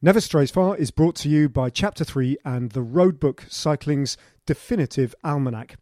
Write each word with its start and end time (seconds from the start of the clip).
Never 0.00 0.20
Strays 0.20 0.52
Far 0.52 0.76
is 0.76 0.92
brought 0.92 1.16
to 1.16 1.28
you 1.28 1.48
by 1.48 1.70
Chapter 1.70 2.04
3 2.04 2.36
and 2.44 2.70
the 2.70 2.84
Roadbook 2.84 3.50
Cycling's 3.50 4.16
definitive 4.46 5.12
almanac. 5.24 5.74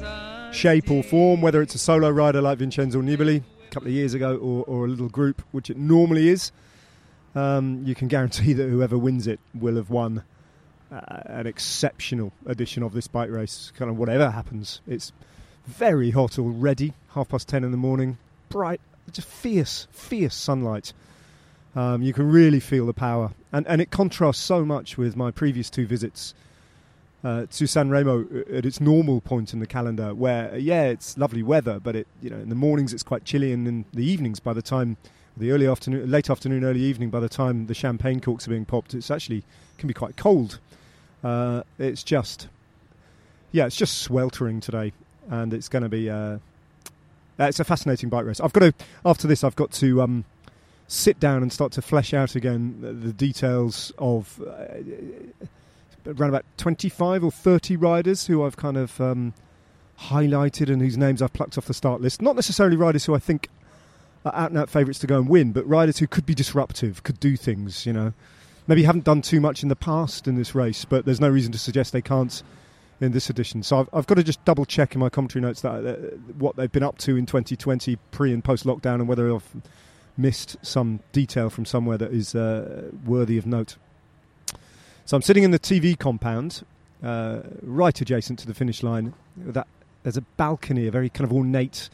shape 0.53 0.91
or 0.91 1.01
form, 1.01 1.41
whether 1.41 1.61
it's 1.61 1.73
a 1.73 1.79
solo 1.79 2.09
rider 2.09 2.41
like 2.41 2.59
Vincenzo 2.59 3.01
Nibali 3.01 3.41
a 3.65 3.69
couple 3.71 3.87
of 3.87 3.93
years 3.93 4.13
ago 4.13 4.37
or, 4.37 4.63
or 4.65 4.85
a 4.85 4.87
little 4.87 5.09
group, 5.09 5.41
which 5.51 5.69
it 5.71 5.77
normally 5.77 6.29
is. 6.29 6.51
Um, 7.37 7.83
you 7.85 7.93
can 7.93 8.07
guarantee 8.07 8.53
that 8.59 8.67
whoever 8.67 8.97
wins 8.97 9.27
it 9.27 9.39
will 9.53 9.75
have 9.75 9.91
won 9.91 10.23
uh, 10.91 11.21
an 11.25 11.45
exceptional 11.45 12.31
edition 12.45 12.81
of 12.81 12.93
this 12.93 13.07
bike 13.07 13.29
race. 13.29 13.71
Kind 13.77 13.91
of 13.91 13.97
whatever 13.97 14.31
happens, 14.31 14.81
it's 14.87 15.11
very 15.65 16.11
hot 16.11 16.39
already. 16.39 16.93
Half 17.09 17.29
past 17.29 17.47
ten 17.47 17.63
in 17.63 17.71
the 17.71 17.77
morning, 17.77 18.17
bright, 18.49 18.81
just 19.11 19.27
fierce, 19.27 19.87
fierce 19.91 20.35
sunlight. 20.35 20.93
Um, 21.75 22.01
you 22.01 22.11
can 22.11 22.31
really 22.31 22.59
feel 22.59 22.87
the 22.87 22.93
power, 22.93 23.31
and 23.51 23.67
and 23.67 23.81
it 23.81 23.91
contrasts 23.91 24.41
so 24.41 24.65
much 24.65 24.97
with 24.97 25.15
my 25.15 25.29
previous 25.29 25.69
two 25.69 25.85
visits 25.85 26.33
uh, 27.23 27.45
to 27.51 27.67
San 27.67 27.91
Remo 27.91 28.25
at 28.51 28.65
its 28.65 28.81
normal 28.81 29.21
point 29.21 29.53
in 29.53 29.59
the 29.59 29.67
calendar, 29.67 30.15
where 30.15 30.57
yeah, 30.57 30.85
it's 30.85 31.19
lovely 31.19 31.43
weather, 31.43 31.79
but 31.79 31.95
it 31.95 32.07
you 32.19 32.31
know 32.31 32.37
in 32.37 32.49
the 32.49 32.55
mornings 32.55 32.93
it's 32.93 33.03
quite 33.03 33.25
chilly, 33.25 33.51
and 33.51 33.67
in 33.67 33.85
the 33.93 34.03
evenings 34.03 34.39
by 34.39 34.53
the 34.53 34.63
time 34.63 34.97
the 35.37 35.51
early 35.51 35.67
afternoon, 35.67 36.09
late 36.09 36.29
afternoon, 36.29 36.63
early 36.63 36.81
evening, 36.81 37.09
by 37.09 37.19
the 37.19 37.29
time 37.29 37.67
the 37.67 37.73
champagne 37.73 38.19
corks 38.19 38.47
are 38.47 38.51
being 38.51 38.65
popped, 38.65 38.93
it's 38.93 39.11
actually 39.11 39.43
can 39.77 39.87
be 39.87 39.93
quite 39.93 40.17
cold. 40.17 40.59
Uh, 41.23 41.63
it's 41.77 42.03
just 42.03 42.47
yeah, 43.51 43.65
it's 43.65 43.75
just 43.75 43.99
sweltering 43.99 44.59
today, 44.59 44.93
and 45.29 45.53
it's 45.53 45.69
going 45.69 45.83
to 45.83 45.89
be. 45.89 46.09
Uh, 46.09 46.39
it's 47.39 47.59
a 47.59 47.63
fascinating 47.63 48.09
bike 48.09 48.25
race. 48.25 48.39
I've 48.39 48.53
got 48.53 48.61
to 48.61 48.73
after 49.05 49.27
this. 49.27 49.43
I've 49.43 49.55
got 49.55 49.71
to 49.73 50.01
um, 50.01 50.25
sit 50.87 51.19
down 51.19 51.43
and 51.43 51.53
start 51.53 51.71
to 51.73 51.81
flesh 51.81 52.13
out 52.13 52.35
again 52.35 52.77
the, 52.81 52.93
the 52.93 53.13
details 53.13 53.91
of 53.97 54.41
uh, 54.41 54.75
around 56.05 56.29
about 56.29 56.45
twenty-five 56.57 57.23
or 57.23 57.31
thirty 57.31 57.75
riders 57.75 58.27
who 58.27 58.43
I've 58.43 58.57
kind 58.57 58.77
of 58.77 58.99
um, 58.99 59.33
highlighted 59.99 60.71
and 60.71 60.81
whose 60.81 60.97
names 60.97 61.21
I've 61.21 61.33
plucked 61.33 61.57
off 61.57 61.65
the 61.65 61.73
start 61.73 62.01
list. 62.01 62.21
Not 62.21 62.35
necessarily 62.35 62.75
riders 62.75 63.05
who 63.05 63.13
I 63.13 63.19
think 63.19 63.49
are 64.27 64.35
out 64.35 64.51
and 64.51 64.59
out 64.59 64.69
favourites 64.69 64.99
to 64.99 65.07
go 65.07 65.17
and 65.17 65.29
win, 65.29 65.51
but 65.51 65.67
riders 65.67 65.97
who 65.99 66.07
could 66.07 66.25
be 66.25 66.35
disruptive, 66.35 67.03
could 67.03 67.19
do 67.19 67.35
things. 67.35 67.85
You 67.85 67.93
know, 67.93 68.13
maybe 68.67 68.83
haven't 68.83 69.05
done 69.05 69.21
too 69.21 69.41
much 69.41 69.63
in 69.63 69.69
the 69.69 69.75
past 69.75 70.27
in 70.27 70.35
this 70.35 70.53
race, 70.53 70.85
but 70.85 71.05
there's 71.05 71.21
no 71.21 71.29
reason 71.29 71.51
to 71.51 71.57
suggest 71.57 71.93
they 71.93 72.01
can't 72.01 72.43
in 72.99 73.11
this 73.11 73.29
edition. 73.29 73.63
So 73.63 73.79
I've, 73.79 73.89
I've 73.93 74.07
got 74.07 74.15
to 74.15 74.23
just 74.23 74.43
double 74.45 74.65
check 74.65 74.95
in 74.95 74.99
my 74.99 75.09
commentary 75.09 75.41
notes 75.41 75.61
that 75.61 75.85
uh, 75.85 75.93
what 76.37 76.55
they've 76.55 76.71
been 76.71 76.83
up 76.83 76.97
to 76.99 77.15
in 77.15 77.25
2020 77.25 77.97
pre 78.11 78.33
and 78.33 78.43
post 78.43 78.65
lockdown, 78.65 78.95
and 78.95 79.07
whether 79.07 79.33
I've 79.33 79.55
missed 80.17 80.57
some 80.61 80.99
detail 81.11 81.49
from 81.49 81.65
somewhere 81.65 81.97
that 81.97 82.11
is 82.11 82.35
uh, 82.35 82.89
worthy 83.05 83.37
of 83.37 83.45
note. 83.45 83.77
So 85.05 85.15
I'm 85.15 85.21
sitting 85.21 85.43
in 85.43 85.51
the 85.51 85.59
TV 85.59 85.97
compound, 85.97 86.65
uh, 87.03 87.41
right 87.61 87.99
adjacent 87.99 88.39
to 88.39 88.47
the 88.47 88.53
finish 88.53 88.83
line. 88.83 89.13
That 89.37 89.67
there's 90.03 90.17
a 90.17 90.21
balcony, 90.21 90.87
a 90.87 90.91
very 90.91 91.09
kind 91.09 91.25
of 91.25 91.33
ornate 91.33 91.89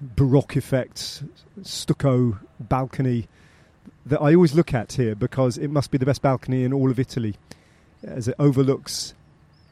baroque 0.00 0.56
effect, 0.56 1.22
stucco 1.62 2.38
balcony 2.60 3.28
that 4.06 4.20
I 4.20 4.34
always 4.34 4.54
look 4.54 4.72
at 4.72 4.92
here 4.92 5.14
because 5.14 5.58
it 5.58 5.68
must 5.68 5.90
be 5.90 5.98
the 5.98 6.06
best 6.06 6.22
balcony 6.22 6.64
in 6.64 6.72
all 6.72 6.90
of 6.90 6.98
Italy, 6.98 7.36
as 8.04 8.28
it 8.28 8.36
overlooks 8.38 9.14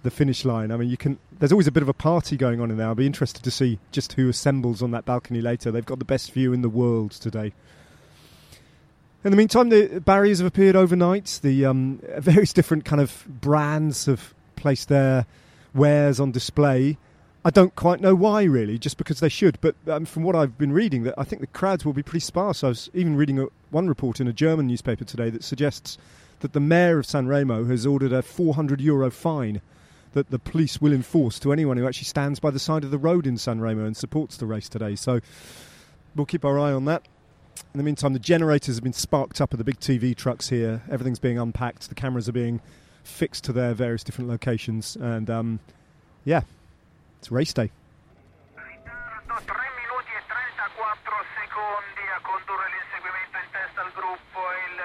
the 0.02 0.10
finish 0.10 0.44
line. 0.44 0.70
I 0.70 0.76
mean, 0.76 0.90
you 0.90 0.96
can. 0.96 1.18
There's 1.38 1.52
always 1.52 1.66
a 1.66 1.72
bit 1.72 1.82
of 1.82 1.88
a 1.88 1.94
party 1.94 2.36
going 2.36 2.60
on 2.60 2.70
in 2.70 2.76
there. 2.76 2.86
I'll 2.86 2.94
be 2.94 3.06
interested 3.06 3.42
to 3.42 3.50
see 3.50 3.78
just 3.92 4.12
who 4.14 4.28
assembles 4.28 4.82
on 4.82 4.90
that 4.92 5.04
balcony 5.04 5.40
later. 5.40 5.70
They've 5.70 5.84
got 5.84 5.98
the 5.98 6.04
best 6.04 6.32
view 6.32 6.52
in 6.52 6.62
the 6.62 6.68
world 6.68 7.12
today. 7.12 7.52
In 9.24 9.30
the 9.30 9.36
meantime, 9.36 9.70
the 9.70 10.02
barriers 10.04 10.38
have 10.38 10.46
appeared 10.46 10.76
overnight. 10.76 11.40
The 11.42 11.64
um, 11.64 12.00
various 12.18 12.52
different 12.52 12.84
kind 12.84 13.00
of 13.00 13.24
brands 13.26 14.06
have 14.06 14.34
placed 14.56 14.88
their 14.88 15.26
wares 15.74 16.20
on 16.20 16.30
display. 16.30 16.98
I 17.46 17.50
don't 17.50 17.74
quite 17.74 18.00
know 18.00 18.14
why, 18.14 18.44
really, 18.44 18.78
just 18.78 18.96
because 18.96 19.20
they 19.20 19.28
should. 19.28 19.60
But 19.60 19.76
um, 19.86 20.06
from 20.06 20.22
what 20.22 20.34
I've 20.34 20.56
been 20.56 20.72
reading, 20.72 21.02
that 21.02 21.14
I 21.18 21.24
think 21.24 21.40
the 21.40 21.46
crowds 21.46 21.84
will 21.84 21.92
be 21.92 22.02
pretty 22.02 22.24
sparse. 22.24 22.64
I 22.64 22.68
was 22.68 22.88
even 22.94 23.16
reading 23.16 23.38
a, 23.38 23.46
one 23.70 23.86
report 23.86 24.18
in 24.18 24.26
a 24.26 24.32
German 24.32 24.66
newspaper 24.66 25.04
today 25.04 25.28
that 25.28 25.44
suggests 25.44 25.98
that 26.40 26.54
the 26.54 26.60
mayor 26.60 26.98
of 26.98 27.06
San 27.06 27.26
Remo 27.26 27.66
has 27.66 27.84
ordered 27.84 28.12
a 28.12 28.22
400 28.22 28.80
euro 28.80 29.10
fine 29.10 29.60
that 30.14 30.30
the 30.30 30.38
police 30.38 30.80
will 30.80 30.92
enforce 30.92 31.38
to 31.40 31.52
anyone 31.52 31.76
who 31.76 31.86
actually 31.86 32.04
stands 32.06 32.40
by 32.40 32.50
the 32.50 32.58
side 32.58 32.84
of 32.84 32.90
the 32.90 32.98
road 32.98 33.26
in 33.26 33.36
San 33.36 33.60
Remo 33.60 33.84
and 33.84 33.96
supports 33.96 34.36
the 34.36 34.46
race 34.46 34.68
today. 34.68 34.94
So 34.94 35.20
we'll 36.14 36.24
keep 36.24 36.44
our 36.44 36.58
eye 36.58 36.72
on 36.72 36.86
that. 36.86 37.06
In 37.74 37.78
the 37.78 37.84
meantime, 37.84 38.14
the 38.14 38.18
generators 38.18 38.76
have 38.76 38.84
been 38.84 38.92
sparked 38.92 39.40
up 39.40 39.52
at 39.52 39.58
the 39.58 39.64
big 39.64 39.80
TV 39.80 40.16
trucks 40.16 40.48
here. 40.48 40.82
Everything's 40.90 41.18
being 41.18 41.38
unpacked. 41.38 41.88
The 41.88 41.94
cameras 41.94 42.28
are 42.28 42.32
being 42.32 42.60
fixed 43.02 43.44
to 43.44 43.52
their 43.52 43.74
various 43.74 44.02
different 44.02 44.30
locations. 44.30 44.96
And 44.96 45.28
um, 45.28 45.60
yeah, 46.24 46.42
it's 47.24 47.30
race 47.30 47.54
day. 47.54 47.70
Ritardo 48.54 49.40
3 49.46 49.56
minuti 49.80 50.12
34 50.28 51.24
secondi 51.40 52.04
a 52.12 52.20
condurre 52.20 52.68
l'inseguimento 52.68 53.36
in 53.40 53.48
testa 53.48 53.80
al 53.80 53.92
gruppo 53.96 54.40
il 54.68 54.76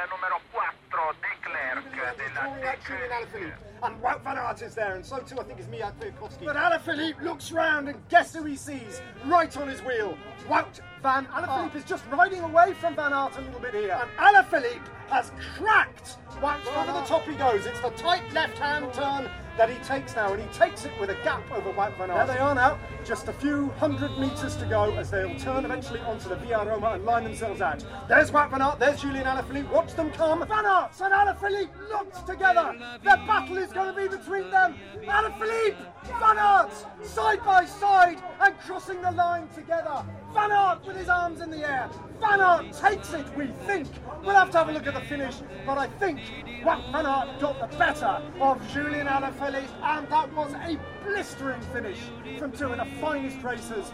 4 0.55 1.15
De 1.19 1.33
Klerk 1.43 2.15
della 2.15 2.47
De 2.55 2.77
Klerk. 2.81 3.57
And 3.81 4.01
Wout 4.01 4.23
van 4.23 4.37
Aert 4.37 4.61
is 4.61 4.73
there, 4.73 4.95
and 4.95 5.05
so 5.05 5.19
too 5.19 5.37
I 5.37 5.43
think 5.43 5.59
is 5.59 5.67
Michał 5.67 5.91
Kwiatkowski. 5.99 6.45
But 6.45 6.55
Alaphilippe 6.55 7.21
looks 7.23 7.51
round 7.51 7.89
and 7.89 7.97
guess 8.07 8.33
who 8.33 8.45
he 8.45 8.55
sees 8.55 9.01
right 9.25 9.55
on 9.57 9.67
his 9.67 9.81
wheel? 9.81 10.17
Wout 10.47 10.79
van 11.01 11.25
Alaphilippe 11.27 11.75
oh. 11.75 11.77
is 11.77 11.83
just 11.83 12.05
riding 12.09 12.41
away 12.41 12.73
from 12.73 12.95
Van 12.95 13.11
Aert 13.11 13.37
a 13.37 13.41
little 13.41 13.59
bit 13.59 13.73
here. 13.73 13.99
And 13.99 14.09
Alaphilippe 14.17 14.87
has 15.09 15.31
cracked 15.57 16.17
Wout 16.41 16.61
oh. 16.67 16.81
over 16.81 16.93
the 16.93 17.05
top 17.05 17.23
he 17.23 17.35
goes. 17.35 17.65
It's 17.65 17.81
the 17.81 17.91
tight 17.91 18.23
left-hand 18.31 18.93
turn 18.93 19.29
that 19.59 19.69
he 19.69 19.77
takes 19.79 20.15
now, 20.15 20.31
and 20.31 20.41
he 20.41 20.47
takes 20.57 20.85
it 20.85 20.91
with 21.01 21.09
a 21.09 21.15
gap 21.15 21.43
over 21.51 21.73
Wout 21.73 21.93
van 21.97 22.09
Aert. 22.09 22.27
There 22.27 22.37
they 22.37 22.41
are 22.41 22.55
now, 22.55 22.79
just 23.03 23.27
a 23.27 23.33
few 23.33 23.67
hundred 23.71 24.17
metres 24.17 24.55
to 24.55 24.65
go 24.65 24.95
as 24.95 25.11
they'll 25.11 25.37
turn 25.37 25.65
eventually 25.65 25.99
onto 25.99 26.29
the 26.29 26.37
Via 26.37 26.63
Roma 26.63 26.91
and 26.91 27.03
line 27.03 27.25
themselves 27.25 27.59
out. 27.59 27.83
There's 28.07 28.31
Wout 28.31 28.51
van 28.51 28.61
Aert, 28.61 28.79
there's 28.79 29.01
Julian 29.01 29.25
Alaphilippe, 29.25 29.69
watch 29.69 29.93
them 29.95 30.11
come. 30.11 30.47
Van 30.47 30.65
Aert 30.65 30.91
and 31.01 31.13
Alaphilippe 31.13 31.91
locked 31.91 32.25
together. 32.25 32.73
Their 33.03 33.17
battle 33.17 33.57
is 33.57 33.73
going 33.73 33.93
to 33.93 34.01
be 34.01 34.07
between 34.07 34.49
them. 34.49 34.75
Alaphilippe, 35.03 35.75
Van 36.05 36.37
Aert, 36.37 36.71
side 37.05 37.43
by 37.43 37.65
side 37.65 38.23
and 38.39 38.57
crossing 38.59 39.01
the 39.01 39.11
line 39.11 39.49
together. 39.49 40.05
Van 40.33 40.51
Aert 40.51 40.85
with 40.85 40.97
his 40.97 41.09
arms 41.09 41.41
in 41.41 41.49
the 41.49 41.67
air. 41.67 41.89
Van 42.19 42.41
Aert 42.41 42.73
takes 42.73 43.13
it, 43.13 43.25
we 43.35 43.47
think. 43.65 43.87
We'll 44.23 44.35
have 44.35 44.51
to 44.51 44.57
have 44.59 44.69
a 44.69 44.71
look 44.71 44.87
at 44.87 44.93
the 44.93 45.01
finish, 45.01 45.35
but 45.65 45.77
I 45.77 45.87
think 45.87 46.19
Van 46.63 47.05
Aert 47.05 47.39
got 47.39 47.59
the 47.59 47.77
better 47.77 48.21
of 48.39 48.67
Julian 48.71 49.07
Alaphilippe, 49.07 49.69
and 49.81 50.07
that 50.09 50.33
was 50.33 50.53
a 50.53 50.79
blistering 51.03 51.61
finish 51.73 51.99
from 52.37 52.51
two 52.51 52.67
of 52.67 52.77
the 52.77 52.85
finest 52.99 53.41
racers. 53.43 53.91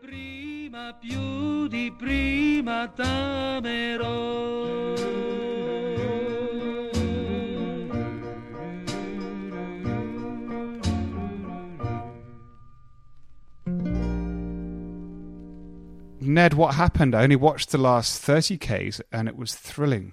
prima 0.00 0.94
più 1.00 1.66
di 1.66 1.90
prima 1.96 2.88
t'amerò 2.88 4.08
Ned, 16.38 16.54
what 16.54 16.76
happened? 16.76 17.16
I 17.16 17.24
only 17.24 17.34
watched 17.34 17.70
the 17.72 17.78
last 17.78 18.22
30Ks 18.24 19.00
and 19.10 19.26
it 19.26 19.36
was 19.36 19.56
thrilling. 19.56 20.12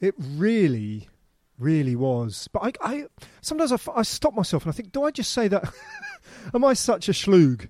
It 0.00 0.14
really, 0.18 1.10
really 1.58 1.94
was. 1.94 2.48
But 2.50 2.78
I, 2.80 2.92
I 2.94 3.04
sometimes 3.42 3.70
I 3.70 4.00
stop 4.00 4.32
myself 4.32 4.64
and 4.64 4.72
I 4.72 4.74
think, 4.74 4.90
do 4.90 5.04
I 5.04 5.10
just 5.10 5.32
say 5.32 5.48
that? 5.48 5.70
Am 6.54 6.64
I 6.64 6.72
such 6.72 7.10
a 7.10 7.12
schlug? 7.12 7.68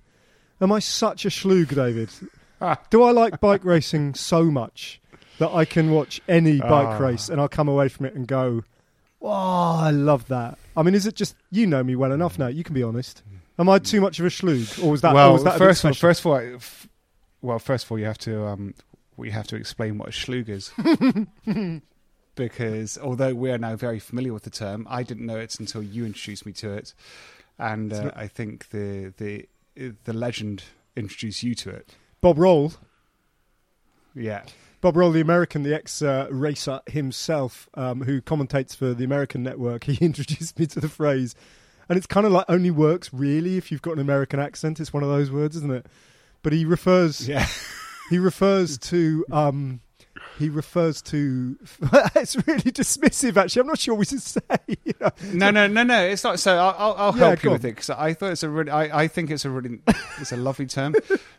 Am 0.61 0.71
I 0.71 0.79
such 0.79 1.25
a 1.25 1.27
schlug, 1.27 1.75
David? 1.75 2.09
Do 2.91 3.03
I 3.03 3.11
like 3.11 3.41
bike 3.41 3.65
racing 3.65 4.13
so 4.13 4.45
much 4.45 5.01
that 5.39 5.49
I 5.49 5.65
can 5.65 5.91
watch 5.91 6.21
any 6.29 6.59
bike 6.61 6.87
Ah. 6.87 6.97
race 6.97 7.27
and 7.27 7.41
I'll 7.41 7.49
come 7.49 7.67
away 7.67 7.89
from 7.89 8.05
it 8.05 8.13
and 8.13 8.25
go, 8.25 8.63
"Oh, 9.21 9.27
I 9.81 9.89
love 9.89 10.27
that." 10.29 10.57
I 10.77 10.83
mean, 10.83 10.93
is 10.95 11.05
it 11.07 11.15
just 11.15 11.35
you 11.49 11.65
know 11.67 11.83
me 11.83 11.95
well 11.97 12.11
enough 12.13 12.37
now? 12.39 12.47
You 12.47 12.63
can 12.63 12.75
be 12.75 12.83
honest. 12.83 13.23
Am 13.59 13.67
I 13.67 13.79
too 13.79 13.99
much 13.99 14.19
of 14.19 14.25
a 14.27 14.29
schlug, 14.29 14.81
or 14.81 14.91
was 14.91 15.01
that? 15.01 15.13
well, 15.15 15.33
was 15.33 15.43
that 15.43 15.57
first 15.57 15.83
of 15.83 15.89
all, 15.89 15.93
first 15.95 16.19
of 16.21 16.27
all, 16.27 16.35
I- 16.35 16.55
well, 17.41 17.59
first 17.59 17.85
of 17.85 17.91
all, 17.91 17.99
you 17.99 18.05
have 18.05 18.17
to 18.19 18.45
um, 18.45 18.73
we 19.17 19.31
have 19.31 19.47
to 19.47 19.55
explain 19.55 19.97
what 19.97 20.09
a 20.09 20.11
schlug 20.11 20.49
is. 20.49 20.71
because 22.35 22.97
although 22.97 23.33
we 23.33 23.51
are 23.51 23.57
now 23.57 23.75
very 23.75 23.99
familiar 23.99 24.33
with 24.33 24.43
the 24.43 24.49
term, 24.49 24.87
I 24.89 25.03
didn't 25.03 25.25
know 25.25 25.37
it 25.37 25.59
until 25.59 25.83
you 25.83 26.05
introduced 26.05 26.45
me 26.45 26.53
to 26.53 26.71
it, 26.71 26.93
and 27.59 27.93
uh, 27.93 28.11
I 28.15 28.27
think 28.27 28.69
the 28.69 29.13
the 29.17 29.47
the 30.03 30.13
legend 30.13 30.63
introduced 30.95 31.43
you 31.43 31.55
to 31.55 31.69
it. 31.69 31.95
Bob 32.19 32.37
Roll, 32.37 32.73
Yeah, 34.13 34.43
Bob 34.81 34.97
Roll, 34.97 35.11
the 35.11 35.21
American, 35.21 35.63
the 35.63 35.75
ex 35.75 36.01
uh, 36.01 36.27
racer 36.31 36.81
himself, 36.87 37.69
um, 37.75 38.01
who 38.01 38.21
commentates 38.21 38.75
for 38.75 38.93
the 38.93 39.03
American 39.03 39.43
network, 39.43 39.83
he 39.85 40.03
introduced 40.03 40.57
me 40.59 40.65
to 40.67 40.79
the 40.79 40.89
phrase. 40.89 41.35
And 41.89 41.97
it's 41.97 42.07
kind 42.07 42.25
of 42.25 42.31
like 42.31 42.45
only 42.47 42.71
works 42.71 43.13
really 43.13 43.57
if 43.57 43.71
you've 43.71 43.81
got 43.81 43.93
an 43.93 43.99
American 43.99 44.39
accent. 44.39 44.79
It's 44.79 44.93
one 44.93 45.03
of 45.03 45.09
those 45.09 45.29
words, 45.29 45.57
isn't 45.57 45.71
it? 45.71 45.85
But 46.43 46.53
he 46.53 46.65
refers 46.65 47.27
yeah. 47.27 47.45
he 48.09 48.17
refers 48.19 48.77
to 48.79 49.25
um, 49.31 49.81
he 50.39 50.49
refers 50.49 51.01
to 51.03 51.57
it's 52.15 52.35
really 52.47 52.71
dismissive 52.71 53.37
actually. 53.37 53.61
I'm 53.61 53.67
not 53.67 53.79
sure 53.79 53.95
what 53.95 54.07
to 54.07 54.19
say. 54.19 54.41
you 54.67 54.93
know. 54.99 55.11
No, 55.33 55.51
no, 55.51 55.67
no, 55.67 55.83
no. 55.83 56.03
It's 56.05 56.23
not. 56.23 56.39
So 56.39 56.57
I'll, 56.57 56.95
I'll, 56.97 57.17
Yeah, 57.17 57.27
help 57.27 57.43
you 57.43 57.49
go 57.49 57.53
with 57.53 57.65
on. 57.65 57.69
it 57.69 57.73
because 57.75 57.89
I 57.91 58.13
thought 58.13 58.31
it's 58.31 58.43
a 58.43 58.49
really. 58.49 58.71
I, 58.71 59.03
I 59.03 59.07
think 59.07 59.29
it's 59.29 59.45
a 59.45 59.49
really. 59.49 59.79
it's 60.19 60.31
a 60.31 60.37
lovely 60.37 60.65
term 60.65 60.95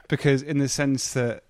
because 0.09 0.43
in 0.43 0.59
the 0.59 0.69
sense 0.69 1.13
that 1.15 1.45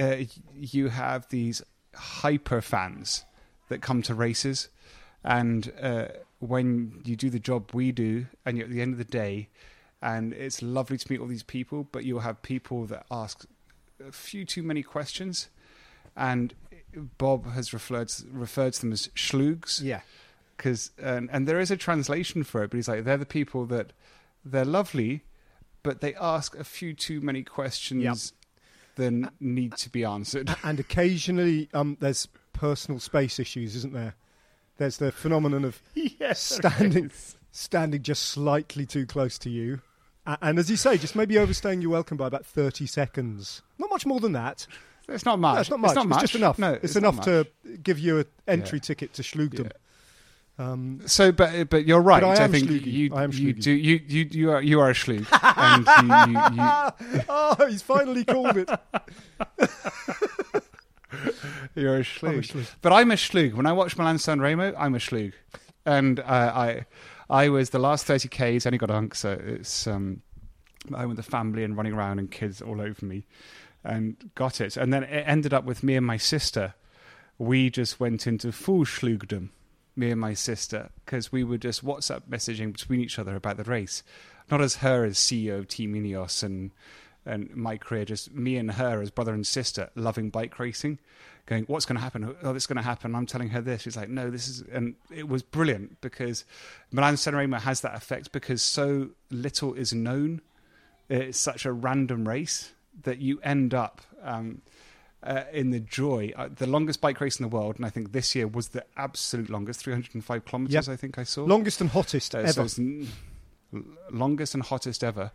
uh, 0.00 0.16
you 0.54 0.88
have 0.88 1.28
these 1.28 1.62
hyper 1.94 2.60
fans 2.60 3.24
that 3.68 3.80
come 3.82 4.02
to 4.02 4.14
races, 4.14 4.68
and 5.22 5.72
uh, 5.80 6.06
when 6.40 7.00
you 7.04 7.16
do 7.16 7.30
the 7.30 7.38
job 7.38 7.70
we 7.72 7.92
do, 7.92 8.26
and 8.44 8.56
you're 8.56 8.66
at 8.66 8.72
the 8.72 8.80
end 8.82 8.92
of 8.92 8.98
the 8.98 9.04
day, 9.04 9.48
and 10.04 10.32
it's 10.34 10.60
lovely 10.62 10.98
to 10.98 11.10
meet 11.12 11.20
all 11.20 11.26
these 11.26 11.42
people, 11.42 11.88
but 11.90 12.04
you'll 12.04 12.20
have 12.20 12.42
people 12.42 12.84
that 12.86 13.06
ask 13.10 13.44
a 14.06 14.12
few 14.12 14.44
too 14.44 14.62
many 14.62 14.82
questions, 14.82 15.48
and 16.14 16.54
Bob 17.18 17.46
has 17.52 17.72
referred 17.72 18.12
referred 18.30 18.74
to 18.74 18.80
them 18.82 18.92
as 18.92 19.08
schlugs 19.16 19.80
Yeah. 19.82 20.02
because 20.56 20.90
and, 21.02 21.28
and 21.32 21.48
there 21.48 21.58
is 21.58 21.70
a 21.72 21.76
translation 21.76 22.44
for 22.44 22.62
it 22.62 22.70
but 22.70 22.76
he's 22.76 22.86
like 22.88 23.02
they're 23.04 23.16
the 23.16 23.26
people 23.26 23.66
that 23.66 23.92
they're 24.44 24.64
lovely 24.64 25.24
but 25.82 26.00
they 26.00 26.14
ask 26.14 26.54
a 26.56 26.62
few 26.62 26.94
too 26.94 27.20
many 27.20 27.42
questions 27.42 28.04
Yep. 28.04 28.16
than 28.96 29.30
need 29.40 29.76
to 29.78 29.90
be 29.90 30.04
answered 30.04 30.54
And 30.62 30.78
occasionally 30.78 31.68
um, 31.74 31.96
there's 32.00 32.28
personal 32.52 33.00
space 33.00 33.40
issues, 33.40 33.74
isn't 33.74 33.92
there? 33.92 34.14
There's 34.76 34.98
the 34.98 35.10
phenomenon 35.10 35.64
of 35.64 35.82
yes 35.94 36.38
standing 36.40 37.10
standing 37.50 38.02
just 38.02 38.22
slightly 38.26 38.86
too 38.86 39.06
close 39.06 39.36
to 39.38 39.50
you. 39.50 39.80
And 40.26 40.58
as 40.58 40.70
you 40.70 40.76
say, 40.76 40.96
just 40.96 41.14
maybe 41.16 41.38
overstaying 41.38 41.82
your 41.82 41.90
welcome 41.90 42.16
by 42.16 42.26
about 42.26 42.46
30 42.46 42.86
seconds. 42.86 43.62
Not 43.78 43.90
much 43.90 44.06
more 44.06 44.20
than 44.20 44.32
that. 44.32 44.66
it's 45.08 45.24
not 45.24 45.38
much 45.38 45.54
No, 45.56 45.60
it's 45.60 45.70
not 45.70 46.08
much. 46.08 46.22
It's, 46.22 46.32
just 46.32 46.34
enough. 46.34 46.58
no 46.58 46.78
it's, 46.82 46.94
not 46.94 47.02
enough 47.14 47.24
to 47.26 47.46
give 47.82 47.98
you 47.98 48.20
an 48.20 48.24
entry 48.48 48.78
Yeah. 48.78 48.82
ticket 48.86 49.12
to 49.14 49.22
Schlugdom. 49.22 49.70
Um, 50.56 51.00
so 51.04 51.32
but 51.32 51.68
but 51.68 51.84
you're 51.84 52.00
right 52.00 52.22
But 52.22 52.38
I 52.38 52.44
am 52.44 52.52
think 52.52 52.70
you 52.70 53.12
I 53.12 53.24
am 53.24 53.32
you 53.32 53.52
do 53.52 53.72
you 53.72 54.00
you 54.06 54.28
you 54.30 54.50
are 54.52 54.62
you 54.62 54.78
are 54.80 54.88
a 54.88 54.94
schlug 54.94 55.26
and 55.56 55.84
you, 56.30 57.16
you, 57.18 57.24
oh, 57.28 57.66
he's 57.68 57.82
finally 57.82 58.24
called 58.24 58.56
it. 58.58 58.68
You're 61.74 61.96
a 61.96 62.00
schlug. 62.02 62.38
a 62.38 62.42
schlug. 62.42 62.70
But 62.82 62.92
I'm 62.92 63.10
a 63.10 63.14
schlug. 63.14 63.54
When 63.54 63.66
I 63.66 63.72
watch 63.72 63.96
Milan 63.96 64.18
San 64.18 64.40
Remo, 64.40 64.74
I'm 64.76 64.94
a 64.94 64.98
schlug. 64.98 65.32
And 65.84 66.20
uh, 66.20 66.22
I 66.54 66.86
I 67.28 67.48
was 67.48 67.70
the 67.70 67.78
last 67.78 68.04
30 68.06 68.28
Ks, 68.28 68.66
only 68.66 68.78
got 68.78 68.90
a 68.90 68.94
hunk, 68.94 69.14
so 69.14 69.32
it's 69.32 69.86
um, 69.86 70.22
I 70.92 71.06
went 71.06 71.16
with 71.16 71.24
the 71.24 71.30
family 71.30 71.64
and 71.64 71.76
running 71.76 71.94
around 71.94 72.18
and 72.18 72.30
kids 72.30 72.60
all 72.60 72.80
over 72.80 73.04
me 73.04 73.26
and 73.82 74.30
got 74.34 74.60
it. 74.60 74.76
And 74.76 74.92
then 74.92 75.04
it 75.04 75.24
ended 75.26 75.54
up 75.54 75.64
with 75.64 75.82
me 75.82 75.96
and 75.96 76.06
my 76.06 76.16
sister. 76.16 76.74
We 77.38 77.70
just 77.70 78.00
went 78.00 78.26
into 78.26 78.52
full 78.52 78.84
schlugdom, 78.84 79.50
me 79.96 80.10
and 80.10 80.20
my 80.20 80.34
sister, 80.34 80.90
because 81.04 81.32
we 81.32 81.44
were 81.44 81.58
just 81.58 81.84
WhatsApp 81.84 82.22
messaging 82.28 82.72
between 82.72 83.00
each 83.00 83.18
other 83.18 83.36
about 83.36 83.56
the 83.56 83.64
race. 83.64 84.02
Not 84.50 84.60
as 84.60 84.76
her 84.76 85.04
as 85.04 85.16
CEO 85.16 85.58
of 85.58 85.68
Team 85.68 85.94
Ineos 85.94 86.42
and 86.42 86.70
and 87.26 87.54
my 87.54 87.76
career, 87.76 88.04
just 88.04 88.32
me 88.32 88.56
and 88.56 88.72
her 88.72 89.00
as 89.00 89.10
brother 89.10 89.32
and 89.32 89.46
sister, 89.46 89.90
loving 89.94 90.30
bike 90.30 90.58
racing, 90.58 90.98
going, 91.46 91.64
"What's 91.64 91.84
going 91.86 91.96
to 91.96 92.02
happen? 92.02 92.36
Oh, 92.42 92.52
this 92.52 92.64
is 92.64 92.66
going 92.66 92.76
to 92.76 92.82
happen." 92.82 93.14
I'm 93.14 93.26
telling 93.26 93.50
her 93.50 93.60
this. 93.60 93.82
She's 93.82 93.96
like, 93.96 94.08
"No, 94.08 94.30
this 94.30 94.48
is," 94.48 94.62
and 94.72 94.94
it 95.14 95.28
was 95.28 95.42
brilliant 95.42 96.00
because 96.00 96.44
Milan 96.92 97.16
San 97.16 97.34
Remo 97.34 97.58
has 97.58 97.80
that 97.82 97.94
effect 97.94 98.32
because 98.32 98.62
so 98.62 99.10
little 99.30 99.74
is 99.74 99.92
known. 99.92 100.40
It's 101.08 101.38
such 101.38 101.64
a 101.64 101.72
random 101.72 102.26
race 102.28 102.72
that 103.02 103.18
you 103.18 103.40
end 103.42 103.74
up. 103.74 104.00
Um, 104.22 104.62
uh, 105.22 105.44
in 105.52 105.70
the 105.70 105.80
joy, 105.80 106.30
uh, 106.36 106.48
the 106.54 106.66
longest 106.66 107.00
bike 107.00 107.18
race 107.20 107.40
in 107.40 107.44
the 107.44 107.48
world, 107.48 107.76
and 107.76 107.86
I 107.86 107.88
think 107.88 108.12
this 108.12 108.34
year 108.34 108.46
was 108.46 108.68
the 108.68 108.84
absolute 108.96 109.48
longest, 109.48 109.80
305 109.80 110.44
kilometers. 110.44 110.86
Yep. 110.86 110.92
I 110.92 110.96
think 110.96 111.18
I 111.18 111.22
saw 111.24 111.44
Longest 111.44 111.80
and 111.80 111.88
hottest 111.90 112.34
uh, 112.34 112.46
so 112.46 112.62
ever. 112.62 112.68
l- 113.74 113.82
longest 114.10 114.52
and 114.54 114.62
hottest 114.62 115.02
ever, 115.02 115.32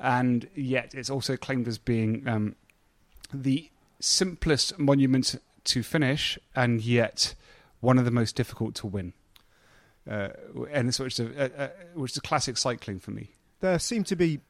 and 0.00 0.48
yet 0.54 0.94
it's 0.94 1.10
also 1.10 1.36
claimed 1.36 1.66
as 1.68 1.78
being 1.78 2.26
um, 2.26 2.56
the 3.32 3.70
simplest 4.00 4.78
monument 4.78 5.36
to 5.64 5.82
finish, 5.82 6.38
and 6.54 6.80
yet 6.80 7.34
one 7.80 7.98
of 7.98 8.04
the 8.04 8.10
most 8.10 8.36
difficult 8.36 8.74
to 8.76 8.86
win. 8.86 9.12
Uh, 10.08 10.28
and 10.72 10.88
it's 10.88 10.98
which 10.98 11.20
is 11.20 11.36
a, 11.36 11.70
which 11.94 12.12
is 12.12 12.18
classic 12.20 12.56
cycling 12.56 12.98
for 12.98 13.10
me. 13.10 13.30
There 13.60 13.78
seem 13.78 14.04
to 14.04 14.16
be, 14.16 14.40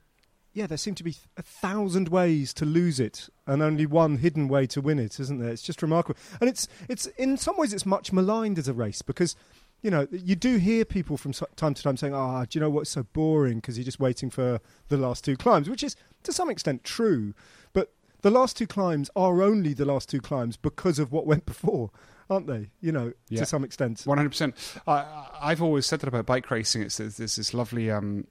yeah, 0.52 0.66
there 0.66 0.78
seem 0.78 0.94
to 0.96 1.02
be 1.02 1.16
a 1.36 1.42
thousand 1.42 2.08
ways 2.08 2.52
to 2.54 2.64
lose 2.64 3.00
it, 3.00 3.28
and 3.46 3.62
only 3.62 3.86
one 3.86 4.18
hidden 4.18 4.48
way 4.48 4.66
to 4.68 4.80
win 4.80 4.98
it, 4.98 5.18
isn't 5.18 5.38
there? 5.38 5.50
It's 5.50 5.62
just 5.62 5.82
remarkable, 5.82 6.18
and 6.40 6.48
it's 6.48 6.68
it's 6.88 7.06
in 7.06 7.36
some 7.36 7.56
ways 7.56 7.72
it's 7.72 7.86
much 7.86 8.12
maligned 8.12 8.58
as 8.58 8.68
a 8.68 8.74
race 8.74 9.02
because. 9.02 9.34
You 9.82 9.90
know, 9.92 10.08
you 10.10 10.34
do 10.34 10.56
hear 10.56 10.84
people 10.84 11.16
from 11.16 11.32
time 11.32 11.74
to 11.74 11.82
time 11.82 11.96
saying, 11.96 12.14
"Ah, 12.14 12.44
do 12.44 12.58
you 12.58 12.60
know 12.60 12.70
what's 12.70 12.90
so 12.90 13.04
boring? 13.12 13.58
Because 13.58 13.78
you're 13.78 13.84
just 13.84 14.00
waiting 14.00 14.28
for 14.28 14.60
the 14.88 14.96
last 14.96 15.24
two 15.24 15.36
climbs," 15.36 15.68
which 15.70 15.82
is 15.84 15.94
to 16.24 16.32
some 16.32 16.50
extent 16.50 16.82
true. 16.82 17.32
But 17.72 17.92
the 18.22 18.30
last 18.30 18.56
two 18.56 18.66
climbs 18.66 19.08
are 19.14 19.40
only 19.40 19.74
the 19.74 19.84
last 19.84 20.08
two 20.08 20.20
climbs 20.20 20.56
because 20.56 20.98
of 20.98 21.12
what 21.12 21.26
went 21.26 21.46
before, 21.52 21.90
aren't 22.28 22.48
they? 22.48 22.70
You 22.80 22.90
know, 22.90 23.12
Yeah. 23.28 23.40
to 23.40 23.46
some 23.46 23.62
extent. 23.62 24.02
One 24.04 24.18
hundred 24.18 24.30
percent. 24.30 24.56
I've 24.86 25.62
always 25.62 25.86
said 25.86 26.00
that 26.00 26.08
about 26.08 26.26
bike 26.26 26.50
racing. 26.50 26.82
It's 26.82 26.96
there's 26.96 27.16
this 27.36 27.54
lovely. 27.54 27.88
Um, 27.90 28.26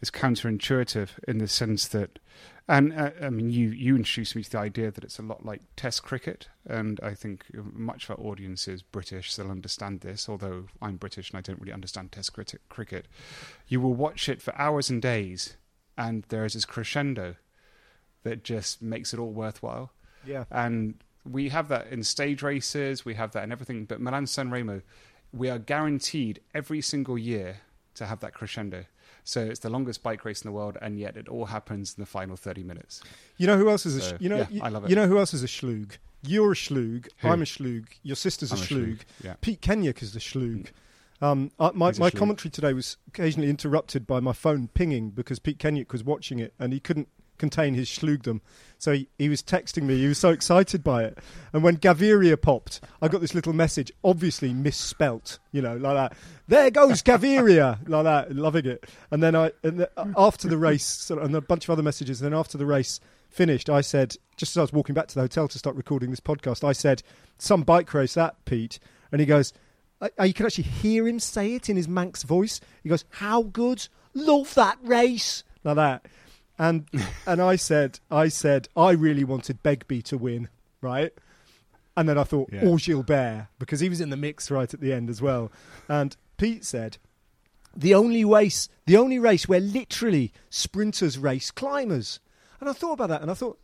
it's 0.00 0.10
counterintuitive 0.12 1.08
in 1.26 1.38
the 1.38 1.48
sense 1.48 1.88
that 1.88 2.18
And 2.68 2.92
uh, 2.92 3.10
I 3.22 3.30
mean, 3.30 3.50
you 3.50 3.68
you 3.68 3.94
introduced 3.94 4.34
me 4.34 4.42
to 4.42 4.50
the 4.50 4.58
idea 4.58 4.90
that 4.90 5.04
it's 5.04 5.18
a 5.20 5.22
lot 5.22 5.44
like 5.44 5.62
Test 5.76 6.02
cricket, 6.02 6.48
and 6.68 6.98
I 7.00 7.14
think 7.14 7.44
much 7.54 8.08
of 8.08 8.18
our 8.18 8.26
audience 8.26 8.66
is 8.66 8.82
British. 8.82 9.36
They'll 9.36 9.50
understand 9.50 10.00
this, 10.00 10.28
although 10.28 10.66
I'm 10.82 10.96
British 10.96 11.30
and 11.30 11.38
I 11.38 11.42
don't 11.42 11.60
really 11.60 11.72
understand 11.72 12.10
Test 12.10 12.32
cricket. 12.32 12.60
Cricket, 12.68 13.06
you 13.68 13.80
will 13.80 13.94
watch 13.94 14.28
it 14.28 14.42
for 14.42 14.52
hours 14.56 14.90
and 14.90 15.00
days, 15.00 15.56
and 15.96 16.24
there 16.28 16.44
is 16.44 16.54
this 16.54 16.64
crescendo 16.64 17.36
that 18.24 18.42
just 18.42 18.82
makes 18.82 19.14
it 19.14 19.20
all 19.20 19.30
worthwhile. 19.30 19.92
Yeah. 20.26 20.44
And 20.50 20.96
we 21.24 21.50
have 21.50 21.68
that 21.68 21.86
in 21.88 22.02
stage 22.02 22.42
races, 22.42 23.04
we 23.04 23.14
have 23.14 23.30
that 23.32 23.44
in 23.44 23.52
everything. 23.52 23.84
But 23.84 24.00
Milan 24.00 24.26
San 24.26 24.50
Remo, 24.50 24.82
we 25.32 25.48
are 25.48 25.60
guaranteed 25.60 26.40
every 26.52 26.80
single 26.80 27.16
year 27.16 27.58
to 27.94 28.06
have 28.06 28.18
that 28.20 28.34
crescendo. 28.34 28.86
So 29.28 29.40
it's 29.44 29.58
the 29.60 29.68
longest 29.70 30.02
bike 30.04 30.24
race 30.24 30.40
in 30.42 30.48
the 30.48 30.52
world, 30.52 30.78
and 30.80 30.98
yet 31.00 31.16
it 31.16 31.26
all 31.28 31.46
happens 31.46 31.94
in 31.96 32.00
the 32.02 32.06
final 32.06 32.36
thirty 32.36 32.62
minutes. 32.62 33.02
You 33.38 33.48
know 33.48 33.58
who 33.58 33.68
else 33.68 33.84
is 33.84 33.96
a 33.96 34.00
So, 34.00 34.16
sh- 34.16 34.20
you 34.20 34.28
know 34.28 34.36
yeah, 34.38 34.46
you, 34.50 34.60
I 34.62 34.68
love 34.68 34.84
it. 34.84 34.90
you 34.90 34.94
know 34.96 35.08
who 35.08 35.18
else 35.18 35.34
is 35.34 35.42
a 35.42 35.48
schlug? 35.48 35.96
You're 36.22 36.52
a 36.52 36.54
schlug. 36.54 37.08
Who? 37.18 37.28
I'm 37.28 37.42
a 37.42 37.44
schlug. 37.44 37.86
Your 38.04 38.14
sister's 38.16 38.52
a 38.52 38.54
I'm 38.54 38.62
a 38.62 38.64
schlug. 38.64 38.86
schlug, 38.98 39.00
yeah. 39.24 39.34
Pete 39.40 39.60
Kennaugh 39.60 40.00
is 40.00 40.14
a 40.14 40.20
schlug. 40.20 40.68
Um, 41.20 41.50
uh, 41.58 41.72
my 41.74 41.86
my 41.98 42.10
schlug. 42.10 42.16
commentary 42.16 42.50
today 42.50 42.72
was 42.72 42.98
occasionally 43.08 43.50
interrupted 43.50 44.06
by 44.06 44.20
my 44.20 44.32
phone 44.32 44.68
pinging 44.68 45.10
because 45.10 45.38
Pete 45.40 45.58
Kennaugh 45.58 45.90
was 45.90 46.04
watching 46.04 46.38
it 46.38 46.54
and 46.60 46.72
he 46.72 46.78
couldn't 46.78 47.08
contain 47.36 47.74
his 47.74 47.88
schlugdom. 47.88 48.40
So 48.78 48.92
he, 48.92 49.08
he 49.18 49.28
was 49.28 49.42
texting 49.42 49.84
me. 49.84 49.98
He 49.98 50.06
was 50.06 50.18
so 50.18 50.30
excited 50.30 50.84
by 50.84 51.04
it. 51.04 51.18
And 51.52 51.62
when 51.62 51.78
Gaviria 51.78 52.40
popped, 52.40 52.80
I 53.00 53.08
got 53.08 53.20
this 53.20 53.34
little 53.34 53.52
message, 53.52 53.90
obviously 54.04 54.52
misspelt, 54.52 55.38
you 55.52 55.62
know, 55.62 55.76
like 55.76 55.94
that. 55.94 56.18
There 56.48 56.70
goes 56.70 57.02
Gaviria, 57.02 57.78
like 57.88 58.04
that, 58.04 58.34
loving 58.34 58.66
it. 58.66 58.84
And 59.10 59.22
then 59.22 59.34
I, 59.34 59.52
and 59.62 59.80
the, 59.80 59.90
after 60.16 60.48
the 60.48 60.58
race, 60.58 61.10
and 61.10 61.34
a 61.34 61.40
bunch 61.40 61.64
of 61.64 61.70
other 61.70 61.82
messages. 61.82 62.20
And 62.20 62.32
then 62.32 62.38
after 62.38 62.58
the 62.58 62.66
race 62.66 63.00
finished, 63.30 63.70
I 63.70 63.80
said, 63.80 64.16
just 64.36 64.52
as 64.52 64.58
I 64.58 64.62
was 64.62 64.72
walking 64.72 64.94
back 64.94 65.08
to 65.08 65.14
the 65.14 65.22
hotel 65.22 65.48
to 65.48 65.58
start 65.58 65.76
recording 65.76 66.10
this 66.10 66.20
podcast, 66.20 66.62
I 66.62 66.72
said, 66.72 67.02
"Some 67.38 67.62
bike 67.62 67.92
race 67.94 68.14
that, 68.14 68.44
Pete." 68.44 68.78
And 69.10 69.20
he 69.20 69.26
goes, 69.26 69.52
"You 70.22 70.34
can 70.34 70.46
actually 70.46 70.64
hear 70.64 71.08
him 71.08 71.18
say 71.18 71.54
it 71.54 71.68
in 71.68 71.76
his 71.76 71.88
Manx 71.88 72.22
voice." 72.22 72.60
He 72.82 72.88
goes, 72.88 73.04
"How 73.10 73.42
good? 73.42 73.88
Love 74.14 74.54
that 74.54 74.78
race!" 74.82 75.42
Like 75.64 75.76
that. 75.76 76.06
And 76.58 76.86
and 77.26 77.40
I 77.40 77.56
said, 77.56 78.00
I 78.10 78.28
said, 78.28 78.68
I 78.76 78.90
really 78.92 79.24
wanted 79.24 79.62
Begbie 79.62 80.02
to 80.02 80.18
win, 80.18 80.48
right? 80.80 81.12
And 81.96 82.08
then 82.08 82.18
I 82.18 82.24
thought, 82.24 82.50
Yeah. 82.52 82.64
or 82.66 82.76
Gilbert, 82.76 83.48
because 83.58 83.80
he 83.80 83.88
was 83.88 84.00
in 84.00 84.10
the 84.10 84.16
mix 84.16 84.50
right 84.50 84.72
at 84.72 84.80
the 84.80 84.92
end 84.92 85.08
as 85.08 85.22
well. 85.22 85.50
And 85.88 86.14
Pete 86.36 86.64
said, 86.64 86.98
the 87.74 87.94
only 87.94 88.24
race, 88.24 88.68
the 88.86 88.96
only 88.96 89.18
race 89.18 89.48
where 89.48 89.60
literally 89.60 90.32
sprinters 90.50 91.18
race 91.18 91.50
climbers. 91.50 92.20
And 92.60 92.68
I 92.68 92.72
thought 92.72 92.92
about 92.94 93.08
that, 93.10 93.22
and 93.22 93.30
I 93.30 93.34
thought, 93.34 93.58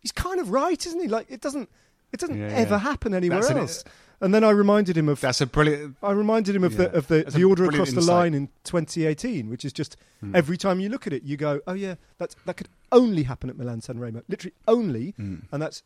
he's 0.00 0.12
kind 0.12 0.40
of 0.40 0.50
right, 0.50 0.84
isn't 0.86 1.00
he? 1.00 1.08
Like 1.08 1.26
it 1.30 1.40
doesn't, 1.40 1.68
it 2.14 2.20
doesn't 2.20 2.38
Yeah, 2.38 2.46
ever 2.46 2.74
yeah. 2.76 2.78
happen 2.78 3.12
anywhere 3.14 3.40
That's 3.40 3.50
an- 3.50 3.58
else. 3.58 3.84
and 4.20 4.32
then 4.32 4.42
I 4.44 4.50
reminded 4.50 4.96
him 4.96 5.08
of 5.08 5.20
That's 5.20 5.40
a 5.42 5.46
brilliant. 5.46 5.96
I 6.02 6.12
reminded 6.12 6.54
him 6.56 6.64
of 6.64 6.72
Yeah. 6.72 6.78
the 6.78 6.92
of 6.96 7.08
the, 7.08 7.22
That's 7.24 7.34
the 7.34 7.44
order 7.44 7.64
across 7.64 7.90
the 7.90 7.96
insight. 7.96 8.14
line 8.14 8.34
in 8.34 8.48
2018, 8.64 9.48
which 9.50 9.64
is 9.64 9.72
just 9.72 9.96
Hmm. 10.20 10.34
every 10.34 10.56
time 10.56 10.80
you 10.80 10.88
look 10.88 11.06
at 11.06 11.12
it, 11.12 11.22
you 11.24 11.36
go, 11.36 11.60
"Oh 11.66 11.74
yeah, 11.74 11.96
that's 12.18 12.34
that 12.46 12.56
could 12.56 12.68
only 12.92 13.24
happen 13.24 13.50
at 13.50 13.58
Milan 13.58 13.80
San 13.82 13.98
Remo, 13.98 14.22
literally 14.28 14.54
only." 14.66 15.10
Hmm. 15.16 15.36
And 15.52 15.60
that's 15.60 15.82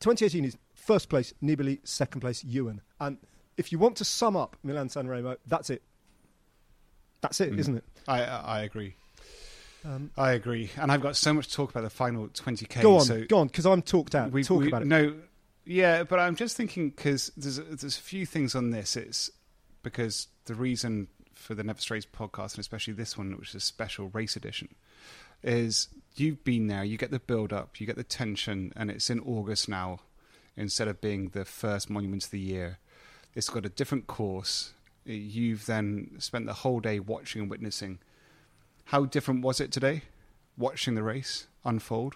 2018 0.00 0.44
is 0.44 0.56
first 0.74 1.08
place 1.08 1.34
Nibali, 1.42 1.80
second 1.86 2.20
place 2.20 2.44
Ewan. 2.44 2.80
And 3.00 3.18
if 3.56 3.72
you 3.72 3.78
want 3.78 3.96
to 3.96 4.04
sum 4.04 4.36
up 4.36 4.56
Milan 4.62 4.88
San 4.88 5.08
Remo, 5.08 5.36
that's 5.46 5.68
it. 5.70 5.82
That's 7.20 7.40
it, 7.40 7.52
Mm. 7.52 7.68
not 7.68 7.76
it? 7.78 7.84
I 8.06 8.22
I 8.22 8.60
agree. 8.62 8.94
Um, 9.84 10.10
I 10.16 10.32
agree, 10.32 10.70
and 10.76 10.90
I've 10.92 11.00
got 11.00 11.16
so 11.16 11.32
much 11.32 11.48
to 11.48 11.54
talk 11.54 11.70
about 11.70 11.82
the 11.82 11.90
final 11.90 12.28
20k. 12.28 12.82
go 12.82 12.96
on, 12.98 13.04
so 13.04 13.24
go 13.26 13.38
on, 13.38 13.46
because 13.46 13.64
I'm 13.66 13.80
talked 13.82 14.14
out. 14.14 14.32
we, 14.32 14.42
Talk 14.44 14.60
we- 14.62 14.68
about 14.68 14.82
it. 14.82 14.86
No, 14.86 15.14
yeah, 15.68 16.02
but 16.02 16.18
I'm 16.18 16.34
just 16.34 16.56
thinking 16.56 16.88
because 16.88 17.30
there's 17.36 17.58
there's 17.58 17.98
a 17.98 18.00
few 18.00 18.24
things 18.24 18.54
on 18.54 18.70
this. 18.70 18.96
It's 18.96 19.30
because 19.82 20.28
the 20.46 20.54
reason 20.54 21.08
for 21.34 21.54
the 21.54 21.62
Never 21.62 21.78
Strays 21.78 22.06
podcast, 22.06 22.54
and 22.54 22.60
especially 22.60 22.94
this 22.94 23.18
one, 23.18 23.36
which 23.36 23.50
is 23.50 23.56
a 23.56 23.60
special 23.60 24.08
race 24.08 24.34
edition, 24.34 24.74
is 25.42 25.88
you've 26.16 26.42
been 26.42 26.68
there. 26.68 26.84
You 26.84 26.96
get 26.96 27.10
the 27.10 27.18
build 27.20 27.52
up, 27.52 27.78
you 27.80 27.86
get 27.86 27.96
the 27.96 28.02
tension, 28.02 28.72
and 28.76 28.90
it's 28.90 29.10
in 29.10 29.20
August 29.20 29.68
now 29.68 30.00
instead 30.56 30.88
of 30.88 31.02
being 31.02 31.28
the 31.28 31.44
first 31.44 31.90
monument 31.90 32.24
of 32.24 32.30
the 32.30 32.40
year. 32.40 32.78
It's 33.34 33.50
got 33.50 33.66
a 33.66 33.68
different 33.68 34.06
course. 34.06 34.72
You've 35.04 35.66
then 35.66 36.16
spent 36.18 36.46
the 36.46 36.54
whole 36.54 36.80
day 36.80 36.98
watching 36.98 37.42
and 37.42 37.50
witnessing. 37.50 37.98
How 38.86 39.04
different 39.04 39.42
was 39.42 39.60
it 39.60 39.70
today? 39.70 40.04
Watching 40.56 40.94
the 40.94 41.02
race 41.02 41.46
unfold. 41.62 42.14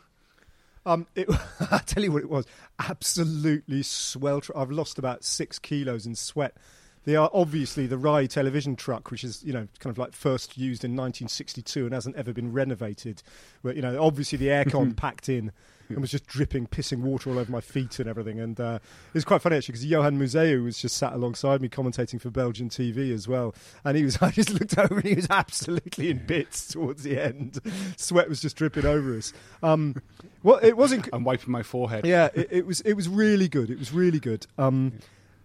Um, 0.84 1.06
it, 1.14 1.28
I 1.70 1.78
tell 1.78 2.02
you 2.02 2.12
what 2.12 2.22
it 2.22 2.30
was. 2.30 2.46
Absolutely 2.78 3.82
swelter. 3.82 4.56
I've 4.56 4.70
lost 4.70 4.98
about 4.98 5.24
six 5.24 5.58
kilos 5.58 6.06
in 6.06 6.14
sweat. 6.14 6.56
They 7.04 7.16
are 7.16 7.30
obviously 7.34 7.88
the 7.88 7.98
Rai 7.98 8.28
television 8.28 8.76
truck, 8.76 9.10
which 9.10 9.24
is 9.24 9.42
you 9.42 9.52
know 9.52 9.66
kind 9.80 9.92
of 9.92 9.98
like 9.98 10.12
first 10.12 10.56
used 10.56 10.84
in 10.84 10.92
1962 10.92 11.84
and 11.84 11.94
hasn't 11.94 12.16
ever 12.16 12.32
been 12.32 12.52
renovated. 12.52 13.22
But 13.62 13.76
you 13.76 13.82
know, 13.82 14.02
obviously 14.02 14.38
the 14.38 14.48
aircon 14.48 14.96
packed 14.96 15.28
in 15.28 15.52
and 15.92 16.00
was 16.00 16.10
just 16.10 16.26
dripping, 16.26 16.66
pissing 16.66 17.00
water 17.00 17.30
all 17.30 17.38
over 17.38 17.50
my 17.50 17.60
feet 17.60 17.98
and 17.98 18.08
everything. 18.08 18.40
And 18.40 18.58
uh, 18.58 18.78
it 18.82 19.14
was 19.14 19.24
quite 19.24 19.42
funny 19.42 19.56
actually 19.56 19.72
because 19.72 19.86
Johan 19.86 20.18
Museeuw 20.18 20.64
was 20.64 20.78
just 20.78 20.96
sat 20.96 21.12
alongside 21.12 21.60
me 21.60 21.68
commentating 21.68 22.20
for 22.20 22.30
Belgian 22.30 22.68
TV 22.68 23.12
as 23.12 23.28
well. 23.28 23.54
And 23.84 23.96
he 23.96 24.04
was, 24.04 24.18
I 24.20 24.30
just 24.30 24.50
looked 24.50 24.78
over 24.78 24.96
and 24.96 25.04
he 25.04 25.14
was 25.14 25.26
absolutely 25.30 26.10
in 26.10 26.26
bits 26.26 26.68
towards 26.68 27.02
the 27.02 27.20
end. 27.20 27.58
Sweat 27.96 28.28
was 28.28 28.40
just 28.40 28.56
dripping 28.56 28.86
over 28.86 29.16
us. 29.16 29.32
Um, 29.62 29.96
well, 30.42 30.58
it 30.62 30.76
wasn't. 30.76 31.08
I'm 31.12 31.24
wiping 31.24 31.52
my 31.52 31.62
forehead. 31.62 32.04
Yeah, 32.06 32.28
it, 32.34 32.48
it 32.50 32.66
was. 32.66 32.80
It 32.80 32.94
was 32.94 33.08
really 33.08 33.48
good. 33.48 33.70
It 33.70 33.78
was 33.78 33.92
really 33.92 34.18
good. 34.18 34.46
Um, 34.58 34.94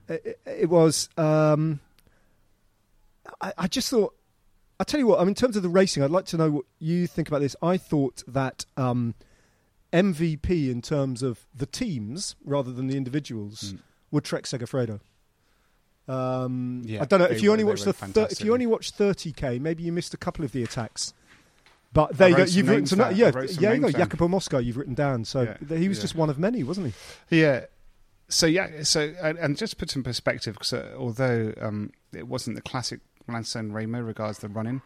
it, 0.07 0.39
it 0.45 0.69
was. 0.69 1.09
Um, 1.17 1.79
I, 3.41 3.53
I 3.57 3.67
just 3.67 3.89
thought. 3.89 4.15
I 4.79 4.83
tell 4.83 4.99
you 4.99 5.07
what. 5.07 5.19
I 5.19 5.21
mean, 5.21 5.29
in 5.29 5.35
terms 5.35 5.55
of 5.55 5.63
the 5.63 5.69
racing, 5.69 6.03
I'd 6.03 6.11
like 6.11 6.25
to 6.25 6.37
know 6.37 6.49
what 6.51 6.65
you 6.79 7.07
think 7.07 7.27
about 7.27 7.41
this. 7.41 7.55
I 7.61 7.77
thought 7.77 8.23
that 8.27 8.65
um, 8.75 9.15
MVP 9.93 10.69
in 10.69 10.81
terms 10.81 11.23
of 11.23 11.45
the 11.55 11.65
teams 11.65 12.35
rather 12.43 12.71
than 12.71 12.87
the 12.87 12.97
individuals 12.97 13.73
Mm. 13.73 13.79
were 14.11 14.21
Trek 14.21 14.43
Segafredo. 14.43 14.99
Um, 16.07 16.83
Yeah, 16.85 17.01
I 17.01 17.05
don't 17.05 17.19
know 17.19 17.25
if 17.25 17.41
you 17.41 17.49
were- 17.49 17.53
only 17.53 17.63
watched 17.65 17.85
the 17.85 17.93
thir- 17.93 18.27
if 18.31 18.41
you 18.41 18.53
only 18.53 18.65
watched 18.67 18.95
30k, 18.97 19.59
maybe 19.59 19.83
you 19.83 19.91
missed 19.91 20.13
a 20.13 20.17
couple 20.17 20.45
of 20.45 20.51
the 20.53 20.63
attacks. 20.63 21.13
But 21.93 22.17
there 22.17 22.29
you 22.29 22.35
go. 22.37 22.43
You've 22.43 22.67
written 22.69 22.85
some. 22.85 22.99
down. 22.99 23.15
Yeah, 23.15 23.31
some 23.31 23.63
yeah, 23.63 23.73
you 23.73 23.81
down. 23.81 23.91
Jacopo 23.91 24.27
Mosca. 24.27 24.61
You've 24.63 24.77
written 24.77 24.93
down. 24.93 25.25
So 25.25 25.43
Yeah, 25.69 25.77
he 25.77 25.87
was 25.89 25.97
yeah. 25.97 26.01
just 26.03 26.15
one 26.15 26.29
of 26.29 26.37
many, 26.37 26.63
wasn't 26.63 26.93
he? 27.29 27.39
Yeah. 27.39 27.65
So 28.29 28.45
yeah. 28.45 28.83
So 28.83 29.13
and, 29.21 29.37
and 29.39 29.57
just 29.57 29.71
to 29.71 29.77
put 29.77 29.89
some 29.89 30.03
perspective, 30.03 30.53
because 30.55 30.73
uh, 30.73 30.93
although 30.97 31.53
um, 31.59 31.91
it 32.13 32.27
wasn't 32.27 32.55
the 32.57 32.61
classic 32.61 32.99
Milan 33.25 33.45
San 33.45 33.71
Remo 33.71 33.99
regards 34.01 34.39
the 34.39 34.49
running, 34.49 34.81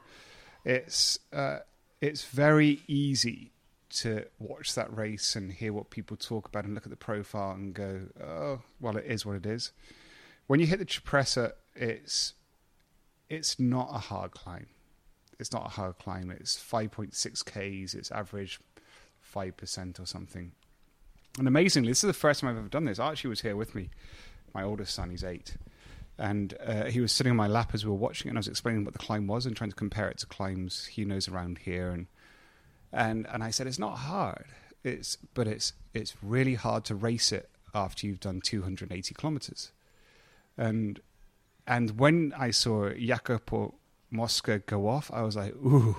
it's 0.64 1.20
uh, 1.34 1.60
it's 2.02 2.24
very 2.24 2.82
easy 2.88 3.51
to 3.92 4.26
watch 4.40 4.76
that 4.76 4.96
race 4.96 5.36
and 5.36 5.52
hear 5.52 5.74
what 5.74 5.90
people 5.90 6.18
talk 6.18 6.48
about 6.48 6.66
and 6.66 6.74
look 6.74 6.86
at 6.86 6.90
the 6.90 6.96
profile 6.96 7.52
and 7.52 7.74
go, 7.74 8.02
oh, 8.24 8.62
well, 8.80 8.98
it 8.98 9.06
is 9.06 9.26
what 9.26 9.36
it 9.36 9.46
is. 9.46 9.72
When 10.48 10.60
you 10.60 10.66
hit 10.66 10.80
the 10.80 10.86
Cipressa, 10.86 11.54
it's 11.76 12.34
it's 13.30 13.60
not 13.60 13.90
a 13.92 13.98
hard 13.98 14.32
climb. 14.32 14.68
It's 15.40 15.54
not 15.54 15.66
a 15.66 15.70
hard 15.70 15.98
climb. 15.98 16.30
It's 16.30 16.58
5.6 16.58 17.16
Ks. 17.46 17.94
It's 17.94 18.12
average 18.12 18.60
5% 19.34 20.00
or 20.00 20.06
something. 20.06 20.52
And 21.40 21.48
amazingly, 21.48 21.92
this 21.92 22.04
is 22.04 22.08
the 22.08 22.14
first 22.14 22.42
time 22.42 22.50
I've 22.50 22.58
ever 22.58 22.68
done 22.68 22.86
this. 22.86 23.00
Archie 23.00 23.30
was 23.30 23.42
here 23.42 23.56
with 23.56 23.74
me. 23.74 23.90
My 24.54 24.64
oldest 24.64 24.94
son, 24.94 25.10
he's 25.10 25.24
eight. 25.24 25.56
And 26.18 26.54
uh, 26.64 26.86
he 26.86 27.00
was 27.00 27.12
sitting 27.12 27.32
on 27.32 27.38
my 27.38 27.48
lap 27.48 27.72
as 27.74 27.86
we 27.86 27.90
were 27.90 27.98
watching 27.98 28.28
it, 28.28 28.32
and 28.32 28.38
I 28.38 28.42
was 28.42 28.50
explaining 28.50 28.84
what 28.84 28.94
the 28.94 29.00
climb 29.00 29.28
was 29.28 29.46
and 29.46 29.56
trying 29.56 29.70
to 29.70 29.76
compare 29.76 30.10
it 30.10 30.18
to 30.20 30.26
climbs 30.26 30.86
he 30.86 31.06
knows 31.06 31.30
around 31.30 31.60
here. 31.60 31.90
And 31.90 32.08
and 32.92 33.28
and 33.32 33.44
I 33.44 33.52
said 33.52 33.68
it's 33.68 33.80
not 33.80 33.98
hard. 34.00 34.46
It's 34.84 35.18
but 35.34 35.48
it's 35.48 35.74
it's 35.94 36.16
really 36.22 36.56
hard 36.56 36.86
to 36.86 36.96
race 36.96 37.32
it 37.32 37.50
after 37.74 38.08
you've 38.08 38.20
done 38.20 38.42
280 38.42 39.14
kilometers. 39.16 39.72
And 40.58 41.00
and 41.68 42.00
when 42.00 42.34
I 42.38 42.52
saw 42.52 42.90
Jacopo 42.90 43.76
Mosca 44.10 44.60
go 44.60 44.88
off, 44.88 45.10
I 45.14 45.22
was 45.22 45.36
like, 45.36 45.56
ooh. 45.56 45.96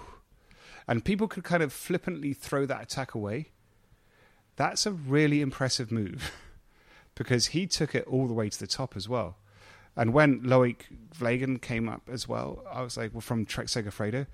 And 0.89 1.05
people 1.05 1.29
could 1.29 1.45
kind 1.45 1.63
of 1.63 1.73
flippantly 1.73 2.33
throw 2.33 2.67
that 2.67 2.83
attack 2.83 3.15
away. 3.15 3.53
That's 4.57 4.85
a 4.85 4.93
really 4.93 5.41
impressive 5.41 5.91
move 5.91 6.33
because 7.15 7.49
he 7.49 7.67
took 7.67 7.95
it 7.95 8.05
all 8.07 8.27
the 8.27 8.35
way 8.35 8.49
to 8.49 8.59
the 8.59 8.67
top 8.67 8.97
as 8.97 9.09
well. 9.09 9.37
And 9.97 10.13
when 10.13 10.41
Loic 10.43 10.83
Vliegen 11.15 11.61
came 11.61 11.89
up 11.89 12.09
as 12.11 12.27
well, 12.27 12.65
I 12.71 12.83
was 12.83 12.97
like, 12.97 13.13
well, 13.13 13.21
from 13.21 13.45
Trek 13.45 13.67
Segafredo, 13.67 14.27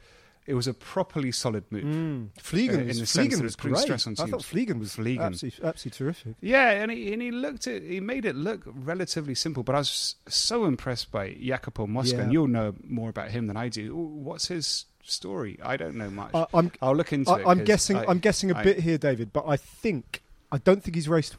it 0.48 0.54
was 0.54 0.66
a 0.66 0.74
properly 0.74 1.30
solid 1.30 1.64
move. 1.70 1.84
Vliegen 1.84 2.76
Uh, 2.76 2.80
in 2.80 2.86
was, 2.88 3.00
the 3.00 3.06
sense 3.06 3.28
Vliegen 3.34 3.36
that 3.38 3.42
was 3.44 3.56
putting 3.56 3.72
great. 3.74 3.82
stress 3.82 4.06
on 4.06 4.14
teams. 4.16 4.20
I 4.28 4.30
thought 4.30 4.44
teams. 4.44 4.68
Vliegen 4.68 4.78
was 4.80 4.96
Vliegen. 4.96 5.20
absolutely, 5.20 5.64
absolutely 5.68 5.96
terrific. 5.98 6.34
Yeah, 6.40 6.70
and 6.70 6.90
he, 6.90 7.12
and 7.12 7.22
he 7.22 7.30
looked 7.30 7.66
at 7.66 7.82
he 7.82 8.00
made 8.00 8.24
it 8.24 8.34
look 8.34 8.62
relatively 8.66 9.34
simple, 9.34 9.62
but 9.62 9.74
I 9.74 9.78
was 9.78 10.16
so 10.26 10.64
impressed 10.64 11.12
by 11.12 11.34
Jacopo 11.40 11.86
Mosca, 11.86 12.16
Yeah. 12.16 12.22
and 12.24 12.32
you'll 12.32 12.48
know 12.48 12.74
more 12.84 13.10
about 13.10 13.30
him 13.30 13.46
than 13.46 13.56
I 13.56 13.68
do. 13.68 13.94
What's 13.94 14.48
his 14.48 14.86
story. 15.04 15.58
I 15.62 15.76
don't 15.76 15.94
know 15.96 16.10
much. 16.10 16.32
I- 16.34 16.46
I'm- 16.52 16.70
I'll 16.82 16.94
look 16.94 17.12
into 17.14 17.30
it. 17.32 17.46
I, 17.46 17.50
I'm 17.50 17.58
'cause 17.58 17.66
guessing. 17.66 17.96
I, 17.96 18.04
I'm 18.08 18.18
guessing 18.18 18.50
a 18.50 18.56
I- 18.58 18.62
bit 18.62 18.80
here, 18.80 18.98
David, 18.98 19.32
but 19.32 19.46
I 19.46 19.56
think 19.56 20.22
I 20.52 20.58
don't 20.58 20.82
think 20.82 20.94
he's 20.96 21.08
raced. 21.08 21.36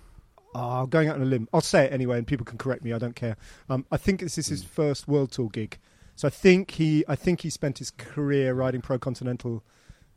Oh, 0.55 0.87
going 0.87 1.07
out 1.07 1.15
on 1.15 1.21
a 1.21 1.25
limb. 1.25 1.47
I'll 1.53 1.61
say 1.61 1.85
it 1.85 1.93
anyway, 1.93 2.17
and 2.17 2.25
people 2.25 2.45
can 2.45 2.57
correct 2.57 2.83
me. 2.83 2.93
I 2.93 2.97
don't 2.97 3.15
care. 3.15 3.37
Um, 3.69 3.85
I 3.91 3.97
think 3.97 4.19
this 4.21 4.37
is 4.39 4.47
his 4.47 4.63
first 4.63 5.07
World 5.07 5.31
Tour 5.31 5.49
gig, 5.49 5.77
so 6.19 6.27
I 6.27 6.31
think 6.31 6.71
he. 6.71 7.05
I 7.07 7.15
think 7.15 7.39
he 7.41 7.49
spent 7.49 7.77
his 7.77 7.91
career 7.91 8.53
riding 8.53 8.81
Pro 8.81 8.99
Continental. 8.99 9.63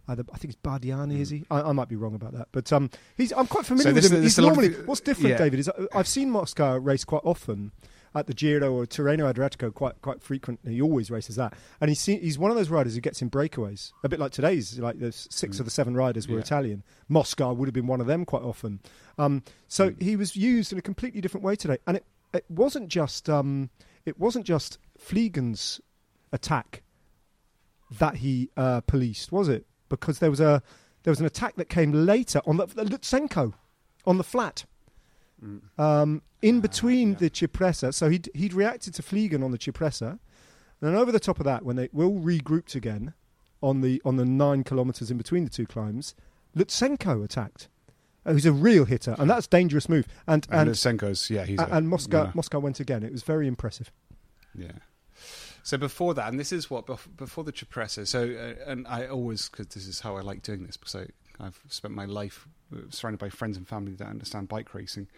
Either, 0.08 0.24
I 0.34 0.36
think 0.38 0.52
it's 0.52 0.60
Bardiani, 0.60 1.20
is 1.20 1.30
he? 1.30 1.44
I, 1.48 1.60
I 1.62 1.72
might 1.72 1.88
be 1.88 1.94
wrong 1.94 2.16
about 2.16 2.32
that, 2.32 2.48
but 2.50 2.72
um, 2.72 2.90
he's. 3.16 3.32
I'm 3.32 3.46
quite 3.46 3.64
familiar 3.64 3.90
So 3.90 3.94
with 3.94 4.02
this- 4.02 4.10
him. 4.12 4.22
this 4.22 4.34
He's 4.36 4.44
a 4.44 4.48
of 4.50 4.56
normally. 4.56 4.74
what's 4.84 5.00
different, 5.00 5.30
yeah. 5.30 5.38
David, 5.38 5.60
is 5.60 5.68
I- 5.68 5.86
I've 5.98 6.08
seen 6.08 6.28
Mosca 6.32 6.80
race 6.80 7.04
quite 7.04 7.22
often 7.24 7.70
at 8.12 8.26
the 8.26 8.34
Giro 8.34 8.72
or 8.74 8.84
Tirreno 8.84 9.32
Adriatico 9.32 9.72
quite 9.72 10.02
quite 10.02 10.20
frequently. 10.20 10.74
He 10.74 10.82
always 10.82 11.08
races 11.08 11.36
that, 11.36 11.54
and 11.80 11.88
he's 11.88 12.00
seen, 12.00 12.20
he's 12.20 12.36
one 12.36 12.50
of 12.50 12.56
those 12.56 12.68
riders 12.68 12.96
who 12.96 13.00
gets 13.00 13.22
in 13.22 13.30
breakaways. 13.30 13.92
A 14.02 14.08
bit 14.08 14.18
like 14.18 14.32
today's, 14.32 14.76
like 14.80 14.98
the 14.98 15.12
six 15.12 15.60
of 15.60 15.66
the 15.66 15.70
seven 15.70 15.94
riders 15.94 16.26
were 16.26 16.34
Yeah. 16.34 16.40
Italian. 16.40 16.82
Mosca 17.08 17.54
would 17.54 17.68
have 17.68 17.74
been 17.74 17.86
one 17.86 18.00
of 18.00 18.08
them 18.08 18.24
quite 18.24 18.42
often. 18.42 18.80
Um, 19.18 19.44
so 19.68 19.94
he 20.00 20.16
was 20.16 20.34
used 20.34 20.72
in 20.72 20.78
a 20.78 20.82
completely 20.82 21.20
different 21.20 21.44
way 21.44 21.54
today, 21.54 21.78
and 21.86 21.96
it 21.98 22.04
it 22.34 22.44
wasn't 22.50 22.88
just 22.88 23.30
um, 23.30 23.70
it 24.04 24.18
wasn't 24.18 24.44
just 24.46 24.78
Vliegen's 25.00 25.80
attack 26.32 26.82
that 27.98 28.16
he 28.16 28.50
uh, 28.56 28.80
policed, 28.82 29.30
was 29.32 29.48
it? 29.48 29.66
Because 29.88 30.18
there 30.18 30.30
was 30.30 30.40
a 30.40 30.62
there 31.02 31.10
was 31.10 31.20
an 31.20 31.26
attack 31.26 31.56
that 31.56 31.68
came 31.68 31.92
later 31.92 32.40
on 32.46 32.56
the, 32.56 32.66
the 32.66 32.84
Lutsenko 32.84 33.52
on 34.06 34.18
the 34.18 34.24
flat 34.24 34.64
um, 35.78 36.22
in 36.40 36.60
between 36.60 37.16
the 37.16 37.28
Cipressa. 37.28 37.92
So 37.92 38.08
he'd, 38.08 38.30
he'd 38.34 38.54
reacted 38.54 38.94
to 38.94 39.02
Vliegen 39.02 39.42
on 39.44 39.50
the 39.50 39.58
Cipressa. 39.58 40.10
And 40.10 40.18
then 40.80 40.94
over 40.94 41.10
the 41.10 41.18
top 41.20 41.40
of 41.40 41.44
that, 41.44 41.64
when 41.64 41.74
they 41.76 41.88
all 41.88 42.20
regrouped 42.20 42.74
again 42.76 43.14
on 43.60 43.80
the 43.80 44.00
on 44.04 44.16
the 44.16 44.24
nine 44.24 44.62
kilometres 44.64 45.10
in 45.10 45.18
between 45.18 45.44
the 45.44 45.50
two 45.50 45.66
climbs, 45.66 46.14
Lutsenko 46.56 47.24
attacked. 47.24 47.68
Uh, 48.24 48.32
Who's 48.32 48.46
a 48.46 48.52
real 48.52 48.84
hitter, 48.84 49.16
and 49.18 49.28
that's 49.28 49.46
a 49.46 49.50
dangerous 49.50 49.88
move. 49.88 50.06
And 50.28 50.46
And, 50.50 50.68
and 50.68 50.70
Lutsenko's, 50.70 51.28
yeah, 51.28 51.44
he's 51.44 51.58
a- 51.58 51.68
and 51.74 51.88
Mosca 51.88 52.18
winner. 52.18 52.32
Mosca 52.36 52.60
went 52.60 52.78
again. 52.78 53.02
It 53.02 53.10
was 53.10 53.24
very 53.24 53.48
impressive. 53.48 53.90
Yeah. 54.54 54.70
So 55.62 55.78
before 55.78 56.14
that, 56.14 56.28
and 56.28 56.40
this 56.40 56.52
is 56.52 56.70
what 56.70 56.86
before 57.16 57.44
the 57.44 57.52
Cipressa. 57.52 58.06
So, 58.06 58.22
uh, 58.22 58.70
and 58.70 58.86
I 58.88 59.06
always 59.06 59.48
because 59.48 59.68
this 59.68 59.86
is 59.86 60.00
how 60.00 60.16
I 60.16 60.20
like 60.20 60.42
doing 60.42 60.64
this 60.64 60.76
because 60.76 61.08
I've 61.38 61.60
spent 61.68 61.94
my 61.94 62.04
life 62.04 62.48
uh, 62.74 62.80
surrounded 62.90 63.18
by 63.18 63.28
friends 63.28 63.56
and 63.56 63.66
family 63.66 63.92
that 63.92 64.08
understand 64.08 64.48
bike 64.48 64.74
racing. 64.74 65.08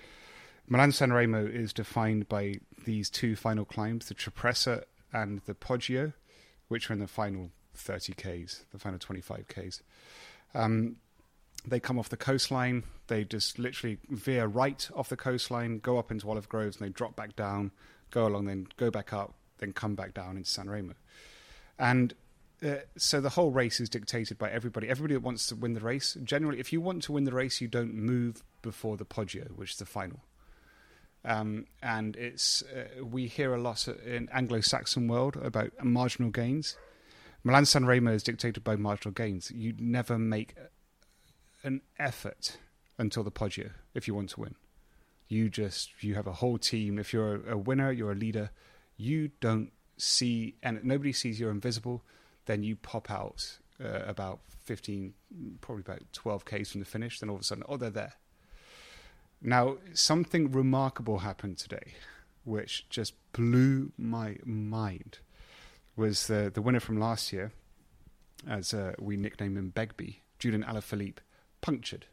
Milan 0.69 0.93
San 0.93 1.13
Remo 1.13 1.45
is 1.45 1.73
defined 1.73 2.29
by 2.29 2.57
these 2.85 3.09
two 3.09 3.37
final 3.37 3.65
climbs: 3.65 4.09
the 4.09 4.15
Cipressa 4.15 4.85
and 5.13 5.41
the 5.47 5.55
Poggio, 5.55 6.13
which 6.69 6.91
are 6.91 6.93
in 6.93 7.01
the 7.01 7.07
final 7.07 7.51
30 7.75 8.13
k's, 8.15 8.65
the 8.73 8.79
final 8.79 8.99
25 8.99 9.49
k's. 9.49 9.83
Um, 10.55 10.97
they 11.67 11.81
come 11.81 11.99
off 11.99 12.11
the 12.11 12.17
coastline. 12.17 12.85
They 13.07 13.25
just 13.25 13.59
literally 13.59 13.99
veer 14.11 14.47
right 14.47 14.89
off 14.95 15.09
the 15.09 15.17
coastline, 15.17 15.79
go 15.79 15.99
up 15.99 16.11
into 16.11 16.29
Olive 16.29 16.49
Groves, 16.49 16.77
and 16.77 16.87
they 16.87 16.93
drop 16.93 17.17
back 17.17 17.35
down, 17.37 17.71
go 18.11 18.27
along, 18.27 18.45
then 18.47 18.67
go 18.77 18.91
back 18.91 19.13
up, 19.13 19.35
then 19.59 19.73
come 19.73 19.95
back 19.95 20.15
down 20.15 20.37
into 20.37 20.49
San 20.49 20.69
Remo. 20.69 20.95
And 21.79 22.15
uh, 22.65 22.77
so 22.97 23.21
the 23.21 23.31
whole 23.31 23.51
race 23.51 23.81
is 23.81 23.89
dictated 23.89 24.39
by 24.39 24.51
everybody. 24.51 24.89
Everybody 24.89 25.15
that 25.15 25.21
wants 25.21 25.47
to 25.49 25.57
win 25.57 25.75
the 25.75 25.81
race. 25.81 26.17
Generally, 26.23 26.61
if 26.61 26.73
you 26.73 26.81
want 26.81 27.03
to 27.05 27.13
win 27.13 27.25
the 27.25 27.33
race, 27.33 27.61
you 27.61 27.69
don't 27.69 27.95
move 27.95 28.43
before 28.63 28.97
the 28.97 29.05
Poggio, 29.05 29.49
which 29.57 29.73
is 29.73 29.77
the 29.77 29.85
final. 29.85 30.21
Um, 31.25 31.67
and 31.83 32.17
it's 32.17 32.63
uh, 32.63 33.05
we 33.05 33.27
hear 33.27 33.55
a 33.55 33.61
lot 33.61 33.89
in 33.89 34.29
Anglo-Saxon 34.33 35.09
world 35.09 35.37
about 35.37 35.73
marginal 35.83 36.31
gains. 36.31 36.77
Milan 37.43 37.65
San 37.65 37.87
Remo 37.87 38.13
is 38.13 38.23
dictated 38.23 38.63
by 38.63 38.77
marginal 38.77 39.13
gains. 39.13 39.51
You 39.51 39.75
never 39.79 40.19
make 40.19 40.55
an 41.63 41.81
effort 41.99 42.59
until 42.99 43.25
the 43.25 43.31
Poggio 43.31 43.71
if 43.95 44.07
you 44.07 44.15
want 44.15 44.31
to 44.31 44.41
win. 44.41 44.55
You 45.29 45.49
just 45.49 46.03
you 46.03 46.15
have 46.15 46.27
a 46.27 46.33
whole 46.33 46.59
team. 46.59 46.99
If 46.99 47.13
you're 47.13 47.37
a, 47.37 47.53
a 47.55 47.57
winner, 47.57 47.91
you're 47.91 48.13
a 48.13 48.17
leader. 48.17 48.51
You 48.97 49.31
don't 49.41 49.73
see 49.97 50.57
and 50.63 50.83
nobody 50.85 51.13
sees 51.13 51.39
you're 51.39 51.51
invisible. 51.51 52.03
Then 52.47 52.63
you 52.63 52.77
pop 52.77 53.11
out 53.11 53.59
uh, 53.83 54.01
about 54.07 54.41
fifteen, 54.65 55.15
probably 55.61 55.81
about 55.81 56.03
twelve 56.13 56.45
k's 56.45 56.71
from 56.71 56.81
the 56.81 56.87
finish. 56.87 57.21
Then 57.21 57.31
all 57.31 57.37
of 57.37 57.43
a 57.43 57.45
sudden, 57.45 57.65
oh, 57.69 57.77
they're 57.77 57.91
there. 57.91 58.15
Now, 59.41 59.77
something 59.93 60.53
remarkable 60.53 61.19
happened 61.19 61.59
today, 61.59 61.95
which 62.45 62.89
just 62.89 63.15
blew 63.33 63.93
my 63.99 64.37
mind. 64.45 65.19
Was 65.97 66.27
the 66.27 66.51
the 66.53 66.63
winner 66.63 66.81
from 66.81 66.99
last 66.99 67.33
year, 67.33 67.53
as 68.49 68.75
uh, 68.75 68.95
we 68.99 69.17
nicknamed 69.17 69.57
him 69.57 69.71
Begbie, 69.71 70.23
Julian 70.39 70.65
Alaphilippe, 70.65 71.19
punctured 71.61 72.07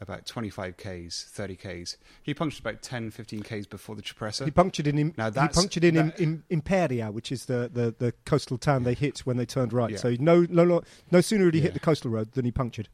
about 0.00 0.26
25 0.26 0.76
k's, 0.76 1.26
30 1.30 1.56
k's. 1.56 1.96
He 2.22 2.34
punctured 2.34 2.60
about 2.60 2.82
10, 2.82 3.10
15 3.10 3.42
k's 3.42 3.66
before 3.66 3.94
the 3.96 4.02
Cipressa. 4.02 4.44
He 4.44 4.50
punctured 4.50 4.86
in, 4.86 4.98
in 4.98 5.14
Now 5.16 5.30
he 5.30 5.48
punctured 5.48 5.84
in, 5.84 5.94
that- 5.94 6.18
in, 6.20 6.42
in 6.50 6.60
Imperia, 6.60 7.10
which 7.12 7.30
is 7.32 7.46
the, 7.46 7.70
the, 7.72 7.94
the 7.98 8.12
coastal 8.24 8.58
town 8.58 8.82
they 8.82 8.94
hit 8.94 9.20
when 9.20 9.36
they 9.36 9.46
turned 9.46 9.72
right. 9.72 9.92
Yeah. 9.92 9.96
So 9.98 10.16
no, 10.18 10.46
no, 10.50 10.64
no, 10.64 10.82
no 11.10 11.20
sooner 11.20 11.44
did 11.46 11.54
he 11.54 11.60
Yeah. 11.60 11.64
hit 11.66 11.74
the 11.74 11.80
coastal 11.80 12.10
road 12.10 12.32
than 12.32 12.44
he 12.44 12.50
punctured. 12.50 12.88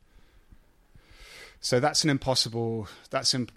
So 1.61 1.81
that's 1.81 2.05
an 2.05 2.11
impossible. 2.11 2.89
That's 3.11 3.35
imp- 3.35 3.53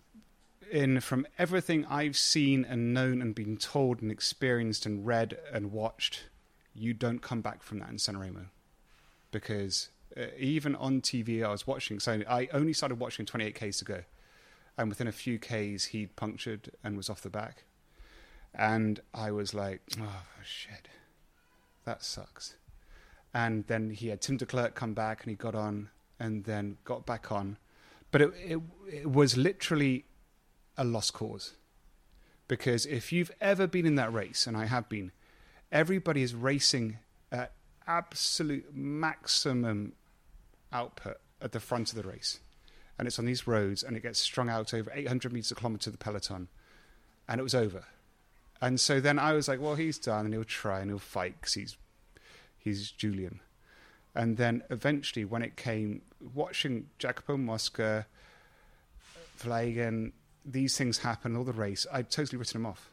in 0.72 1.00
from 1.02 1.28
everything 1.38 1.86
I've 1.86 2.18
seen 2.18 2.66
and 2.66 2.94
known 2.94 3.22
and 3.22 3.36
been 3.36 3.58
told 3.58 4.02
and 4.02 4.12
experienced 4.12 4.86
and 4.86 5.06
read 5.06 5.38
and 5.54 5.72
watched. 5.72 6.24
You 6.74 6.94
don't 6.94 7.20
come 7.22 7.42
back 7.42 7.62
from 7.62 7.80
that 7.80 7.90
in 7.90 8.00
San 8.00 8.18
Remo, 8.18 8.46
because 9.32 9.90
uh, 10.18 10.26
even 10.38 10.76
on 10.76 11.02
TV 11.02 11.44
I 11.44 11.50
was 11.50 11.66
watching. 11.66 12.00
So 12.00 12.22
I 12.30 12.48
only 12.54 12.74
started 12.74 13.00
watching 13.00 13.26
28 13.26 13.56
k's 13.56 13.78
to 13.80 13.86
go, 13.86 14.04
and 14.78 14.90
within 14.90 15.08
a 15.08 15.12
few 15.12 15.40
k's 15.40 15.86
he'd 15.86 16.16
punctured 16.16 16.72
and 16.84 16.98
was 16.98 17.10
off 17.10 17.22
the 17.22 17.30
back, 17.30 17.66
and 18.54 19.00
I 19.14 19.32
was 19.32 19.54
like, 19.54 19.82
oh 20.00 20.24
shit, 20.44 20.88
that 21.86 22.04
sucks. 22.04 22.56
And 23.34 23.66
then 23.68 23.90
he 23.90 24.10
had 24.10 24.22
Tim 24.22 24.38
Declercq 24.38 24.76
come 24.76 24.94
back 24.94 25.24
and 25.24 25.32
he 25.32 25.36
got 25.36 25.56
on 25.56 25.90
and 26.20 26.44
then 26.44 26.78
got 26.84 27.06
back 27.06 27.32
on. 27.32 27.58
But 28.12 28.22
it, 28.22 28.34
it, 28.46 28.60
it 28.92 29.12
was 29.12 29.36
literally 29.36 30.06
a 30.78 30.84
lost 30.84 31.14
cause. 31.14 31.54
Because 32.48 32.86
if 32.86 33.12
you've 33.12 33.32
ever 33.42 33.66
been 33.66 33.86
in 33.88 33.96
that 33.96 34.14
race, 34.14 34.46
and 34.46 34.56
I 34.56 34.66
have 34.66 34.88
been, 34.88 35.12
everybody 35.72 36.22
is 36.22 36.36
racing 36.36 37.00
at 37.32 37.54
absolute 37.88 38.76
maximum 38.76 39.94
output 40.74 41.18
at 41.42 41.52
the 41.52 41.60
front 41.60 41.90
of 41.90 41.96
the 42.02 42.08
race. 42.08 42.40
And 42.98 43.08
it's 43.08 43.20
on 43.20 43.26
these 43.26 43.48
roads 43.48 43.84
and 43.84 43.98
it 43.98 44.04
gets 44.04 44.20
strung 44.20 44.50
out 44.50 44.74
over 44.74 44.92
800 44.94 45.32
meters 45.34 45.52
a 45.52 45.56
kilometer 45.56 45.86
to 45.86 45.92
the 45.92 45.98
peloton. 45.98 46.48
And 47.28 47.40
it 47.40 47.44
was 47.44 47.56
over. 47.56 47.86
And 48.62 48.80
so 48.80 49.00
then 49.00 49.20
I 49.20 49.34
was 49.34 49.48
like, 49.48 49.60
well, 49.60 49.76
he's 49.76 49.98
done 49.98 50.26
and 50.26 50.34
he'll 50.34 50.44
try 50.44 50.80
and 50.80 50.90
he'll 50.90 51.00
fight 51.00 51.36
because 51.40 51.54
he's, 51.54 51.78
he's 52.58 52.92
Julian. 52.92 53.40
And 54.16 54.38
then 54.38 54.64
eventually, 54.70 55.26
when 55.26 55.42
it 55.42 55.56
came, 55.56 56.02
watching 56.34 56.88
Jacopo 57.00 57.36
Mosca, 57.36 58.06
Vliegen, 59.40 60.12
these 60.46 60.78
things 60.78 61.00
happen, 61.00 61.36
all 61.36 61.44
the 61.44 61.54
race, 61.54 61.88
I'd 61.92 62.12
totally 62.12 62.38
written 62.38 62.62
him 62.62 62.66
off. 62.66 62.90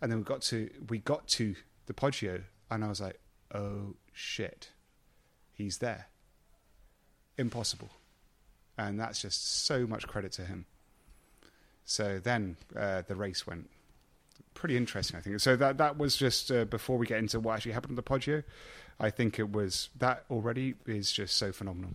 And 0.00 0.12
then 0.12 0.18
we 0.18 0.24
got 0.24 0.42
to 0.42 0.70
we 0.88 0.98
got 0.98 1.26
to 1.28 1.56
the 1.86 1.94
Poggio, 1.94 2.42
and 2.70 2.84
I 2.84 2.88
was 2.88 3.00
like, 3.00 3.18
oh 3.52 3.96
shit, 4.12 4.70
he's 5.52 5.78
there. 5.78 6.06
Impossible. 7.38 7.90
And 8.76 9.00
that's 9.00 9.22
just 9.22 9.64
so 9.64 9.86
much 9.86 10.06
credit 10.06 10.32
to 10.32 10.42
him. 10.42 10.66
So 11.84 12.20
then 12.22 12.56
uh, 12.76 13.02
the 13.06 13.14
race 13.14 13.46
went 13.46 13.70
pretty 14.54 14.76
interesting, 14.76 15.16
I 15.16 15.20
think. 15.22 15.40
So 15.40 15.56
that 15.56 15.78
that 15.78 15.96
was 15.96 16.16
just 16.16 16.50
uh, 16.50 16.64
before 16.64 16.98
we 16.98 17.06
get 17.06 17.18
into 17.18 17.40
what 17.40 17.54
actually 17.54 17.72
happened 17.72 17.92
on 17.92 17.96
the 17.96 18.02
Poggio. 18.02 18.44
I 19.00 19.10
think 19.10 19.38
it 19.38 19.52
was 19.52 19.88
that 19.98 20.24
already 20.30 20.74
is 20.86 21.10
just 21.12 21.36
so 21.36 21.52
phenomenal. 21.52 21.92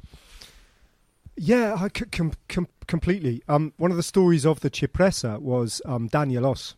Yeah, 1.35 1.75
I 1.75 1.89
c- 1.95 2.05
com- 2.05 2.33
com- 2.47 2.67
completely. 2.87 3.43
Um, 3.47 3.73
one 3.77 3.91
of 3.91 3.97
the 3.97 4.03
stories 4.03 4.45
of 4.45 4.61
the 4.61 4.69
Cipressa 4.69 5.39
was 5.39 5.81
um, 5.85 6.07
Daniel 6.07 6.45
Oss. 6.45 6.75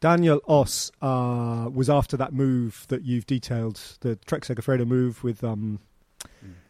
Daniel 0.00 0.40
Oss 0.46 0.90
uh, 1.00 1.68
was 1.72 1.88
after 1.88 2.16
that 2.16 2.32
move 2.34 2.84
that 2.88 3.04
you've 3.04 3.26
detailed, 3.26 3.80
the 4.00 4.16
Trek 4.16 4.42
Segafredo 4.42 4.86
move 4.86 5.24
with 5.24 5.42
um, 5.42 5.78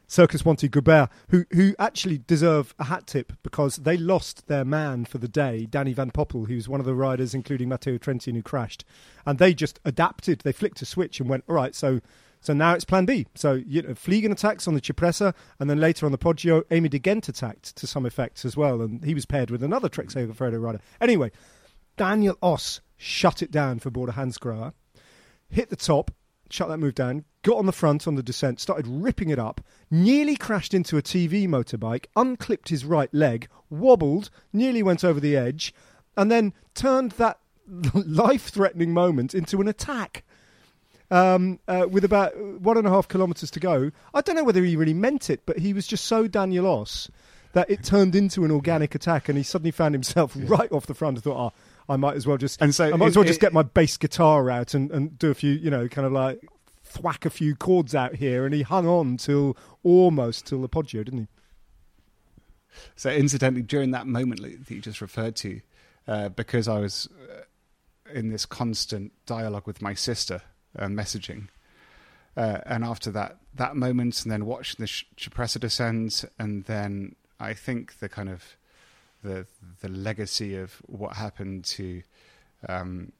Circus 0.07 0.43
Wanty 0.43 0.71
Gobert, 0.71 1.11
who 1.29 1.45
who 1.53 1.75
actually 1.79 2.19
deserve 2.27 2.75
a 2.79 2.85
hat 2.85 3.07
tip 3.07 3.33
because 3.43 3.77
they 3.77 3.97
lost 3.97 4.47
their 4.47 4.65
man 4.65 5.05
for 5.05 5.19
the 5.19 5.29
day, 5.29 5.67
Danny 5.67 5.93
Van 5.93 6.11
Poppel, 6.11 6.47
who 6.49 6.55
was 6.55 6.69
one 6.69 6.81
of 6.81 6.87
the 6.87 6.95
riders, 6.95 7.35
including 7.35 7.69
Matteo 7.69 7.99
Trentin, 7.99 8.35
who 8.35 8.43
crashed, 8.43 8.85
and 9.27 9.39
they 9.39 9.55
just 9.55 9.81
adapted. 9.85 10.41
They 10.41 10.53
flicked 10.53 10.83
a 10.83 10.87
switch 10.87 11.21
and 11.21 11.29
went, 11.29 11.45
all 11.49 11.55
right, 11.55 11.75
so 11.75 12.01
so 12.41 12.53
now 12.53 12.75
it's 12.75 12.85
Plan 12.85 13.07
B. 13.07 13.27
So 13.35 13.55
you 13.55 13.83
know, 13.83 13.95
Vliegen 13.95 14.33
attacks 14.33 14.69
on 14.69 14.75
the 14.75 14.81
Cipressa, 14.81 15.35
and 15.59 15.71
then 15.71 15.81
later 15.81 16.07
on 16.07 16.13
the 16.13 16.19
Poggio, 16.19 16.63
Aimé 16.65 16.91
De 16.91 16.99
Gendt 16.99 17.29
attacked 17.29 17.75
to 17.77 17.87
some 17.87 18.05
effect 18.05 18.45
as 18.45 18.57
well, 18.57 18.83
and 18.83 19.03
he 19.05 19.15
was 19.15 19.25
paired 19.25 19.51
with 19.51 19.63
another 19.63 19.89
Trek 19.89 20.09
Segafredo 20.09 20.61
rider. 20.61 20.81
Anyway, 21.01 21.31
Daniel 21.97 22.37
Oss 22.43 22.81
shut 22.97 23.43
it 23.43 23.51
down 23.51 23.79
for 23.79 23.91
Bora-Hansgrohe, 23.91 24.73
hit 25.49 25.71
the 25.71 25.77
top, 25.77 26.11
shut 26.51 26.69
that 26.69 26.79
move 26.79 26.95
down, 26.95 27.25
got 27.43 27.59
on 27.59 27.67
the 27.67 27.73
front 27.73 28.07
on 28.07 28.15
the 28.15 28.23
descent, 28.23 28.61
started 28.61 28.87
ripping 28.87 29.31
it 29.31 29.39
up, 29.39 29.61
nearly 29.91 30.37
crashed 30.37 30.75
into 30.75 30.97
a 30.97 31.03
TV 31.03 31.47
motorbike, 31.47 32.07
unclipped 32.17 32.69
his 32.69 32.85
right 32.85 33.13
leg, 33.13 33.49
wobbled, 33.71 34.31
nearly 34.53 34.83
went 34.83 35.05
over 35.05 35.21
the 35.21 35.37
edge, 35.37 35.75
and 36.17 36.31
then 36.31 36.53
turned 36.75 37.13
that 37.13 37.39
life 37.95 38.49
threatening 38.49 38.93
moment 38.93 39.35
into 39.35 39.61
an 39.61 39.69
attack. 39.69 40.25
Um, 41.11 41.61
uh, 41.69 41.87
with 41.89 42.03
about 42.03 42.37
one 42.61 42.79
and 42.79 42.87
a 42.87 42.91
half 42.91 43.09
kilometres 43.09 43.51
to 43.53 43.61
go. 43.61 43.93
I 44.15 44.23
don't 44.23 44.35
know 44.35 44.43
whether 44.43 44.65
he 44.65 44.75
really 44.75 44.95
meant 44.95 45.29
it, 45.29 45.43
but 45.45 45.59
he 45.59 45.75
was 45.75 45.87
just 45.87 46.07
so 46.07 46.27
Daniel 46.27 46.67
Oss 46.67 47.11
that 47.53 47.71
it 47.71 47.85
turned 47.85 48.17
into 48.17 48.45
an 48.45 48.51
organic 48.51 48.95
attack, 48.95 49.29
and 49.29 49.39
he 49.39 49.45
suddenly 49.45 49.71
found 49.71 49.95
himself 49.95 50.33
right 50.37 50.73
off 50.73 50.87
the 50.87 50.95
front. 50.95 51.19
I 51.19 51.21
thought, 51.21 51.53
oh, 51.53 51.59
I 51.89 51.97
might 51.97 52.17
as 52.17 52.27
well 52.27 52.37
just, 52.39 52.61
And 52.63 52.75
so 52.75 52.87
I 52.93 52.97
might 52.97 53.07
as 53.09 53.17
it- 53.17 53.19
well 53.19 53.27
just 53.27 53.41
get 53.41 53.53
my 53.53 53.63
bass 53.63 53.97
guitar 53.97 54.51
out 54.51 54.75
and, 54.75 54.91
and 54.91 55.19
do 55.19 55.31
a 55.31 55.35
few, 55.35 55.53
you 55.53 55.71
know, 55.71 55.87
kind 55.89 56.07
of 56.07 56.13
like 56.13 56.41
thwack 56.83 57.25
a 57.27 57.31
few 57.31 57.55
chords 57.55 57.95
out 57.95 58.15
here. 58.17 58.45
And 58.47 58.55
he 58.55 58.63
hung 58.63 58.87
on 58.87 59.17
till 59.19 59.57
almost 59.83 60.47
till 60.47 60.63
the 60.63 60.69
Poggio, 60.69 61.05
didn't 61.05 61.21
he? 61.21 61.29
So, 62.97 63.11
incidentally, 63.11 63.63
during 63.63 63.91
that 63.93 64.07
moment 64.07 64.41
that 64.43 64.71
you 64.71 64.81
just 64.81 65.01
referred 65.01 65.37
to, 65.37 65.61
uh, 66.09 66.29
because 66.31 66.67
I 66.69 66.79
was 66.81 67.09
uh, 67.31 67.43
in 68.13 68.31
this 68.31 68.47
constant 68.47 69.13
dialogue 69.27 69.67
with 69.67 69.81
my 69.81 69.95
sister 69.95 70.43
and 70.75 70.99
messaging, 70.99 71.49
uh, 72.37 72.59
and 72.67 72.83
after 72.85 73.11
that 73.13 73.39
that 73.55 73.77
moment, 73.77 74.23
and 74.25 74.33
then 74.33 74.45
watching 74.45 74.77
the 74.81 74.89
Sh- 74.89 75.05
Cipressa 75.17 75.61
descend, 75.61 76.25
and 76.39 76.65
then 76.65 77.15
I 77.39 77.55
think 77.55 77.99
the 78.01 78.09
kind 78.09 78.29
of 78.29 78.57
the 79.25 79.47
the 79.81 79.89
legacy 79.89 80.57
of 80.57 80.81
what 80.87 81.17
happened 81.17 81.65
to 81.65 82.03
um, 82.69 83.13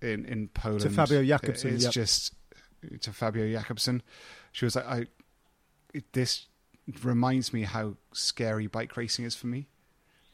in 0.00 0.24
in 0.24 0.48
Poland 0.48 0.80
to 0.80 0.90
Fabio 0.90 1.22
Jakobsen, 1.22 1.74
It's 1.74 1.84
yep. 1.84 1.92
just 1.92 2.34
to 3.00 3.12
Fabio 3.12 3.48
Jakobsen. 3.50 4.02
She 4.50 4.64
was 4.64 4.74
like, 4.74 4.86
I 4.86 5.06
it, 5.94 6.12
this 6.12 6.46
reminds 7.04 7.52
me 7.52 7.62
how 7.62 7.94
scary 8.12 8.66
bike 8.66 8.96
racing 8.96 9.24
is 9.24 9.36
for 9.36 9.46
me 9.46 9.68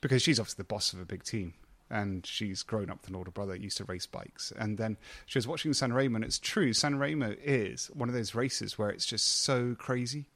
because 0.01 0.23
she's 0.23 0.41
obviously 0.41 0.63
the 0.63 0.67
boss 0.67 0.93
of 0.95 1.01
a 1.01 1.05
big 1.05 1.23
team 1.23 1.53
and 1.91 2.25
she's 2.25 2.63
grown 2.63 2.89
up 2.91 3.01
with 3.01 3.11
an 3.11 3.17
older 3.17 3.31
brother 3.31 3.53
that 3.53 3.61
used 3.61 3.77
to 3.77 3.85
race 3.85 4.07
bikes 4.07 4.51
and 4.59 4.79
then 4.79 4.97
she 5.27 5.37
was 5.37 5.47
watching 5.47 5.75
San 5.75 5.93
Remo 5.93 6.17
and 6.17 6.25
it's 6.25 6.39
true 6.39 6.73
San 6.73 6.99
Remo 6.99 7.35
is 7.43 7.91
one 7.93 8.09
of 8.09 8.15
those 8.15 8.35
races 8.35 8.79
where 8.79 8.89
it's 8.89 9.05
just 9.05 9.43
so 9.43 9.75
crazy 9.79 10.27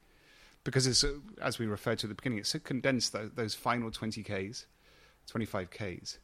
because 0.64 0.86
it's 0.86 1.04
uh, 1.04 1.14
as 1.40 1.58
we 1.58 1.66
referred 1.66 1.98
to 1.98 2.06
at 2.06 2.08
the 2.08 2.14
beginning 2.14 2.38
it's 2.38 2.50
so 2.50 2.58
condensed 2.58 3.12
those, 3.12 3.30
those 3.34 3.54
final 3.54 3.90
20ks 3.90 4.66
25ks 5.30 6.18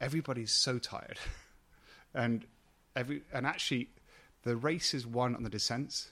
everybody's 0.00 0.52
so 0.52 0.78
tired 0.78 1.18
and 2.14 2.46
every 2.96 3.22
and 3.32 3.46
actually 3.46 3.88
the 4.42 4.56
race 4.56 4.94
is 4.94 5.06
won 5.06 5.34
on 5.34 5.42
the 5.42 5.50
descents 5.50 6.10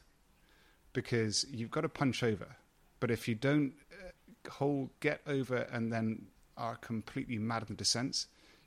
because 0.93 1.47
you've 1.51 1.71
got 1.71 1.83
to 1.83 1.89
punch 1.89 2.23
over. 2.23 2.57
But 3.01 3.11
if 3.11 3.29
you 3.29 3.35
don't 3.35 3.73
uh, 3.93 4.51
hold, 4.51 4.91
get 5.01 5.21
over, 5.27 5.59
and 5.73 5.93
then 5.93 6.27
are 6.57 6.77
completely 6.77 7.39
mad 7.39 7.63
on 7.63 7.69
the 7.69 7.75
descents, 7.75 8.27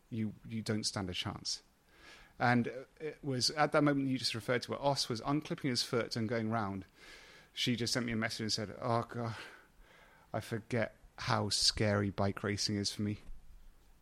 you 0.09 0.33
you 0.47 0.61
don't 0.61 0.85
stand 0.85 1.09
a 1.09 1.13
chance. 1.13 1.61
And 2.39 2.67
uh, 2.67 2.71
it 2.99 3.17
was 3.21 3.49
at 3.51 3.71
that 3.73 3.83
moment 3.83 4.07
you 4.07 4.17
just 4.17 4.33
referred 4.33 4.61
to 4.63 4.73
it. 4.73 4.79
Oss 4.81 5.09
was 5.09 5.21
unclipping 5.21 5.69
his 5.69 5.83
foot 5.83 6.15
and 6.15 6.27
going 6.27 6.49
round. 6.49 6.85
She 7.53 7.75
just 7.75 7.93
sent 7.93 8.05
me 8.05 8.13
a 8.13 8.17
message 8.17 8.41
and 8.41 8.51
said, 8.51 8.75
"Oh 8.81 9.05
God, 9.07 9.35
I 10.33 10.39
forget 10.39 10.95
how 11.17 11.49
scary 11.49 12.09
bike 12.09 12.43
racing 12.43 12.77
is 12.77 12.91
for 12.91 13.01
me." 13.01 13.19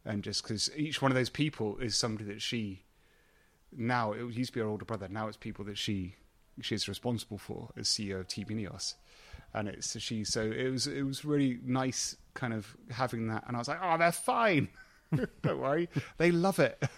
And 0.06 0.24
just 0.24 0.44
because 0.44 0.70
each 0.76 1.02
one 1.02 1.12
of 1.12 1.16
those 1.16 1.30
people 1.30 1.78
is 1.78 1.96
somebody 1.96 2.26
that 2.26 2.42
she 2.42 2.84
now 3.72 4.14
it 4.14 4.24
used 4.34 4.50
to 4.50 4.54
be 4.54 4.60
her 4.62 4.68
older 4.68 4.86
brother. 4.86 5.08
Now 5.10 5.28
it's 5.28 5.38
people 5.38 5.66
that 5.66 5.78
she 5.78 6.16
she 6.62 6.76
is 6.76 6.88
responsible 6.88 7.38
for 7.38 7.70
as 7.78 7.88
CEO 7.88 8.20
of 8.22 8.28
Team 8.28 8.48
Ineos, 8.48 8.96
and 9.54 9.68
it's 9.68 10.00
she. 10.00 10.24
So 10.24 10.42
it 10.44 10.70
was 10.70 10.88
it 10.88 11.04
was 11.04 11.26
really 11.26 11.60
nice, 11.64 12.16
kind 12.34 12.54
of 12.54 12.76
having 12.90 13.28
that. 13.28 13.44
And 13.48 13.56
I 13.56 13.60
was 13.60 13.68
like, 13.68 13.80
oh, 13.82 13.98
they're 13.98 14.12
fine. 14.12 14.70
Don't 15.42 15.60
worry, 15.60 15.90
they 16.18 16.32
love 16.32 16.60
it. 16.60 16.82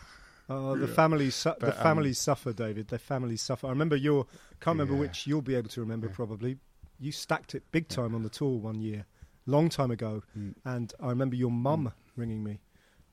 Oh, 0.51 0.75
the 0.77 0.87
families, 0.87 1.35
su- 1.35 1.49
the 1.59 1.67
But, 1.67 1.77
um, 1.77 1.83
families 1.83 2.19
suffer, 2.19 2.53
David. 2.53 2.87
Their 2.89 2.99
families 2.99 3.41
suffer. 3.41 3.67
I 3.67 3.69
remember 3.69 3.95
your, 3.95 4.25
can't 4.59 4.75
remember 4.75 4.93
Yeah. 4.95 4.99
which 5.01 5.27
you'll 5.27 5.41
be 5.41 5.55
able 5.55 5.69
to 5.69 5.79
remember 5.81 6.09
probably. 6.09 6.57
You 6.99 7.11
stacked 7.11 7.55
it 7.55 7.63
big 7.71 7.87
time 7.87 8.13
on 8.13 8.23
the 8.23 8.29
tour 8.29 8.57
one 8.59 8.79
year, 8.81 9.05
long 9.45 9.69
time 9.69 9.91
ago, 9.91 10.23
Mm. 10.37 10.55
and 10.65 10.93
I 10.99 11.09
remember 11.09 11.35
your 11.35 11.51
mum 11.51 11.93
ringing 12.15 12.43
me 12.43 12.59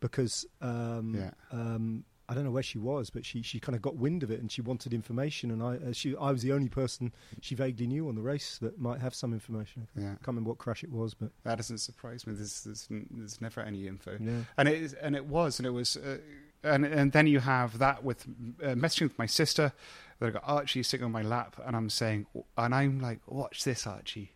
because 0.01 0.45
um, 0.61 1.15
Yeah. 1.15 1.31
um, 1.51 2.05
I 2.31 2.35
don't 2.35 2.45
know 2.45 2.51
where 2.51 2.63
she 2.63 2.77
was, 2.77 3.09
but 3.09 3.25
she, 3.25 3.41
she 3.41 3.59
kind 3.59 3.75
of 3.75 3.81
got 3.81 3.97
wind 3.97 4.23
of 4.23 4.31
it 4.31 4.39
and 4.39 4.53
she 4.53 4.61
wanted 4.61 4.93
information, 4.93 5.51
and 5.51 5.63
I 5.63 5.77
uh, 5.77 5.93
she 5.93 6.15
I 6.17 6.31
was 6.31 6.43
the 6.43 6.53
only 6.53 6.69
person 6.69 7.11
she 7.41 7.55
vaguely 7.55 7.87
knew 7.87 8.07
on 8.07 8.17
the 8.17 8.21
race 8.21 8.59
that 8.59 8.79
might 8.79 9.01
have 9.01 9.15
some 9.15 9.33
information. 9.33 9.89
I 9.97 10.01
Yeah. 10.01 10.07
can't 10.17 10.27
remember 10.29 10.51
what 10.51 10.59
crash 10.59 10.85
it 10.85 10.91
was, 10.93 11.15
but 11.15 11.33
That 11.45 11.57
doesn't 11.57 11.79
surprise 11.79 12.27
me. 12.27 12.35
There's 12.35 12.65
there's, 12.65 12.87
n- 12.91 13.07
there's 13.11 13.41
never 13.41 13.63
any 13.63 13.87
info. 13.87 14.19
yeah. 14.21 14.43
and 14.59 14.69
it 14.69 14.83
is, 14.83 14.93
and 14.93 15.17
it 15.17 15.25
was, 15.25 15.59
and 15.59 15.67
it 15.67 15.71
was, 15.71 15.97
uh, 15.97 16.19
and 16.63 16.85
and 16.85 17.13
then 17.13 17.27
you 17.27 17.41
have 17.41 17.79
that 17.79 18.05
with 18.05 18.27
uh, 18.63 18.69
messaging 18.69 19.03
with 19.03 19.19
my 19.19 19.27
sister. 19.27 19.73
That 20.19 20.27
I 20.27 20.31
got 20.31 20.43
Archie 20.45 20.83
sitting 20.83 21.05
on 21.05 21.13
my 21.13 21.23
lap, 21.23 21.61
and 21.65 21.77
I'm 21.77 21.91
saying, 21.91 22.27
and 22.57 22.75
I'm 22.75 23.01
like, 23.01 23.21
watch 23.27 23.63
this, 23.63 23.87
Archie, 23.87 24.33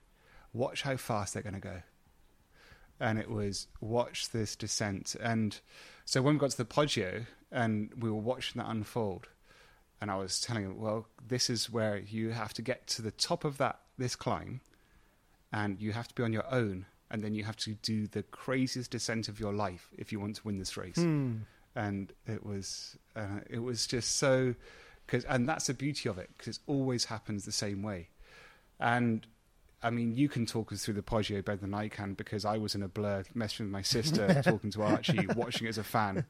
watch 0.53 0.83
how 0.83 0.97
fast 0.97 1.35
they're 1.35 1.43
going 1.43 1.55
to 1.55 1.61
go. 1.61 1.83
And 3.01 3.19
it 3.19 3.29
was 3.29 3.67
watch 3.81 4.31
this 4.31 4.55
descent, 4.55 5.17
and 5.21 5.59
so 6.05 6.23
when 6.23 6.35
we 6.35 6.41
got 6.41 6.51
to 6.51 6.57
the 6.57 6.65
Poggio, 6.65 7.27
and 7.51 7.93
we 7.99 8.11
were 8.11 8.21
watching 8.21 8.63
that 8.63 8.71
unfold, 8.71 9.29
and 10.01 10.11
I 10.11 10.17
was 10.17 10.41
telling 10.41 10.65
him, 10.65 10.81
well, 10.81 11.07
this 11.27 11.51
is 11.51 11.71
where 11.71 11.99
you 11.99 12.31
have 12.31 12.55
to 12.55 12.63
get 12.63 12.87
to 12.89 13.03
the 13.03 13.11
top 13.11 13.45
of 13.45 13.59
that 13.59 13.81
this 13.99 14.15
climb, 14.15 14.61
and 15.53 15.81
you 15.81 15.93
have 15.93 16.09
to 16.09 16.15
be 16.15 16.23
on 16.23 16.33
your 16.33 16.49
own, 16.53 16.87
and 17.11 17.23
then 17.23 17.35
you 17.35 17.43
have 17.45 17.57
to 17.57 17.75
do 17.75 18.07
the 18.07 18.23
craziest 18.23 18.91
descent 18.93 19.29
of 19.29 19.41
your 19.41 19.53
life 19.53 19.91
if 19.99 20.13
you 20.13 20.21
want 20.21 20.37
to 20.37 20.43
win 20.45 20.59
this 20.59 20.77
race. 20.77 20.97
Hmm. 20.97 21.39
And 21.75 22.13
it 22.27 22.45
was, 22.45 22.99
uh, 23.17 23.41
it 23.49 23.61
was 23.61 23.87
just 23.87 24.17
so, 24.17 24.55
cause, 25.07 25.25
and 25.25 25.49
that's 25.49 25.67
the 25.67 25.75
beauty 25.75 26.09
of 26.09 26.19
it 26.19 26.31
because 26.37 26.57
it 26.57 26.63
always 26.67 27.07
happens 27.07 27.45
the 27.45 27.53
same 27.53 27.83
way. 27.83 28.09
And 28.79 29.27
I 29.83 29.91
mean, 29.91 30.15
you 30.15 30.29
can 30.29 30.47
talk 30.47 30.73
us 30.73 30.85
through 30.85 30.95
the 30.95 31.03
Poggio 31.03 31.45
better 31.45 31.59
than 31.59 31.75
I 31.75 31.89
can 31.89 32.15
because 32.15 32.45
I 32.45 32.59
was 32.59 32.75
in 32.75 32.83
a 32.83 32.89
blur 32.89 33.25
messaging 33.35 33.61
with 33.61 33.71
my 33.71 33.83
sister, 33.83 34.43
talking 34.45 34.71
to 34.73 34.83
Archie, 34.83 35.27
watching 35.35 35.67
it 35.67 35.71
as 35.71 35.79
a 35.79 35.85
fan. 35.85 36.25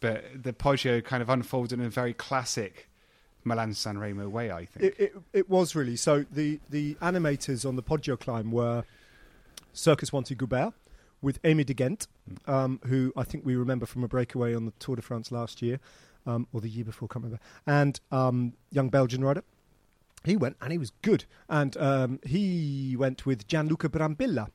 But 0.00 0.24
the 0.42 0.52
Poggio 0.52 1.02
kind 1.02 1.22
of 1.22 1.30
unfolded 1.30 1.78
in 1.78 1.86
a 1.86 1.90
very 1.90 2.12
classic 2.12 2.88
Milan 3.44 3.72
San 3.74 3.98
Remo 3.98 4.28
way, 4.28 4.50
I 4.50 4.66
think. 4.66 4.84
It, 4.84 4.94
it, 4.98 5.14
it 5.32 5.50
was 5.50 5.74
really. 5.74 5.96
So 5.96 6.26
the, 6.30 6.60
the 6.68 6.94
animators 6.96 7.66
on 7.66 7.76
the 7.76 7.82
Poggio 7.82 8.18
climb 8.18 8.50
were 8.50 8.84
Circus 9.72 10.10
Wanty 10.10 10.36
Gobert 10.36 10.74
with 11.22 11.40
Aimé 11.42 11.64
De 11.64 11.74
Gendt, 11.74 12.06
um, 12.46 12.80
who 12.86 13.12
I 13.16 13.22
think 13.24 13.46
we 13.46 13.54
remember 13.56 13.86
from 13.86 14.04
a 14.04 14.08
breakaway 14.08 14.54
on 14.54 14.66
the 14.66 14.72
Tour 14.78 14.96
de 14.96 15.02
France 15.02 15.32
last 15.32 15.62
year, 15.62 15.78
um, 16.26 16.46
or 16.52 16.60
the 16.60 16.68
year 16.68 16.84
before, 16.84 17.08
can't 17.08 17.24
remember, 17.24 17.42
and 17.66 17.98
um, 18.10 18.52
young 18.70 18.90
Belgian 18.90 19.24
rider. 19.24 19.42
He 20.24 20.36
went 20.36 20.56
and 20.60 20.70
he 20.70 20.78
was 20.78 20.92
good. 21.02 21.24
And 21.48 21.76
um, 21.76 22.20
he 22.24 22.96
went 22.98 23.26
with 23.26 23.46
Gianluca 23.48 23.88
Brambilla, 23.88 24.48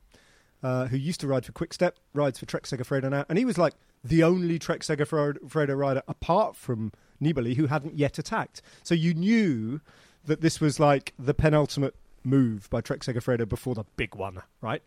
uh, 0.63 0.85
who 0.87 0.97
used 0.97 1.19
to 1.21 1.27
ride 1.27 1.45
for 1.45 1.51
Quickstep, 1.51 1.95
rides 2.13 2.39
for 2.39 2.45
Trek 2.45 2.63
Segafredo 2.63 3.09
now. 3.09 3.25
And 3.27 3.37
he 3.37 3.45
was 3.45 3.57
like 3.57 3.73
the 4.03 4.23
only 4.23 4.59
Trek 4.59 4.81
Segafredo 4.81 5.77
rider 5.77 6.03
apart 6.07 6.55
from 6.55 6.93
Nibali 7.21 7.55
who 7.55 7.67
hadn't 7.67 7.97
yet 7.97 8.17
attacked. 8.17 8.61
So 8.83 8.95
you 8.95 9.13
knew 9.13 9.81
that 10.25 10.41
this 10.41 10.61
was 10.61 10.79
like 10.79 11.13
the 11.17 11.33
penultimate 11.33 11.95
move 12.23 12.69
by 12.69 12.81
Trek 12.81 13.01
Segafredo 13.01 13.47
before 13.47 13.75
the 13.75 13.85
big 13.95 14.15
one, 14.15 14.41
right? 14.61 14.83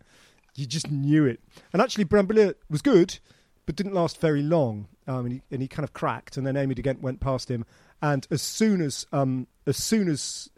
You 0.60 0.66
just 0.66 0.90
knew 0.90 1.24
it. 1.24 1.40
And 1.72 1.80
actually, 1.80 2.04
Brambilla 2.04 2.54
was 2.68 2.82
good, 2.82 3.18
but 3.64 3.76
didn't 3.76 3.94
last 3.94 4.20
very 4.20 4.42
long. 4.42 4.88
Um, 5.06 5.24
and, 5.24 5.32
he, 5.32 5.42
and 5.50 5.62
he 5.62 5.68
kind 5.68 5.84
of 5.84 5.92
cracked, 5.92 6.36
and 6.36 6.46
then 6.46 6.54
Aimé 6.54 6.74
De 6.74 6.82
Gendt 6.82 7.00
went 7.00 7.18
past 7.18 7.50
him. 7.50 7.64
And 8.02 8.26
as 8.30 8.42
soon 8.42 8.80
as 8.80 9.06
um, 9.12 9.46
as 9.66 9.76
soon 9.76 10.08
as 10.08 10.50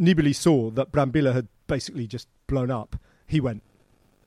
Nibali 0.00 0.34
saw 0.34 0.70
that 0.70 0.92
Brambilla 0.92 1.32
had 1.34 1.48
basically 1.66 2.06
just 2.06 2.26
blown 2.46 2.70
up, 2.70 2.96
he 3.26 3.40
went. 3.40 3.62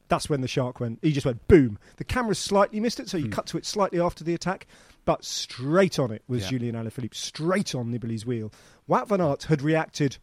That's 0.07 0.29
when 0.29 0.41
the 0.41 0.47
shark 0.47 0.79
went. 0.79 0.99
He 1.01 1.13
just 1.13 1.25
went 1.25 1.47
boom. 1.47 1.79
The 1.95 2.03
camera 2.03 2.35
slightly 2.35 2.79
missed 2.79 2.99
it, 2.99 3.09
so 3.09 3.17
you 3.17 3.29
cut 3.29 3.45
to 3.47 3.57
it 3.57 3.65
slightly 3.65 3.99
after 3.99 4.23
the 4.25 4.33
attack, 4.33 4.67
but 5.05 5.23
straight 5.23 5.97
on 5.99 6.11
it 6.11 6.21
was 6.27 6.43
Yeah. 6.43 6.49
Julian 6.49 6.75
Alaphilippe, 6.75 7.15
straight 7.15 7.73
on 7.73 7.91
Nibali's 7.91 8.25
wheel. 8.25 8.51
Wout 8.89 9.07
van 9.07 9.21
Aert 9.21 9.43
had 9.43 9.61
reacted 9.61 10.17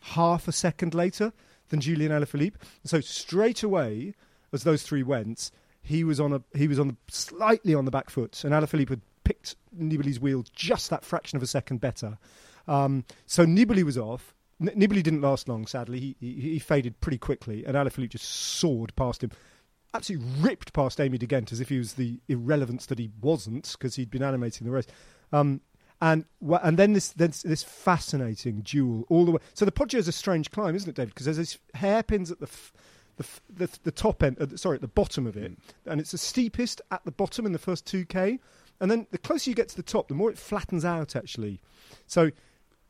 half 0.00 0.48
a 0.48 0.52
second 0.52 0.92
later 0.92 1.32
than 1.72 1.80
Julian 1.80 2.12
Alaphilippe, 2.12 2.54
so 2.84 3.00
straight 3.00 3.64
away, 3.64 4.14
as 4.52 4.62
those 4.62 4.82
three 4.82 5.02
went, 5.02 5.50
he 5.82 6.04
was 6.04 6.20
on 6.20 6.32
a 6.32 6.42
he 6.56 6.68
was 6.68 6.78
on 6.78 6.88
the, 6.88 6.96
slightly 7.08 7.74
on 7.74 7.84
the 7.84 7.90
back 7.90 8.10
foot, 8.10 8.44
and 8.44 8.52
Alaphilippe 8.52 8.90
had 8.90 9.00
picked 9.24 9.56
Nibali's 9.76 10.20
wheel 10.20 10.44
just 10.54 10.90
that 10.90 11.04
fraction 11.04 11.36
of 11.36 11.42
a 11.42 11.46
second 11.46 11.80
better. 11.80 12.18
Um, 12.68 13.04
so 13.26 13.44
Nibali 13.44 13.82
was 13.82 13.98
off. 13.98 14.34
N- 14.60 14.72
Nibali 14.76 15.02
didn't 15.02 15.22
last 15.22 15.48
long, 15.48 15.66
sadly. 15.66 15.98
He, 15.98 16.16
he, 16.20 16.40
he 16.40 16.58
faded 16.58 17.00
pretty 17.00 17.18
quickly, 17.18 17.64
and 17.64 17.74
Alaphilippe 17.74 18.10
just 18.10 18.28
soared 18.28 18.94
past 18.94 19.24
him. 19.24 19.30
Absolutely 19.94 20.26
ripped 20.40 20.72
past 20.72 20.98
Aimé 20.98 21.18
De 21.18 21.26
Gendt 21.26 21.52
as 21.52 21.60
if 21.60 21.68
he 21.68 21.78
was 21.78 21.94
the 21.94 22.20
irrelevance 22.28 22.86
that 22.86 22.98
he 22.98 23.10
wasn't 23.20 23.70
because 23.72 23.96
he'd 23.96 24.10
been 24.10 24.22
animating 24.22 24.66
the 24.66 24.70
race. 24.70 24.86
Um, 25.32 25.60
And 26.02 26.24
and 26.62 26.76
then 26.78 26.92
this 26.94 27.10
this, 27.10 27.42
this 27.42 27.62
fascinating 27.62 28.60
duel 28.62 29.06
all 29.08 29.24
the 29.24 29.30
way. 29.30 29.38
So 29.54 29.64
the 29.64 29.70
Poggio 29.72 29.98
is 30.00 30.08
a 30.08 30.12
strange 30.12 30.50
climb, 30.50 30.74
isn't 30.74 30.88
it, 30.90 30.96
David? 30.96 31.10
Because 31.14 31.26
there's 31.26 31.36
these 31.38 31.58
hairpins 31.74 32.30
at 32.32 32.40
the 32.40 32.46
f- 32.46 32.72
the, 33.18 33.22
f- 33.22 33.40
the 33.48 33.68
the 33.84 33.92
top 33.92 34.22
end, 34.24 34.36
uh, 34.40 34.56
sorry, 34.56 34.74
at 34.74 34.80
the 34.80 34.88
bottom 34.88 35.28
of 35.28 35.36
it, 35.36 35.52
and 35.86 36.00
it's 36.00 36.10
the 36.10 36.18
steepest 36.18 36.80
at 36.90 37.04
the 37.04 37.12
bottom 37.12 37.46
in 37.46 37.52
the 37.52 37.58
first 37.58 37.86
two 37.86 38.04
k, 38.04 38.40
and 38.80 38.90
then 38.90 39.06
the 39.12 39.18
closer 39.18 39.48
you 39.48 39.54
get 39.54 39.68
to 39.68 39.76
the 39.76 39.82
top, 39.82 40.08
the 40.08 40.14
more 40.14 40.28
it 40.28 40.38
flattens 40.38 40.84
out 40.84 41.14
actually. 41.14 41.60
So 42.08 42.32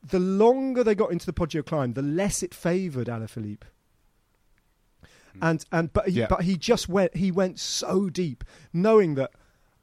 the 0.03 0.19
longer 0.19 0.83
they 0.83 0.95
got 0.95 1.13
into 1.13 1.27
the 1.27 1.35
Poggio 1.35 1.65
climb, 1.67 1.93
the 1.93 2.01
less 2.03 2.43
it 2.43 2.55
favoured 2.55 3.09
Alaphilippe. 3.09 3.65
And 5.41 5.65
and 5.71 5.93
but 5.93 6.09
he, 6.09 6.21
Yeah. 6.21 6.27
but 6.29 6.43
he 6.45 6.57
just 6.57 6.89
went 6.89 7.17
he 7.17 7.31
went 7.31 7.59
so 7.59 8.09
deep, 8.09 8.43
knowing 8.73 9.17
that 9.17 9.33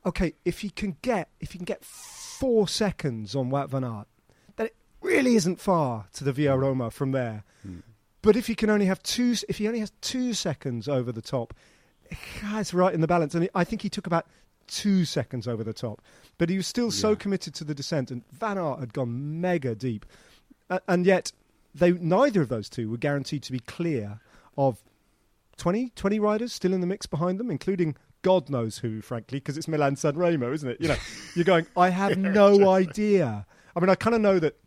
okay, 0.05 0.33
if 0.45 0.61
he 0.61 0.69
can 0.71 0.97
get 1.03 1.29
if 1.39 1.51
he 1.51 1.57
can 1.59 1.65
get 1.65 1.83
four 2.39 2.67
seconds 2.67 3.35
on 3.35 3.49
Wout 3.49 3.69
van 3.69 3.83
Aert, 3.83 4.07
then 4.55 4.67
it 4.67 4.75
really 5.01 5.35
isn't 5.35 5.59
far 5.59 6.07
to 6.13 6.23
the 6.23 6.31
Via 6.31 6.55
Roma 6.55 6.89
from 6.89 7.11
there. 7.11 7.43
Hmm. 7.63 7.79
But 8.21 8.35
if 8.35 8.47
he 8.47 8.55
can 8.55 8.69
only 8.69 8.85
have 8.85 9.01
two, 9.03 9.35
if 9.47 9.57
he 9.57 9.67
only 9.67 9.79
has 9.79 9.91
two 10.01 10.33
seconds 10.33 10.87
over 10.87 11.11
the 11.11 11.21
top, 11.21 11.53
it's 12.43 12.73
right 12.73 12.93
in 12.93 13.01
the 13.01 13.07
balance. 13.07 13.35
And 13.35 13.49
I 13.55 13.63
think 13.63 13.81
he 13.81 13.89
took 13.89 14.07
about 14.07 14.25
two 14.67 15.05
seconds 15.05 15.47
over 15.47 15.63
the 15.63 15.73
top, 15.73 16.01
but 16.37 16.49
he 16.49 16.57
was 16.57 16.67
still 16.67 16.91
so 16.91 17.15
committed 17.15 17.53
to 17.55 17.63
the 17.63 17.75
descent. 17.75 18.11
And 18.11 18.23
Van 18.31 18.57
Aert 18.57 18.79
had 18.79 18.93
gone 18.93 19.41
mega 19.41 19.75
deep, 19.75 20.05
A- 20.69 20.81
and 20.87 21.05
yet 21.05 21.31
they 21.73 21.91
neither 21.91 22.41
of 22.41 22.49
those 22.49 22.69
two 22.69 22.89
were 22.89 22.97
guaranteed 22.97 23.43
to 23.43 23.51
be 23.51 23.59
clear 23.59 24.19
of 24.57 24.81
20, 25.57 25.89
20 25.95 26.19
riders 26.19 26.53
still 26.53 26.73
in 26.73 26.81
the 26.81 26.87
mix 26.87 27.05
behind 27.05 27.39
them, 27.39 27.51
including 27.51 27.95
God 28.21 28.49
knows 28.49 28.79
who, 28.79 29.01
frankly, 29.01 29.39
because 29.39 29.57
it's 29.57 29.67
Milan 29.67 29.95
San 29.95 30.17
Remo, 30.17 30.51
isn't 30.51 30.69
it? 30.69 30.81
You 30.81 30.89
know, 30.89 30.95
you're 31.35 31.45
going. 31.45 31.65
I 31.77 31.89
have 31.89 32.17
no 32.17 32.69
idea. 32.69 33.45
I 33.75 33.79
mean, 33.79 33.89
I 33.89 33.95
kind 33.95 34.15
of 34.15 34.21
know 34.21 34.39
that. 34.39 34.57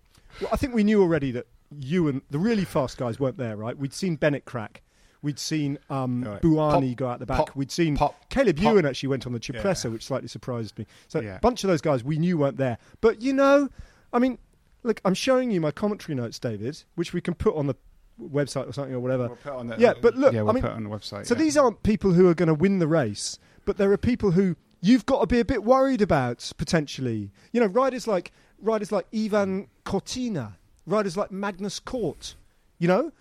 Well, 0.40 0.50
I 0.52 0.56
think 0.56 0.74
we 0.74 0.84
knew 0.84 1.02
already 1.02 1.30
that 1.32 1.46
you 1.78 2.08
and 2.08 2.22
the 2.30 2.38
really 2.38 2.64
fast 2.64 2.96
guys 2.96 3.20
weren't 3.20 3.36
there, 3.36 3.56
right? 3.56 3.76
We'd 3.76 3.92
seen 3.92 4.16
Bennett 4.16 4.44
crack. 4.46 4.82
We'd 5.20 5.38
seen 5.38 5.78
um, 5.90 6.24
Right. 6.24 6.42
Bouhanni 6.42 6.90
Pop- 6.92 6.96
go 6.96 7.08
out 7.08 7.18
the 7.20 7.26
back. 7.26 7.36
pop- 7.38 7.56
We'd 7.56 7.70
seen 7.70 7.96
pop- 7.96 8.28
Caleb 8.30 8.56
pop- 8.56 8.64
Ewan 8.64 8.86
actually 8.86 9.10
went 9.10 9.26
on 9.26 9.32
the 9.32 9.38
Cipressa, 9.40 9.84
Yeah. 9.84 9.90
which 9.90 10.04
slightly 10.04 10.26
surprised 10.28 10.76
me. 10.78 10.86
So 11.06 11.20
Yeah. 11.20 11.36
a 11.36 11.40
bunch 11.40 11.62
of 11.62 11.68
those 11.68 11.80
guys 11.80 12.02
we 12.02 12.18
knew 12.18 12.38
weren't 12.38 12.56
there. 12.56 12.78
But 13.00 13.22
you 13.22 13.32
know, 13.32 13.68
I 14.12 14.18
mean, 14.18 14.38
look, 14.82 15.00
I'm 15.04 15.14
showing 15.14 15.50
you 15.52 15.60
my 15.60 15.70
commentary 15.70 16.16
notes, 16.16 16.38
David, 16.40 16.82
which 16.96 17.12
we 17.12 17.20
can 17.20 17.34
put 17.34 17.54
on 17.54 17.66
the 17.68 17.76
website 18.20 18.68
or 18.68 18.72
something 18.72 18.94
or 18.94 19.00
whatever. 19.00 19.28
We'll 19.28 19.36
put 19.36 19.52
on 19.52 19.66
the, 19.68 19.76
Yeah, 19.78 19.94
but 20.00 20.16
look, 20.16 20.32
yeah, 20.32 20.42
we'll 20.42 20.50
I 20.50 20.54
mean, 20.54 20.62
put 20.62 20.72
on 20.72 20.84
the 20.84 20.90
website. 20.90 21.26
So 21.26 21.34
yeah. 21.34 21.40
these 21.40 21.56
aren't 21.56 21.82
people 21.82 22.12
who 22.12 22.28
are 22.28 22.34
going 22.34 22.48
to 22.48 22.54
win 22.54 22.78
the 22.78 22.88
race, 22.88 23.38
but 23.64 23.76
there 23.76 23.92
are 23.92 23.96
people 23.98 24.32
who 24.32 24.56
you've 24.80 25.06
got 25.06 25.20
to 25.20 25.26
be 25.26 25.40
a 25.40 25.44
bit 25.44 25.64
worried 25.64 26.02
about 26.02 26.52
potentially. 26.58 27.30
You 27.52 27.60
know, 27.60 27.66
riders 27.66 28.06
like 28.06 28.32
riders 28.60 28.92
like 28.92 29.06
Ivan 29.14 29.68
Cortina, 29.84 30.58
riders 30.86 31.16
like 31.16 31.30
Magnus 31.30 31.80
Cort. 31.80 32.34
You 32.78 32.88
know, 32.88 33.12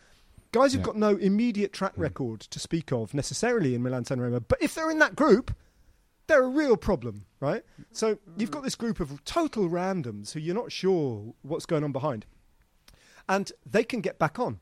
guys 0.52 0.74
who've 0.74 0.82
Yeah. 0.82 0.86
got 0.88 0.98
no 0.98 1.16
immediate 1.18 1.72
track 1.74 1.96
mm. 1.96 2.02
record 2.02 2.42
to 2.42 2.60
speak 2.60 2.92
of 2.92 3.14
necessarily 3.14 3.76
in 3.76 3.84
Milan 3.84 4.06
San 4.06 4.20
Remo, 4.20 4.40
but 4.40 4.62
if 4.62 4.76
they're 4.76 4.92
in 4.92 5.00
that 5.00 5.16
group, 5.16 5.56
they're 6.28 6.44
a 6.44 6.50
real 6.50 6.78
problem, 6.78 7.26
right? 7.40 7.64
So 7.92 8.18
you've 8.38 8.52
got 8.52 8.64
this 8.64 8.76
group 8.76 9.00
of 9.00 9.24
total 9.26 9.70
randoms 9.70 10.32
who 10.32 10.40
you're 10.40 10.56
not 10.56 10.72
sure 10.72 11.34
what's 11.42 11.66
going 11.66 11.84
on 11.84 11.92
behind, 11.92 12.26
and 13.28 13.52
they 13.70 13.84
can 13.84 14.02
get 14.02 14.18
back 14.18 14.40
on. 14.40 14.60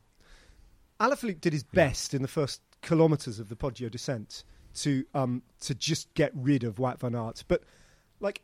Alaphilippe 0.99 1.41
did 1.41 1.53
his 1.53 1.63
best 1.63 2.13
in 2.13 2.21
the 2.21 2.27
first 2.27 2.61
kilometres 2.81 3.39
of 3.39 3.49
the 3.49 3.55
Poggio 3.55 3.89
descent 3.89 4.43
to 4.75 5.05
um, 5.13 5.41
to 5.61 5.75
just 5.75 6.13
get 6.13 6.31
rid 6.35 6.63
of 6.63 6.75
Wout 6.75 6.99
van 6.99 7.15
Aert, 7.15 7.43
but 7.47 7.63
like 8.19 8.41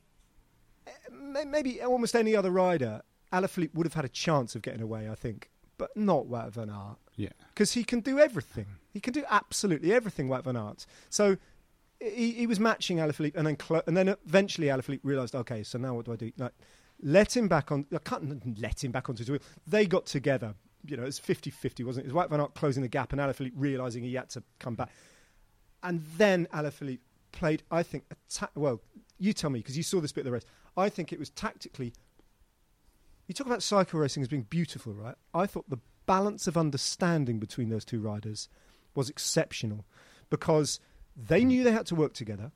maybe 1.12 1.82
almost 1.82 2.16
any 2.16 2.36
other 2.36 2.52
rider, 2.52 3.02
Alaphilippe 3.34 3.74
would 3.74 3.86
have 3.86 3.94
had 3.94 4.06
a 4.06 4.10
chance 4.10 4.56
of 4.56 4.62
getting 4.62 4.82
away, 4.82 5.10
I 5.10 5.16
think, 5.16 5.50
but 5.78 5.96
not 5.96 6.26
Wout 6.28 6.52
van 6.52 6.70
Aert 6.70 6.98
yeah. 7.16 7.30
because 7.50 7.74
he 7.74 7.84
can 7.84 8.00
do 8.00 8.20
everything. 8.20 8.68
He 8.94 9.00
can 9.00 9.14
do 9.14 9.24
absolutely 9.30 9.94
everything, 9.94 10.28
Wout 10.30 10.44
van 10.44 10.56
Aert. 10.56 10.86
So 11.10 11.38
he, 12.00 12.32
he 12.32 12.48
was 12.48 12.60
matching 12.60 12.98
Alaphilippe, 12.98 13.36
and 13.36 13.46
then 13.46 13.56
clo- 13.56 13.84
and 13.88 13.96
then 13.96 14.10
eventually 14.10 14.68
Alaphilippe 14.68 15.02
realised, 15.04 15.36
okay, 15.36 15.64
so 15.64 15.78
now 15.78 15.96
what 15.96 16.06
do 16.06 16.14
I 16.14 16.16
do? 16.16 16.32
Like, 16.38 16.54
let 17.02 17.36
him 17.36 17.48
back 17.48 17.72
on. 17.72 17.86
I 17.94 17.98
can't 17.98 18.60
let 18.60 18.84
him 18.84 18.92
back 18.92 19.10
onto 19.10 19.20
his 19.20 19.30
wheel. 19.30 19.42
They 19.68 19.86
got 19.86 20.06
together. 20.06 20.56
You 20.88 20.98
know, 20.98 21.04
it 21.04 21.08
was 21.08 21.20
50-50, 21.20 21.86
wasn't 21.86 22.06
it? 22.06 22.10
It 22.10 22.14
was 22.14 22.26
Wout 22.26 22.30
van 22.30 22.40
Aert 22.42 22.54
closing 22.56 22.84
the 22.84 22.90
gap, 22.90 23.12
and 23.12 23.22
Alaphilippe 23.22 23.54
realising 23.56 24.04
he 24.04 24.14
had 24.14 24.30
to 24.32 24.44
come 24.60 24.76
back. 24.76 24.90
And 25.84 26.04
then 26.18 26.48
Alaphilippe 26.54 27.00
played, 27.32 27.64
I 27.72 27.84
think, 27.84 28.06
ta- 28.30 28.50
well, 28.56 28.82
you 29.20 29.34
tell 29.34 29.50
me 29.50 29.60
because 29.60 29.78
you 29.78 29.84
saw 29.84 30.00
this 30.02 30.12
bit 30.12 30.22
of 30.22 30.26
the 30.26 30.32
race. 30.32 30.46
I 30.78 30.90
think 30.90 31.14
it 31.14 31.20
was 31.20 31.30
tactically 31.30 31.94
you 33.28 33.34
talk 33.34 33.48
about 33.48 33.64
cycle 33.64 34.00
racing 34.00 34.22
as 34.22 34.30
being 34.30 34.44
beautiful, 34.44 34.94
right? 34.94 35.16
I 35.34 35.48
thought 35.48 35.70
the 35.70 35.80
balance 36.06 36.48
of 36.48 36.58
understanding 36.58 37.40
between 37.40 37.70
those 37.70 37.86
two 37.86 38.00
riders 38.00 38.50
was 38.94 39.10
exceptional 39.10 39.86
because 40.30 40.80
they 41.16 41.44
knew 41.44 41.64
they 41.64 41.72
had 41.72 41.88
to 41.88 41.96
work 41.96 42.14
together, 42.14 42.52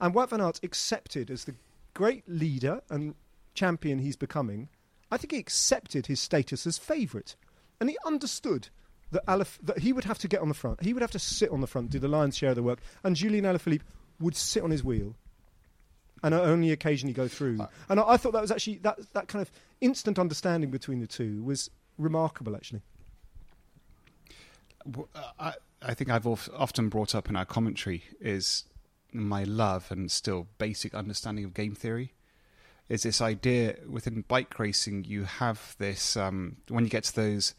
and 0.00 0.14
Wout 0.14 0.30
van 0.30 0.40
Aert 0.40 0.60
accepted 0.62 1.30
as 1.30 1.44
the 1.44 1.54
great 1.94 2.28
leader 2.28 2.82
and 2.88 3.14
champion 3.54 3.98
he's 3.98 4.16
becoming. 4.16 4.68
I 5.10 5.16
think 5.16 5.32
he 5.32 5.38
accepted 5.38 6.06
his 6.06 6.20
status 6.20 6.66
as 6.66 6.78
favourite, 6.78 7.36
and 7.82 7.90
he 7.90 7.98
understood 8.06 8.68
that, 9.10 9.26
Alaf- 9.26 9.58
that 9.60 9.80
he 9.80 9.92
would 9.92 10.04
have 10.04 10.18
to 10.18 10.28
get 10.28 10.40
on 10.40 10.46
the 10.46 10.54
front. 10.54 10.84
He 10.84 10.92
would 10.92 11.02
have 11.02 11.10
to 11.10 11.18
sit 11.18 11.50
on 11.50 11.60
the 11.60 11.66
front, 11.66 11.90
do 11.90 11.98
the 11.98 12.06
lion's 12.06 12.36
share 12.36 12.50
of 12.50 12.56
the 12.56 12.62
work, 12.62 12.78
and 13.02 13.16
Julian 13.16 13.44
Alaphilippe 13.44 13.82
would 14.20 14.36
sit 14.36 14.62
on 14.62 14.70
his 14.70 14.84
wheel 14.84 15.16
and 16.22 16.32
only 16.32 16.70
occasionally 16.70 17.12
go 17.12 17.26
through. 17.26 17.66
And 17.88 17.98
I, 17.98 18.10
I 18.10 18.16
thought 18.16 18.34
that 18.34 18.40
was 18.40 18.52
actually 18.52 18.78
that 18.78 19.00
that 19.14 19.26
kind 19.26 19.42
of 19.42 19.50
instant 19.80 20.16
understanding 20.20 20.70
between 20.70 21.00
the 21.00 21.08
two 21.08 21.42
was 21.42 21.70
remarkable. 21.98 22.54
Actually, 22.54 22.82
uh, 24.86 25.02
I, 25.40 25.54
I 25.82 25.94
think 25.94 26.08
I've 26.08 26.26
often 26.26 26.88
brought 26.88 27.16
up 27.16 27.28
in 27.28 27.34
our 27.34 27.44
commentary 27.44 28.04
is 28.20 28.64
my 29.12 29.42
love 29.42 29.90
and 29.90 30.08
still 30.08 30.46
basic 30.58 30.94
understanding 30.94 31.44
of 31.44 31.52
game 31.52 31.74
theory. 31.74 32.14
Is 32.92 33.04
this 33.04 33.22
idea 33.22 33.76
within 33.88 34.22
bike 34.28 34.58
racing 34.58 35.04
you 35.04 35.24
have 35.24 35.74
this 35.78 36.14
um, 36.14 36.58
when 36.68 36.84
you 36.84 36.90
get 36.90 37.04
to 37.04 37.16
those 37.16 37.54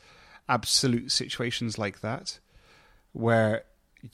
absolute 0.48 1.12
situations 1.12 1.80
like 1.80 2.02
that 2.02 2.40
where 3.14 3.64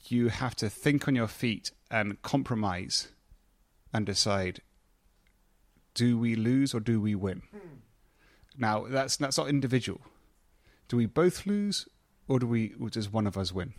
you 0.08 0.28
have 0.28 0.56
to 0.56 0.70
think 0.70 1.06
on 1.06 1.14
your 1.14 1.26
feet 1.26 1.72
and 1.90 2.22
compromise 2.22 3.08
and 3.92 4.06
decide 4.06 4.62
do 5.92 6.16
we 6.16 6.36
lose 6.36 6.72
or 6.72 6.80
do 6.80 6.98
we 7.02 7.14
win? 7.14 7.42
Now 8.56 8.86
that's 8.88 9.18
that's 9.18 9.36
not 9.36 9.50
individual. 9.50 10.00
Do 10.88 10.96
we 10.96 11.04
both 11.04 11.44
lose 11.44 11.86
or 12.28 12.38
do 12.38 12.46
we 12.46 12.72
or 12.80 12.88
does 12.88 13.12
one 13.12 13.26
of 13.26 13.36
us 13.36 13.52
win? 13.52 13.74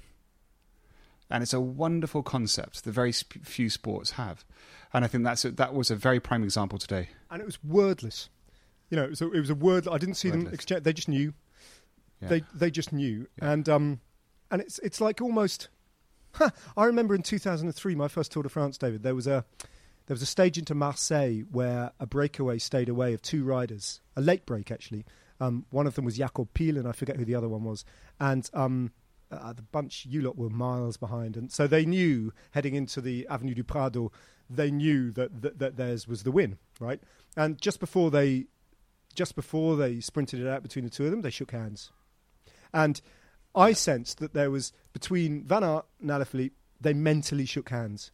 And 1.32 1.42
it's 1.44 1.54
a 1.54 1.62
wonderful 1.62 2.24
concept 2.24 2.84
that 2.84 2.92
very 2.92 3.12
sp- 3.16 3.42
few 3.44 3.70
sports 3.70 4.12
have, 4.12 4.44
and 4.94 5.06
I 5.06 5.08
think 5.08 5.24
that's 5.24 5.46
a, 5.46 5.52
that 5.52 5.74
was 5.74 5.90
a 5.90 5.96
very 5.96 6.20
prime 6.20 6.44
example 6.44 6.78
today. 6.78 7.10
and 7.30 7.42
it 7.42 7.46
was 7.46 7.64
wordless. 7.64 8.30
You 8.90 8.98
know, 8.98 9.04
it 9.04 9.10
was 9.12 9.22
a, 9.22 9.32
it 9.32 9.40
was 9.40 9.50
a 9.50 9.56
word. 9.56 9.88
I 9.88 9.98
didn't 9.98 10.16
see 10.16 10.30
them 10.30 10.48
exchange. 10.52 10.84
They 10.84 10.94
just 10.94 11.08
knew. 11.08 11.34
Yeah. 12.22 12.28
They 12.28 12.44
they 12.54 12.70
just 12.72 12.92
knew, 12.94 13.28
Yeah. 13.42 13.52
and 13.54 13.70
um, 13.70 14.00
and 14.52 14.62
it's 14.62 14.78
it's 14.80 15.00
like 15.02 15.22
almost. 15.22 15.70
Huh, 16.34 16.50
I 16.78 16.86
remember 16.86 17.14
in 17.14 17.24
2003, 17.24 17.94
my 17.96 18.08
first 18.08 18.32
Tour 18.32 18.44
de 18.44 18.50
France, 18.50 18.78
David. 18.78 19.04
There 19.04 19.16
was 19.16 19.28
a 19.28 19.44
there 20.08 20.14
was 20.16 20.22
a 20.22 20.26
stage 20.26 20.58
into 20.58 20.74
Marseille 20.76 21.42
where 21.52 21.92
a 22.00 22.06
breakaway 22.06 22.58
stayed 22.58 22.90
away 22.90 23.14
of 23.14 23.22
two 23.22 23.44
riders, 23.44 24.02
a 24.16 24.22
late 24.22 24.46
break 24.46 24.72
actually. 24.72 25.06
Um, 25.40 25.66
one 25.72 25.88
of 25.88 25.96
them 25.96 26.06
was 26.06 26.18
Jakob 26.18 26.54
Piil, 26.54 26.78
and 26.78 26.88
I 26.88 26.92
forget 26.92 27.18
who 27.18 27.26
the 27.26 27.36
other 27.36 27.50
one 27.50 27.64
was. 27.64 27.84
And 28.20 28.48
um, 28.54 28.92
uh, 29.32 29.54
the 29.54 29.62
bunch, 29.62 30.06
you 30.10 30.22
lot 30.22 30.38
were 30.38 30.50
miles 30.50 30.98
behind, 30.98 31.38
and 31.38 31.52
so 31.52 31.68
they 31.68 31.86
knew 31.86 32.34
heading 32.52 32.76
into 32.76 33.02
the 33.02 33.28
Avenue 33.30 33.54
du 33.56 33.64
Prado, 33.64 34.12
they 34.50 34.70
knew 34.72 35.12
that, 35.12 35.42
that 35.42 35.60
that 35.60 35.78
theirs 35.78 36.08
was 36.08 36.24
the 36.24 36.32
win, 36.32 36.58
right? 36.80 37.00
And 37.38 37.60
just 37.62 37.80
before 37.80 38.12
they, 38.12 38.48
just 39.16 39.36
before 39.36 39.76
they 39.76 40.00
sprinted 40.00 40.40
it 40.42 40.48
out 40.48 40.64
between 40.64 40.86
the 40.86 40.92
two 40.92 41.06
of 41.06 41.12
them, 41.12 41.22
they 41.22 41.30
shook 41.30 41.52
hands, 41.52 41.92
and 42.74 43.02
I 43.56 43.74
sensed 43.74 44.20
that 44.20 44.34
there 44.34 44.50
was 44.52 44.72
between 44.94 45.44
Van 45.44 45.64
Aert 45.64 45.86
and 46.00 46.10
Alaphilippe, 46.10 46.52
they 46.80 46.94
mentally 46.94 47.46
shook 47.46 47.70
hands. 47.70 48.12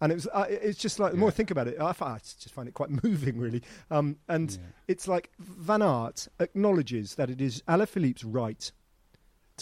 And 0.00 0.10
it 0.10 0.16
was, 0.16 0.26
uh, 0.32 0.46
it's 0.48 0.80
just 0.80 0.98
like 0.98 1.12
the 1.12 1.18
more 1.18 1.28
I 1.28 1.32
think 1.32 1.52
about 1.52 1.68
it, 1.68 1.76
I, 1.80 1.90
I 2.00 2.18
just 2.18 2.50
find 2.52 2.66
it 2.66 2.74
quite 2.74 2.90
moving, 3.04 3.38
really. 3.38 3.62
Um, 3.92 4.16
and 4.28 4.50
Yeah. 4.50 4.58
it's 4.88 5.06
like 5.06 5.30
Van 5.38 5.80
Aert 5.80 6.26
acknowledges 6.40 7.14
that 7.14 7.30
it 7.30 7.40
is 7.40 7.62
Alaphilippe's 7.68 8.24
right 8.24 8.72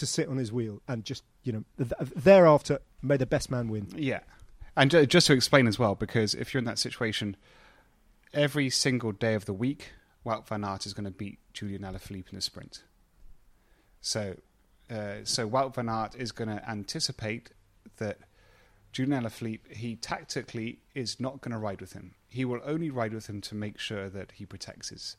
to 0.01 0.07
sit 0.07 0.29
on 0.29 0.37
his 0.37 0.53
wheel 0.53 0.83
and 0.89 1.05
just, 1.05 1.23
you 1.45 1.53
know, 1.53 1.65
th- 1.79 2.11
thereafter, 2.17 2.81
may 3.03 3.17
the 3.17 3.27
best 3.27 3.51
man 3.51 3.69
win. 3.69 3.89
Yeah, 3.95 4.21
and 4.77 4.91
ju- 4.91 5.07
just 5.07 5.27
to 5.29 5.33
explain 5.33 5.67
as 5.67 5.79
well, 5.79 5.95
because 5.95 6.35
if 6.35 6.53
you're 6.53 6.59
in 6.59 6.65
that 6.65 6.79
situation, 6.79 7.37
every 8.35 8.71
single 8.71 9.13
day 9.13 9.35
of 9.35 9.45
the 9.45 9.53
week, 9.53 9.93
Wout 10.25 10.47
van 10.47 10.65
Aert 10.65 10.87
is 10.87 10.93
going 10.93 11.05
to 11.05 11.11
beat 11.11 11.39
Julian 11.53 11.83
Alaphilippe 11.83 12.31
in 12.31 12.37
the 12.37 12.41
sprint. 12.41 12.83
So, 14.01 14.37
uh, 14.91 15.25
so 15.25 15.49
Wout 15.49 15.75
van 15.75 15.89
Aert 15.89 16.15
is 16.15 16.33
going 16.33 16.49
to 16.49 16.69
anticipate 16.69 17.51
that 17.99 18.19
Julian 18.93 19.23
Alaphilippe, 19.23 19.73
he 19.73 19.97
tactically 19.97 20.81
is 20.95 21.21
not 21.21 21.41
going 21.41 21.53
to 21.53 21.59
ride 21.59 21.81
with 21.81 21.93
him. 21.93 22.15
He 22.29 22.45
will 22.45 22.61
only 22.65 22.91
ride 22.91 23.15
with 23.15 23.29
him 23.29 23.41
to 23.43 23.55
make 23.55 23.79
sure 23.79 24.09
that 24.09 24.33
he 24.33 24.47
protects 24.47 24.89
his 24.91 25.17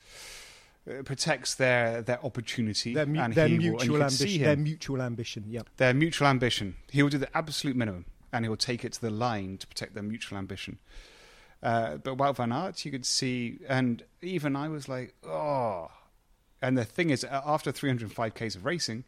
uh, 0.90 1.04
protects 1.04 1.56
their 1.56 2.02
their 2.02 2.24
opportunity 2.26 2.94
Their, 2.94 3.06
mu- 3.06 3.20
and 3.22 3.34
their 3.34 3.48
he 3.48 3.58
will- 3.60 3.66
and 3.66 3.90
mutual 3.90 3.96
you 3.98 4.02
can 4.02 4.10
see 4.10 4.24
ambition. 4.26 4.44
Their 4.44 4.56
mutual 4.58 5.02
ambition. 5.02 5.44
Yep. 5.48 5.70
their 5.78 5.94
mutual 5.94 6.28
ambition. 6.28 6.76
He 6.90 7.04
will 7.04 7.10
do 7.10 7.18
the 7.20 7.36
absolute 7.38 7.76
minimum, 7.76 8.06
and 8.34 8.46
he 8.46 8.50
will 8.50 8.58
take 8.58 8.84
it 8.86 8.94
to 8.94 9.02
the 9.02 9.10
line 9.12 9.58
to 9.60 9.68
protect 9.68 9.94
their 9.94 10.04
mutual 10.04 10.38
ambition. 10.38 10.80
Uh, 11.64 11.98
but 11.98 12.18
Wout 12.18 12.38
van 12.38 12.52
Aert, 12.52 12.84
you 12.86 12.92
could 12.92 13.06
see, 13.06 13.60
and 13.70 14.04
even 14.22 14.56
I 14.56 14.68
was 14.70 14.90
like, 14.90 15.14
oh. 15.28 15.92
And 16.64 16.78
the 16.78 16.86
thing 16.86 17.10
is, 17.12 17.24
after 17.24 17.72
305 17.72 18.34
k's 18.34 18.56
of 18.56 18.66
racing, 18.66 19.04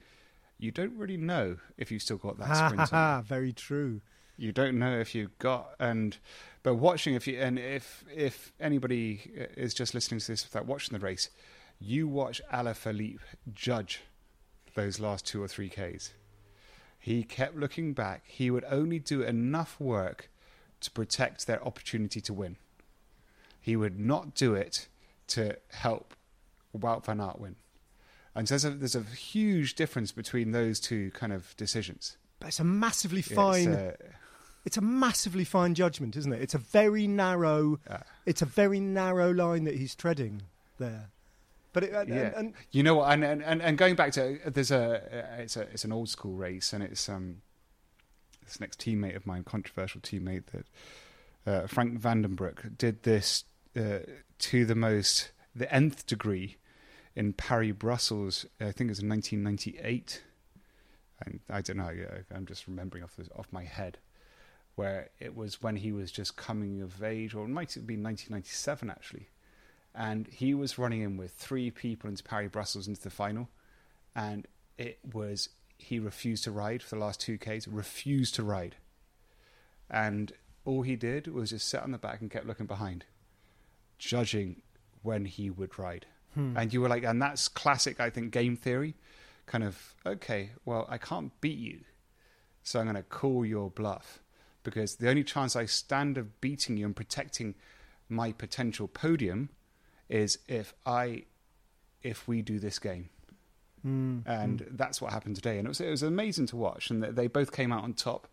you 0.60 0.72
don't 0.72 0.96
really 0.96 1.18
know 1.18 1.58
if 1.78 1.92
you 1.92 1.98
still 2.00 2.18
got 2.18 2.38
that 2.38 2.48
Ha 2.48 2.54
ha 2.56 2.68
sprint. 2.70 2.82
in. 2.82 2.88
ha! 2.96 3.22
Very 3.26 3.54
true. 3.54 4.02
You 4.38 4.52
don't 4.52 4.78
know 4.80 4.98
if 5.00 5.14
you 5.14 5.30
got 5.40 5.76
and, 5.80 6.18
but 6.64 6.76
watching 6.76 7.14
if 7.14 7.28
you 7.28 7.40
and 7.40 7.60
if 7.60 8.04
if 8.16 8.52
anybody 8.60 9.32
is 9.56 9.74
just 9.76 9.94
listening 9.94 10.20
to 10.20 10.28
this 10.28 10.44
without 10.44 10.66
watching 10.66 10.98
the 10.98 11.04
race, 11.04 11.30
you 11.80 12.08
watch 12.08 12.42
Alaphilippe 12.52 13.20
judge 13.54 14.02
those 14.76 15.00
last 15.00 15.26
two 15.26 15.42
or 15.44 15.48
three 15.48 15.70
k's. 15.70 16.14
He 17.00 17.24
kept 17.24 17.56
looking 17.56 17.94
back. 17.94 18.24
He 18.26 18.50
would 18.50 18.64
only 18.70 19.00
do 19.00 19.22
enough 19.22 19.80
work 19.80 20.30
to 20.80 20.92
protect 20.92 21.46
their 21.48 21.64
opportunity 21.66 22.22
to 22.22 22.34
win. 22.34 22.56
He 23.60 23.76
would 23.76 24.00
not 24.00 24.36
do 24.36 24.56
it 24.56 24.88
to 25.28 25.58
help 25.72 26.16
Wout 26.78 27.06
van 27.06 27.20
Aert 27.20 27.40
win. 27.40 27.56
And 28.36 28.48
so 28.48 28.54
there's 28.58 28.66
a, 28.66 28.70
there's 28.78 28.96
a 28.96 29.04
huge 29.16 29.76
difference 29.76 30.12
between 30.12 30.52
those 30.52 30.80
two 30.80 31.12
kind 31.12 31.32
of 31.32 31.56
decisions. 31.58 32.18
But 32.40 32.48
it's 32.48 32.60
a 32.60 32.64
massively 32.64 33.20
It's, 33.20 33.28
fine. 33.32 33.74
uh, 33.74 33.92
It's 34.66 34.78
a 34.78 34.82
massively 34.82 35.44
fine 35.44 35.76
judgment, 35.76 36.16
isn't 36.16 36.34
it? 36.34 36.42
It's 36.42 36.56
a 36.56 36.58
very 36.58 37.06
narrow. 37.08 37.80
uh, 37.90 37.98
It's 38.26 38.42
a 38.42 38.46
very 38.46 38.80
narrow 38.80 39.32
line 39.32 39.66
that 39.66 39.76
he's 39.76 39.94
treading 39.94 40.44
there. 40.80 41.10
But 41.74 41.84
it, 41.84 41.94
and, 41.94 42.10
yeah, 42.10 42.16
and, 42.16 42.36
and 42.36 42.54
you 42.72 42.84
know 42.84 42.96
what? 42.96 43.12
And, 43.12 43.24
and 43.24 43.62
and 43.62 43.78
going 43.78 43.96
back 43.96 44.14
to 44.14 44.40
there's 44.46 44.72
a 44.72 45.36
it's 45.40 45.58
a 45.58 45.62
it's 45.62 45.84
an 45.84 45.92
old 45.92 46.08
school 46.08 46.34
race, 46.34 46.72
and 46.72 46.84
it's 46.84 47.10
um 47.10 47.42
this 48.46 48.60
next 48.60 48.80
teammate 48.80 49.16
of 49.16 49.26
mine, 49.26 49.44
controversial 49.44 50.00
teammate 50.02 50.44
that 50.48 50.66
uh, 51.52 51.68
Frank 51.68 52.00
Vandenbroucke 52.00 52.78
did 52.78 53.04
this 53.04 53.46
uh, 53.76 54.00
to 54.40 54.66
the 54.66 54.76
most 54.76 55.32
the 55.56 55.72
nth 55.74 56.06
degree 56.06 56.58
in 57.16 57.34
Paris 57.34 57.74
Brussels. 57.78 58.46
I 58.60 58.72
think 58.72 58.88
it 58.88 58.92
was 58.92 59.00
in 59.00 59.10
1998. 59.10 60.22
And 61.26 61.40
I 61.50 61.62
don't 61.62 61.78
know. 61.78 61.94
I'm 62.34 62.46
just 62.46 62.68
remembering 62.68 63.04
off 63.04 63.16
the, 63.16 63.28
off 63.36 63.48
my 63.52 63.64
head 63.64 63.98
where 64.76 65.10
it 65.20 65.36
was 65.36 65.62
when 65.62 65.78
he 65.78 65.92
was 65.92 66.12
just 66.12 66.36
coming 66.36 66.82
of 66.82 67.04
age, 67.04 67.36
or 67.36 67.46
it 67.46 67.50
might 67.50 67.74
have 67.74 67.86
been 67.86 68.04
1997 68.04 68.90
actually 68.90 69.28
and 69.96 70.28
he 70.28 70.54
was 70.54 70.78
running 70.78 71.02
in 71.02 71.18
with 71.18 71.32
three 71.32 71.70
people 71.72 72.10
into 72.10 72.24
Paris 72.24 72.52
Brussels 72.52 72.88
into 72.88 73.02
the 73.02 73.10
final, 73.10 73.50
and 74.16 74.48
it 74.78 75.00
was 75.14 75.50
he 75.78 76.00
refused 76.00 76.44
to 76.46 76.52
ride 76.52 76.82
for 76.82 76.96
the 76.96 77.02
last 77.02 77.20
two 77.20 77.38
Ks, 77.38 77.68
refused 77.68 78.36
to 78.36 78.44
ride, 78.44 78.76
and 79.90 80.34
all 80.66 80.82
he 80.82 80.96
did 80.96 81.28
was 81.28 81.52
just 81.52 81.68
sit 81.68 81.82
on 81.82 81.92
the 81.92 81.98
back 81.98 82.22
and 82.22 82.32
kept 82.32 82.48
looking 82.48 82.66
behind, 82.66 83.06
judging 83.98 84.62
when 85.02 85.26
he 85.26 85.50
would 85.50 85.78
ride, 85.78 86.06
hmm. 86.34 86.56
and 86.58 86.74
you 86.74 86.82
were 86.82 86.90
like, 86.90 87.04
and 87.04 87.22
that's 87.22 87.48
classic, 87.48 88.00
I 88.00 88.10
think, 88.10 88.32
game 88.32 88.56
theory, 88.56 88.96
kind 89.46 89.64
of 89.64 89.94
okay, 90.06 90.52
well, 90.66 90.88
I 90.90 90.98
can't 90.98 91.40
beat 91.42 91.60
you, 91.60 91.82
so 92.64 92.80
I'm 92.80 92.86
going 92.86 92.96
to 92.96 93.04
call 93.04 93.46
your 93.46 93.70
bluff. 93.70 94.20
Because 94.64 94.96
the 94.96 95.10
only 95.10 95.26
chance 95.26 95.58
I 95.58 95.66
stand 95.66 96.18
of 96.18 96.40
beating 96.40 96.78
you 96.78 96.86
and 96.86 96.96
protecting 96.96 97.56
my 98.08 98.32
potential 98.32 98.88
podium 98.88 99.50
is 100.10 100.40
if 100.48 100.74
I 100.86 101.24
if 102.02 102.28
we 102.28 102.42
do 102.42 102.60
this 102.60 102.80
game. 102.80 103.10
and 103.86 104.66
that's 104.72 105.02
what 105.02 105.12
happened 105.12 105.36
today. 105.36 105.58
And 105.58 105.66
it 105.68 105.70
was 105.70 105.82
it 105.82 105.90
was 105.90 106.04
amazing 106.04 106.46
to 106.48 106.56
watch, 106.56 106.90
and 106.90 107.04
they- 107.04 107.12
they 107.12 107.28
both 107.28 107.52
came 107.52 107.72
out 107.72 107.84
on 107.84 107.94
top 107.94 108.28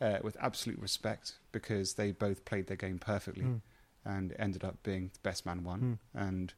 uh, 0.00 0.18
with 0.22 0.36
absolute 0.40 0.78
respect 0.78 1.38
because 1.52 1.94
they 1.94 2.12
both 2.12 2.44
played 2.44 2.66
their 2.68 2.76
game 2.76 2.98
perfectly, 2.98 3.44
and 4.04 4.34
ended 4.38 4.64
up 4.64 4.82
being 4.82 5.10
the 5.12 5.18
best 5.22 5.44
man 5.46 5.62
won. 5.64 5.98
And 6.14 6.54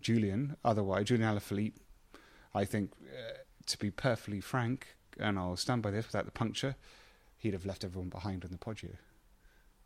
Julian, 0.00 0.56
otherwise 0.64 1.06
Julian 1.06 1.28
Alaphilippe, 1.34 1.74
I 2.54 2.64
think, 2.64 2.92
uh, 3.02 3.38
to 3.66 3.78
be 3.78 3.90
perfectly 3.90 4.40
frank, 4.40 4.96
and 5.18 5.38
I'll 5.38 5.56
stand 5.56 5.82
by 5.82 5.90
this 5.90 6.06
without 6.06 6.24
the 6.24 6.30
puncture, 6.32 6.76
he'd 7.36 7.52
have 7.52 7.66
left 7.66 7.84
everyone 7.84 8.08
behind 8.10 8.44
on 8.44 8.50
the 8.50 8.58
Poggio. 8.58 8.96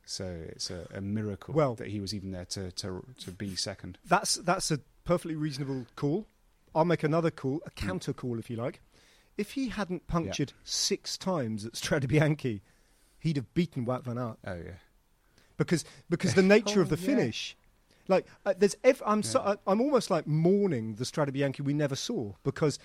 So 0.05 0.25
it's 0.49 0.71
a, 0.71 0.87
a 0.93 1.01
miracle 1.01 1.55
Well- 1.55 1.75
that 1.77 1.89
he 1.89 2.01
was 2.01 2.13
even 2.15 2.33
there 2.33 2.45
to, 2.47 2.73
to 2.73 3.05
to 3.21 3.31
be 3.31 3.55
second. 3.57 3.99
that's 4.05 4.35
that's 4.37 4.71
a 4.71 4.79
perfectly 5.05 5.37
reasonable 5.37 5.87
call. 5.97 6.27
I'll 6.75 6.85
make 6.85 7.03
another 7.03 7.31
call, 7.31 7.61
a 7.67 7.71
Hmm. 7.71 7.87
counter 7.89 8.13
call, 8.13 8.39
if 8.39 8.49
you 8.51 8.57
like. 8.57 8.81
If 9.39 9.53
he 9.53 9.69
hadn't 9.69 10.07
punctured 10.07 10.53
six 10.65 11.17
times 11.17 11.65
at 11.65 11.73
Strade 11.73 12.07
Bianchi, 12.09 12.63
he'd 13.19 13.37
have 13.37 13.53
beaten 13.55 13.85
Wout 13.87 14.05
van 14.05 14.19
Aert 14.19 14.39
Oh 14.47 14.55
yeah, 14.55 14.79
because 15.57 15.85
because 16.11 16.35
the 16.41 16.43
nature 16.43 16.81
of 16.81 16.91
Oh, 16.93 16.97
the 16.97 17.01
yeah. 17.01 17.07
finish. 17.07 17.57
Like 18.09 18.27
uh, 18.45 18.53
there's, 18.59 18.77
ev- 18.83 19.03
I'm 19.07 19.23
so, 19.23 19.41
Yeah. 19.41 19.51
I- 19.67 19.71
I'm 19.73 19.81
almost 19.81 20.11
like 20.11 20.27
mourning 20.27 20.97
the 20.97 21.05
Strade 21.05 21.33
Bianchi 21.33 21.63
we 21.63 21.73
never 21.73 21.95
saw 21.97 22.33
because, 22.43 22.79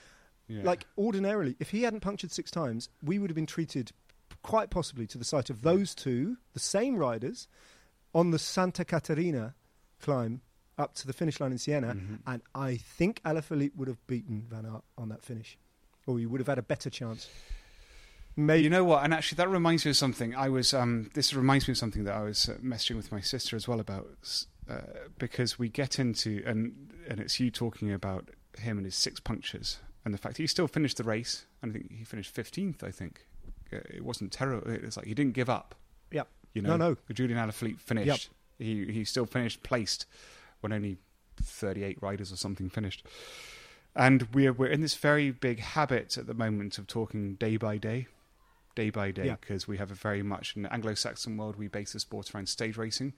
yeah. 0.47 0.62
like 0.63 0.86
ordinarily, 0.97 1.56
if 1.60 1.71
he 1.71 1.82
hadn't 1.84 2.01
punctured 2.01 2.32
six 2.32 2.51
times, 2.51 2.89
we 3.03 3.17
would 3.19 3.30
have 3.32 3.36
been 3.36 3.47
treated 3.47 3.91
quite 4.47 4.69
possibly 4.69 5.05
to 5.07 5.17
the 5.17 5.25
sight 5.25 5.49
of 5.49 5.62
those 5.62 5.93
two, 5.93 6.38
the 6.53 6.60
same 6.60 6.95
riders, 6.95 7.47
on 8.15 8.31
the 8.31 8.39
Santa 8.39 8.86
Caterina 8.86 9.53
climb 10.01 10.39
up 10.77 10.93
to 10.95 11.05
the 11.05 11.12
finish 11.13 11.39
line 11.41 11.51
in 11.51 11.57
Siena, 11.57 11.93
Mhm. 11.95 12.19
and 12.25 12.41
I 12.55 12.77
think 12.77 13.21
Alaphilippe 13.23 13.75
would 13.75 13.88
have 13.89 14.05
beaten 14.07 14.45
Van 14.49 14.65
Aert 14.65 14.83
on 14.97 15.10
that 15.10 15.23
finish, 15.25 15.57
or 16.05 16.17
he 16.17 16.25
would 16.25 16.39
have 16.39 16.47
had 16.47 16.57
a 16.60 16.63
better 16.63 16.89
chance. 16.89 17.27
Maybe 18.38 18.63
You 18.63 18.69
know 18.69 18.86
what? 18.86 19.03
And 19.03 19.13
actually, 19.13 19.38
that 19.38 19.49
reminds 19.49 19.83
me 19.83 19.91
of 19.91 19.97
something. 19.97 20.36
I 20.36 20.47
was. 20.49 20.73
Um, 20.73 21.10
this 21.15 21.33
reminds 21.33 21.67
me 21.67 21.71
of 21.73 21.77
something 21.77 22.03
that 22.05 22.13
I 22.15 22.21
was 22.21 22.47
uh, 22.47 22.53
messaging 22.62 22.95
with 22.95 23.12
my 23.12 23.19
sister 23.21 23.55
as 23.55 23.67
well 23.67 23.79
about, 23.79 24.07
uh, 24.69 24.81
because 25.17 25.57
we 25.60 25.67
get 25.69 25.97
into 25.99 26.43
and 26.45 26.93
and 27.10 27.19
it's 27.19 27.39
you 27.39 27.49
talking 27.51 27.91
about 27.91 28.29
him 28.60 28.77
and 28.77 28.86
his 28.86 28.95
six 28.95 29.19
punctures 29.19 29.79
and 30.05 30.13
the 30.13 30.17
fact 30.19 30.38
he 30.38 30.45
still 30.47 30.67
finished 30.67 30.97
the 30.97 31.03
race. 31.03 31.47
And 31.62 31.71
I 31.71 31.73
think 31.79 31.91
he 31.91 32.03
finished 32.05 32.31
fifteenth. 32.31 32.83
I 32.83 32.91
think 32.91 33.25
Uh, 33.71 33.77
it 33.89 34.03
wasn't 34.03 34.32
terrible. 34.32 34.69
It's 34.71 34.97
like 34.97 35.06
he 35.08 35.13
didn't 35.13 35.34
give 35.34 35.49
up. 35.49 35.75
Yep. 36.12 36.27
You 36.53 36.62
know, 36.62 36.77
No, 36.77 36.89
no. 36.89 36.97
Julian 37.13 37.38
Alaphilippe 37.39 37.80
finished. 37.80 38.30
He 38.58 38.86
he 38.91 39.03
still 39.06 39.25
finished 39.25 39.62
placed 39.63 40.06
when 40.62 40.71
only 40.73 40.97
thirty 41.41 41.84
eight 41.84 42.01
riders 42.01 42.32
or 42.32 42.36
something 42.38 42.69
finished. 42.69 43.06
And 43.95 44.27
we're 44.34 44.53
we're 44.53 44.67
in 44.71 44.82
this 44.82 44.95
very 44.95 45.32
big 45.32 45.60
habit 45.60 46.17
at 46.17 46.27
the 46.27 46.34
moment 46.34 46.77
of 46.77 46.88
talking 46.88 47.36
day 47.36 47.58
by 47.58 47.77
day, 47.77 48.08
day 48.75 48.89
by 48.89 49.12
day, 49.12 49.25
Yeah. 49.27 49.36
because 49.39 49.67
we 49.67 49.77
have 49.77 49.91
a 49.91 49.95
very 49.95 50.23
much 50.23 50.56
in 50.56 50.62
the 50.63 50.73
Anglo-Saxon 50.73 51.36
world 51.38 51.56
we 51.58 51.67
base 51.67 51.93
the 51.93 51.99
sport 51.99 52.34
around 52.34 52.47
stage 52.47 52.77
racing, 52.77 53.13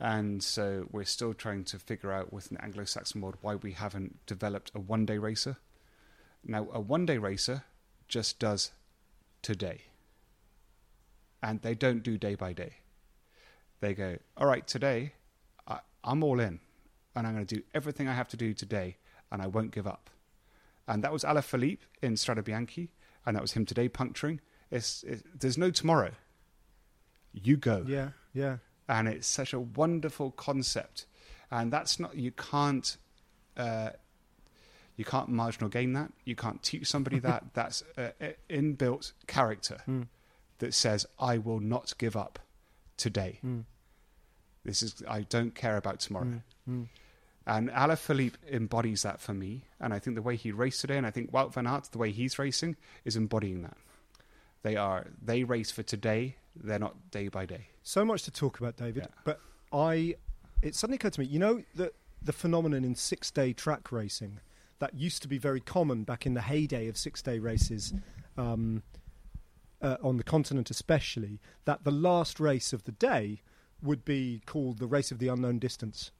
and 0.00 0.42
so 0.42 0.86
we're 0.90 1.04
still 1.04 1.34
trying 1.34 1.64
to 1.64 1.78
figure 1.78 2.12
out 2.12 2.32
within 2.32 2.56
the 2.56 2.64
Anglo-Saxon 2.64 3.20
world 3.20 3.36
why 3.42 3.54
we 3.54 3.72
haven't 3.72 4.24
developed 4.26 4.70
a 4.74 4.80
one-day 4.80 5.18
racer. 5.18 5.56
Now, 6.44 6.68
a 6.72 6.80
one-day 6.80 7.18
racer 7.18 7.64
just 8.08 8.38
does 8.38 8.72
today, 9.42 9.82
and 11.42 11.60
they 11.62 11.74
don't 11.74 12.02
do 12.02 12.16
day 12.18 12.34
by 12.34 12.52
day. 12.52 12.74
They 13.80 13.94
go, 13.94 14.16
all 14.36 14.46
right, 14.46 14.66
today 14.66 15.14
I, 15.66 15.80
I'm 16.04 16.22
all 16.22 16.40
in, 16.40 16.60
and 17.14 17.26
I'm 17.26 17.34
going 17.34 17.46
to 17.46 17.54
do 17.56 17.62
everything 17.74 18.08
I 18.08 18.14
have 18.14 18.28
to 18.28 18.36
do 18.36 18.54
today, 18.54 18.96
and 19.30 19.42
I 19.42 19.46
won't 19.46 19.72
give 19.72 19.86
up. 19.86 20.10
And 20.86 21.02
that 21.04 21.12
was 21.12 21.24
Alaphilippe 21.24 21.80
in 22.00 22.14
Strade 22.14 22.44
Bianchi, 22.44 22.90
and 23.26 23.36
that 23.36 23.42
was 23.42 23.52
him 23.52 23.66
today 23.66 23.88
puncturing. 23.88 24.40
It's, 24.70 25.02
it, 25.04 25.24
there's 25.38 25.58
no 25.58 25.70
tomorrow. 25.70 26.12
You 27.32 27.56
go 27.56 27.84
yeah, 27.86 28.10
yeah. 28.34 28.58
and 28.88 29.08
it's 29.08 29.26
such 29.26 29.52
a 29.52 29.60
wonderful 29.60 30.32
concept 30.32 31.06
and 31.52 31.70
that's 31.72 32.00
not 32.00 32.16
you 32.16 32.32
can't 32.32 32.96
uh, 33.56 33.90
you 34.96 35.04
can't 35.04 35.28
marginal 35.28 35.68
gain 35.68 35.92
that 35.94 36.12
you 36.24 36.34
can't 36.36 36.62
teach 36.62 36.86
somebody 36.86 37.18
that 37.28 37.44
that's 37.54 37.82
uh, 37.96 38.10
inbuilt 38.50 39.12
character 39.26 39.78
Mm. 39.88 40.06
that 40.58 40.74
says 40.74 41.06
i 41.18 41.38
will 41.38 41.60
not 41.60 41.94
give 41.98 42.16
up 42.16 42.38
today 42.96 43.38
Mm. 43.44 43.64
this 44.64 44.82
is 44.82 45.02
i 45.08 45.22
don't 45.22 45.54
care 45.54 45.76
about 45.76 46.00
tomorrow 46.00 46.40
Mm. 46.68 46.86
And 47.44 47.70
Alaphilippe 47.70 48.36
embodies 48.52 49.02
that 49.02 49.20
for 49.20 49.34
me 49.34 49.64
and 49.80 49.92
i 49.92 49.98
think 49.98 50.14
the 50.14 50.22
way 50.22 50.36
he 50.36 50.52
raced 50.52 50.80
today 50.80 50.96
and 50.96 51.06
i 51.06 51.10
think 51.10 51.32
Wout 51.32 51.52
van 51.52 51.66
Aert 51.66 51.90
the 51.90 51.98
way 51.98 52.12
he's 52.12 52.38
racing 52.38 52.76
is 53.04 53.16
embodying 53.16 53.62
that 53.62 53.76
they 54.62 54.76
are 54.76 55.06
they 55.20 55.42
race 55.42 55.70
for 55.72 55.82
today 55.82 56.36
they're 56.54 56.78
not 56.78 57.10
day 57.10 57.26
by 57.28 57.44
day 57.46 57.66
So 57.82 58.04
much 58.04 58.22
to 58.24 58.30
talk 58.30 58.60
about, 58.60 58.76
David. 58.76 59.04
Yeah. 59.08 59.14
But 59.24 59.40
I, 59.72 60.14
it 60.62 60.76
suddenly 60.76 60.96
occurred 60.96 61.14
to 61.14 61.20
me. 61.20 61.26
You 61.26 61.38
know 61.40 61.62
the 61.74 61.90
the 62.22 62.32
phenomenon 62.32 62.84
in 62.84 62.94
six 62.94 63.30
day 63.32 63.52
track 63.54 63.90
racing 63.90 64.38
that 64.82 64.94
used 64.94 65.22
to 65.22 65.28
be 65.28 65.38
very 65.38 65.60
common 65.60 66.02
back 66.02 66.26
in 66.26 66.34
the 66.34 66.40
heyday 66.40 66.88
of 66.88 66.96
six 66.96 67.22
day 67.22 67.38
races. 67.38 67.94
Um, 68.36 68.82
uh, 69.80 69.96
on 70.02 70.16
the 70.16 70.24
continent 70.24 70.70
especially, 70.70 71.40
that 71.64 71.84
the 71.84 71.90
last 71.90 72.38
race 72.38 72.72
of 72.72 72.84
the 72.84 72.92
day 72.92 73.42
would 73.82 74.04
be 74.04 74.42
called 74.46 74.78
the 74.78 74.86
race 74.86 75.10
of 75.10 75.18
the 75.18 75.26
unknown 75.26 75.58
distance, 75.58 76.12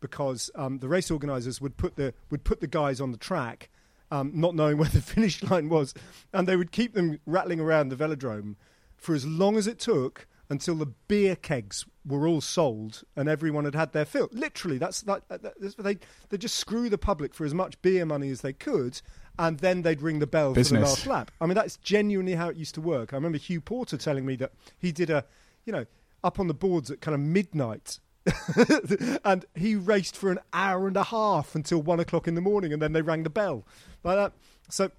because 0.00 0.50
um, 0.54 0.78
the 0.78 0.88
race 0.88 1.10
organisers 1.10 1.60
would 1.60 1.76
put 1.76 1.96
the 1.96 2.14
would 2.30 2.44
put 2.44 2.60
the 2.60 2.66
guys 2.66 3.00
on 3.00 3.12
the 3.12 3.18
track, 3.18 3.70
um, 4.10 4.30
not 4.34 4.54
knowing 4.54 4.78
where 4.78 4.88
the 4.88 5.00
finish 5.14 5.42
line 5.42 5.68
was, 5.68 5.92
and 6.32 6.48
they 6.48 6.56
would 6.56 6.72
keep 6.72 6.94
them 6.94 7.18
rattling 7.26 7.60
around 7.60 7.88
the 7.88 7.96
velodrome 7.96 8.56
for 8.96 9.14
as 9.14 9.26
long 9.26 9.56
as 9.56 9.66
it 9.66 9.78
took 9.78 10.26
until 10.48 10.74
the 10.74 10.92
beer 11.08 11.36
kegs 11.36 11.84
were 12.08 12.26
all 12.26 12.40
sold 12.40 13.02
and 13.14 13.28
everyone 13.28 13.64
had 13.64 13.74
had 13.74 13.92
their 13.92 14.04
fill. 14.04 14.28
Literally, 14.32 14.78
that's 14.78 15.06
uh, 15.06 15.20
that. 15.28 15.42
that's, 15.42 15.74
they 15.74 15.98
they 16.30 16.38
just 16.38 16.56
screw 16.56 16.88
the 16.88 16.98
public 16.98 17.34
for 17.34 17.44
as 17.44 17.54
much 17.54 17.80
beer 17.82 18.04
money 18.04 18.30
as 18.30 18.40
they 18.40 18.52
could, 18.52 19.00
and 19.38 19.58
then 19.58 19.82
they'd 19.82 20.00
ring 20.00 20.18
the 20.18 20.26
bell 20.26 20.54
for 20.54 20.62
the 20.62 20.80
last 20.80 21.06
lap. 21.06 21.30
I 21.40 21.46
mean, 21.46 21.54
that's 21.54 21.76
genuinely 21.76 22.34
how 22.34 22.48
it 22.48 22.56
used 22.56 22.74
to 22.74 22.80
work. 22.80 23.12
I 23.12 23.16
remember 23.16 23.38
Hugh 23.38 23.60
Porter 23.60 23.96
telling 23.96 24.26
me 24.26 24.36
that 24.36 24.52
he 24.78 24.90
did 24.90 25.10
a, 25.10 25.24
you 25.64 25.72
know, 25.72 25.86
up 26.24 26.40
on 26.40 26.48
the 26.48 26.54
boards 26.54 26.90
at 26.90 27.00
kind 27.00 27.14
of 27.14 27.20
midnight. 27.20 28.00
and 29.24 29.46
he 29.54 29.74
raced 29.74 30.14
for 30.14 30.30
an 30.30 30.38
hour 30.52 30.86
and 30.86 30.98
a 30.98 31.04
half 31.04 31.54
until 31.54 31.80
one 31.80 31.98
o'clock 31.98 32.28
in 32.28 32.34
the 32.34 32.42
morning, 32.42 32.74
and 32.74 32.82
then 32.82 32.92
they 32.92 33.00
rang 33.00 33.22
the 33.22 33.30
bell 33.30 33.64
like 34.04 34.16
that. 34.16 34.32
So, 34.68 34.90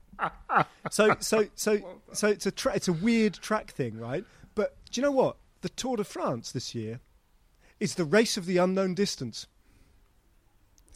so, 0.89 1.15
so, 1.19 1.45
so, 1.53 1.99
so 2.11 2.27
it's 2.27 2.45
a 2.47 2.51
tra- 2.51 2.73
it's 2.73 2.87
a 2.87 2.93
weird 2.93 3.35
track 3.35 3.71
thing, 3.71 3.99
right? 3.99 4.23
But 4.55 4.75
do 4.91 4.99
you 4.99 5.05
know 5.05 5.11
what? 5.11 5.35
The 5.61 5.69
Tour 5.69 5.97
de 5.97 6.03
France 6.03 6.51
this 6.51 6.73
year 6.73 6.99
is 7.79 7.95
the 7.95 8.05
race 8.05 8.37
of 8.37 8.45
the 8.45 8.57
unknown 8.57 8.93
distance. 8.93 9.47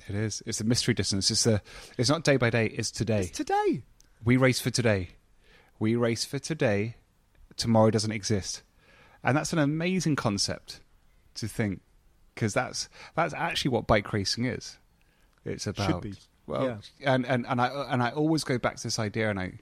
It 0.07 0.15
is. 0.15 0.43
It's 0.45 0.59
a 0.61 0.63
mystery 0.65 0.93
distance. 0.93 1.31
It's 1.31 1.45
a. 1.47 1.61
It's 1.97 2.09
not 2.09 2.23
day 2.23 2.37
by 2.37 2.49
day. 2.49 2.65
It's 2.67 2.91
today. 2.91 3.21
It's 3.21 3.31
today. 3.37 3.83
we 4.23 4.35
race 4.37 4.59
for 4.59 4.69
today. 4.69 5.09
We 5.79 5.95
race 5.95 6.25
for 6.25 6.39
today. 6.39 6.95
Tomorrow 7.55 7.91
doesn't 7.91 8.11
exist, 8.11 8.63
and 9.23 9.37
that's 9.37 9.53
an 9.53 9.59
amazing 9.59 10.15
concept 10.15 10.81
to 11.35 11.47
think 11.47 11.81
because 12.33 12.53
that's 12.53 12.89
that's 13.15 13.33
actually 13.33 13.69
what 13.69 13.87
bike 13.87 14.11
racing 14.11 14.45
is. 14.45 14.77
It's 15.45 15.67
about 15.67 16.05
well, 16.47 16.65
Yeah. 16.99 17.13
and 17.13 17.25
and 17.25 17.45
and 17.47 17.61
I 17.61 17.67
and 17.89 18.01
I 18.03 18.09
always 18.11 18.43
go 18.43 18.57
back 18.57 18.77
to 18.77 18.83
this 18.83 18.99
idea, 18.99 19.29
and 19.29 19.39
I 19.39 19.59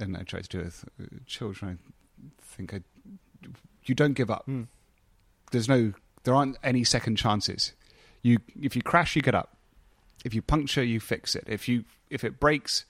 and 0.00 0.16
I 0.16 0.22
try 0.22 0.40
to 0.40 0.48
do 0.48 0.60
it 0.60 0.64
with 0.64 0.84
uh, 1.00 1.04
children. 1.26 1.78
I 2.24 2.30
think 2.56 2.72
I, 2.72 2.80
you 3.84 3.94
don't 3.94 4.14
give 4.14 4.30
up. 4.30 4.44
Hmm. 4.44 4.62
There's 5.50 5.68
no, 5.68 5.92
there 6.24 6.34
aren't 6.34 6.56
any 6.62 6.84
second 6.84 7.16
chances. 7.16 7.72
You 8.22 8.38
if 8.60 8.76
you 8.76 8.82
crash, 8.82 9.16
you 9.16 9.22
get 9.22 9.34
up. 9.34 9.56
If 10.24 10.34
you 10.34 10.42
puncture, 10.42 10.82
you 10.84 11.00
fix 11.00 11.34
it. 11.34 11.44
If 11.48 11.68
you 11.68 11.84
if 12.10 12.22
it 12.24 12.38
breaks, 12.38 12.84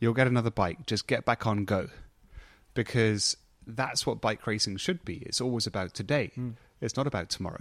you'll 0.00 0.14
get 0.14 0.26
another 0.26 0.50
bike. 0.50 0.86
Just 0.86 1.06
get 1.06 1.24
back 1.24 1.46
on, 1.46 1.64
go, 1.64 1.88
because 2.74 3.36
that's 3.66 4.06
what 4.06 4.20
bike 4.20 4.44
racing 4.46 4.78
should 4.78 5.04
be. 5.04 5.22
It's 5.26 5.40
always 5.40 5.66
about 5.66 5.94
today. 5.94 6.32
It's 6.80 6.96
not 6.96 7.06
about 7.06 7.28
tomorrow, 7.30 7.58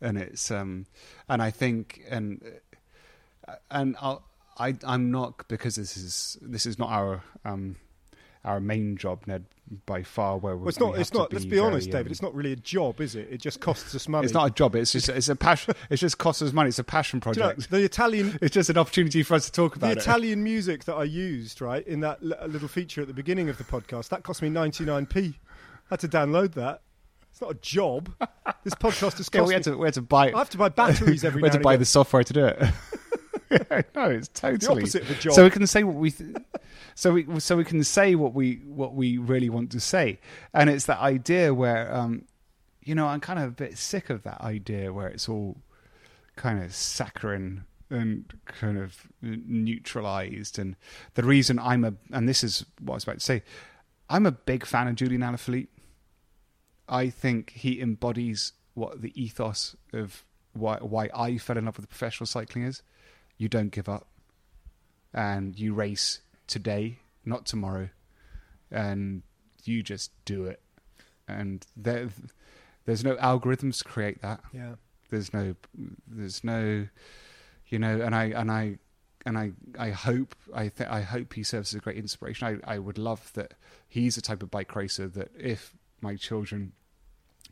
and 0.00 0.18
it's 0.18 0.50
um, 0.50 0.86
and 1.28 1.42
I 1.42 1.50
think 1.50 2.02
and 2.08 2.42
uh, 3.46 3.56
and 3.70 3.96
I'll, 4.00 4.22
I 4.58 4.76
I'm 4.84 5.10
not 5.10 5.46
because 5.48 5.76
this 5.76 5.96
is 5.96 6.38
this 6.40 6.64
is 6.64 6.78
not 6.78 6.88
our 6.88 7.22
um 7.44 7.76
our 8.44 8.60
main 8.60 8.96
job, 8.96 9.22
Ned, 9.26 9.44
by 9.86 10.02
far. 10.02 10.36
Where 10.38 10.56
Well, 10.56 10.68
it's 10.68 10.78
not. 10.78 10.98
It's 10.98 11.10
to 11.10 11.18
not. 11.18 11.32
Let's 11.32 11.44
be 11.46 11.58
honest, 11.58 11.90
David. 11.90 12.06
um, 12.08 12.10
It's 12.12 12.22
not 12.22 12.34
really 12.34 12.52
a 12.52 12.56
job, 12.56 13.00
is 13.00 13.14
it? 13.16 13.28
It 13.30 13.38
just 13.40 13.60
costs 13.60 13.94
us 13.94 14.06
money. 14.08 14.24
It's 14.26 14.34
not 14.34 14.46
a 14.50 14.54
job. 14.54 14.76
It's 14.76 14.92
just 14.92 15.08
it's 15.08 15.28
a 15.28 15.36
passion. 15.36 15.74
It 15.90 15.96
just 15.96 16.18
costs 16.18 16.42
us 16.42 16.52
money. 16.52 16.68
It's 16.68 16.78
a 16.78 16.84
passion 16.84 17.20
Do 17.20 17.30
you 17.30 17.36
know, 17.36 17.46
project. 17.48 17.70
the 17.70 17.82
Italian 17.84 18.38
it's 18.42 18.54
just 18.54 18.68
an 18.70 18.78
opportunity 18.78 19.22
for 19.22 19.34
us 19.34 19.46
to 19.46 19.52
talk 19.52 19.72
the 19.74 19.78
about 19.78 19.92
it. 19.92 19.98
Italian 19.98 20.42
music 20.44 20.84
that 20.84 20.94
I 20.94 21.04
used, 21.04 21.60
right, 21.60 21.86
in 21.86 22.00
that 22.00 22.18
l- 22.22 22.48
little 22.48 22.68
feature 22.68 23.00
at 23.00 23.08
the 23.08 23.14
beginning 23.14 23.48
of 23.48 23.58
the 23.58 23.64
podcast, 23.64 24.08
that 24.10 24.22
cost 24.22 24.42
me 24.42 24.50
ninety 24.50 24.84
nine 24.84 25.06
p. 25.06 25.38
had 25.90 26.00
to 26.00 26.08
download 26.08 26.52
that. 26.54 26.82
It's 27.30 27.40
not 27.40 27.50
a 27.50 27.54
job. 27.54 28.14
This 28.62 28.74
podcast 28.74 29.16
cost 29.16 29.30
Yeah, 29.34 29.42
we 29.42 29.54
had 29.54 29.64
to 29.64 29.76
we 29.76 29.86
had 29.88 29.94
to 29.94 30.02
buy. 30.02 30.32
I 30.32 30.38
have 30.38 30.50
to 30.50 30.58
buy 30.58 30.68
batteries 30.68 31.24
every 31.24 31.42
we 31.42 31.48
had 31.48 31.54
to 31.54 31.60
buy 31.60 31.72
and 31.72 31.82
the 31.82 31.86
software 31.86 32.22
to 32.22 32.32
do 32.32 32.44
it. 32.46 32.62
no, 33.94 34.10
it's 34.10 34.28
totally 34.28 34.58
the 34.58 34.70
opposite 34.70 35.02
of 35.02 35.10
a 35.10 35.14
job. 35.14 35.32
So 35.34 35.44
we 35.44 35.50
can 35.50 35.66
say 35.66 35.84
what 35.84 35.96
we, 35.96 36.10
th- 36.10 36.36
so 36.94 37.12
we 37.12 37.40
so 37.40 37.56
we 37.56 37.64
can 37.64 37.82
say 37.84 38.14
what 38.14 38.34
we 38.34 38.56
what 38.66 38.94
we 38.94 39.18
really 39.18 39.48
want 39.48 39.70
to 39.72 39.80
say, 39.80 40.18
and 40.52 40.70
it's 40.70 40.86
that 40.86 40.98
idea 40.98 41.54
where, 41.54 41.94
um, 41.94 42.24
you 42.82 42.94
know, 42.94 43.06
I'm 43.06 43.20
kind 43.20 43.38
of 43.38 43.46
a 43.46 43.52
bit 43.52 43.78
sick 43.78 44.10
of 44.10 44.22
that 44.24 44.40
idea 44.40 44.92
where 44.92 45.08
it's 45.08 45.28
all 45.28 45.56
kind 46.36 46.62
of 46.62 46.74
saccharine 46.74 47.64
and 47.90 48.32
kind 48.46 48.78
of 48.78 49.08
neutralized. 49.22 50.58
And 50.58 50.76
the 51.14 51.22
reason 51.22 51.58
I'm 51.58 51.84
a 51.84 51.94
and 52.12 52.28
this 52.28 52.42
is 52.44 52.64
what 52.80 52.94
I 52.94 52.96
was 52.96 53.04
about 53.04 53.18
to 53.18 53.24
say, 53.24 53.42
I'm 54.08 54.26
a 54.26 54.32
big 54.32 54.66
fan 54.66 54.88
of 54.88 54.96
Julian 54.96 55.22
Alaphilippe. 55.22 55.68
I 56.88 57.08
think 57.08 57.50
he 57.50 57.80
embodies 57.80 58.52
what 58.74 59.00
the 59.00 59.12
ethos 59.20 59.76
of 59.92 60.24
why 60.52 60.76
why 60.78 61.08
I 61.14 61.38
fell 61.38 61.56
in 61.56 61.64
love 61.64 61.76
with 61.76 61.88
professional 61.88 62.26
cycling 62.26 62.64
is. 62.64 62.82
You 63.36 63.48
don't 63.48 63.70
give 63.70 63.88
up, 63.88 64.06
and 65.12 65.58
you 65.58 65.74
race 65.74 66.20
today, 66.46 66.98
not 67.24 67.46
tomorrow, 67.46 67.88
and 68.70 69.22
you 69.64 69.82
just 69.82 70.10
do 70.24 70.44
it. 70.44 70.60
And 71.26 71.66
there, 71.76 72.08
there's 72.84 73.04
no 73.04 73.16
algorithms 73.16 73.78
to 73.78 73.84
create 73.84 74.20
that. 74.22 74.40
Yeah. 74.52 74.74
There's 75.10 75.32
no, 75.32 75.54
there's 76.06 76.44
no, 76.44 76.88
you 77.68 77.78
know, 77.78 78.00
and 78.00 78.14
I 78.14 78.24
and 78.24 78.50
I 78.50 78.78
and 79.24 79.38
I 79.38 79.52
I 79.78 79.90
hope 79.90 80.34
I 80.52 80.68
th- 80.68 80.88
I 80.88 81.02
hope 81.02 81.32
he 81.34 81.42
serves 81.42 81.72
as 81.72 81.78
a 81.78 81.80
great 81.80 81.96
inspiration. 81.96 82.60
I 82.66 82.74
I 82.74 82.78
would 82.78 82.98
love 82.98 83.32
that 83.34 83.54
he's 83.88 84.16
the 84.16 84.22
type 84.22 84.42
of 84.42 84.50
bike 84.50 84.74
racer 84.74 85.08
that 85.08 85.30
if 85.38 85.74
my 86.00 86.16
children, 86.16 86.72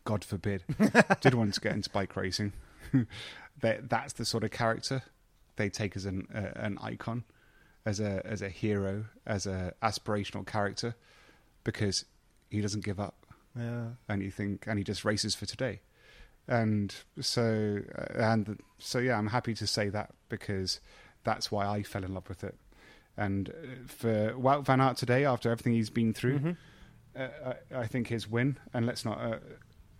God 0.05 0.25
forbid, 0.25 0.65
did 1.21 1.35
want 1.35 1.55
to 1.55 1.61
get 1.61 1.73
into 1.73 1.91
bike 1.91 2.17
racing, 2.17 2.53
that 3.61 3.89
that's 3.89 4.15
the 4.15 4.25
sort 4.25 4.45
of 4.45 4.51
character 4.51 5.03
they 5.57 5.69
take 5.69 5.97
as 5.97 6.05
an 6.05 6.27
uh, 6.35 6.53
an 6.57 6.79
icon, 6.81 7.25
as 7.85 8.01
a 8.01 8.23
as 8.25 8.43
a 8.43 8.49
hero, 8.49 9.07
as 9.27 9.47
a 9.47 9.75
aspirational 9.83 10.47
character, 10.47 10.95
because 11.65 12.05
he 12.51 12.61
doesn't 12.61 12.85
give 12.85 13.01
up. 13.01 13.27
Yeah. 13.59 13.89
and 14.09 14.23
you 14.23 14.31
think 14.31 14.67
and 14.67 14.79
he 14.79 14.85
just 14.85 15.05
races 15.05 15.35
for 15.35 15.45
today. 15.47 15.81
And 16.49 16.95
so 17.21 17.81
uh, 17.97 18.07
and 18.15 18.59
so 18.79 18.99
yeah 18.99 19.17
i'm 19.17 19.29
happy 19.29 19.55
to 19.55 19.67
say 19.67 19.89
that 19.91 20.11
because 20.29 20.81
that's 21.23 21.53
why 21.53 21.67
i 21.67 21.83
fell 21.83 22.03
in 22.05 22.15
love 22.15 22.29
with 22.29 22.43
it. 22.45 22.57
And 23.17 23.51
uh, 23.51 23.53
for 23.87 24.33
Wout 24.33 24.65
van 24.65 24.81
Aert 24.81 24.97
today 24.97 25.25
after 25.25 25.51
everything 25.51 25.75
he's 25.75 25.91
been 25.91 26.13
through 26.15 26.57
uh, 27.15 27.29
I, 27.73 27.81
I 27.81 27.87
think 27.87 28.09
his 28.09 28.27
win. 28.29 28.59
And 28.73 28.87
let's 28.87 29.05
not 29.05 29.19
uh, 29.21 29.39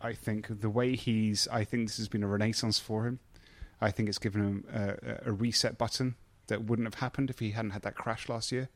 i 0.01 0.15
think 0.15 0.61
the 0.63 0.71
way 0.71 0.97
he's 0.97 1.47
i 1.49 1.63
think 1.63 1.87
this 1.89 1.99
has 1.99 2.09
been 2.09 2.23
a 2.25 2.27
renaissance 2.29 2.79
for 2.79 3.07
him 3.07 3.21
i 3.83 3.91
think 3.91 4.09
it's 4.09 4.19
given 4.19 4.41
him 4.43 4.65
a, 4.73 5.31
a 5.31 5.33
reset 5.33 5.77
button 5.77 6.15
that 6.47 6.65
wouldn't 6.65 6.87
have 6.87 7.01
happened 7.01 7.29
if 7.31 7.39
he 7.41 7.51
hadn't 7.51 7.73
had 7.73 7.83
that 7.83 7.95
crash 7.95 8.29
last 8.29 8.51
year 8.53 8.69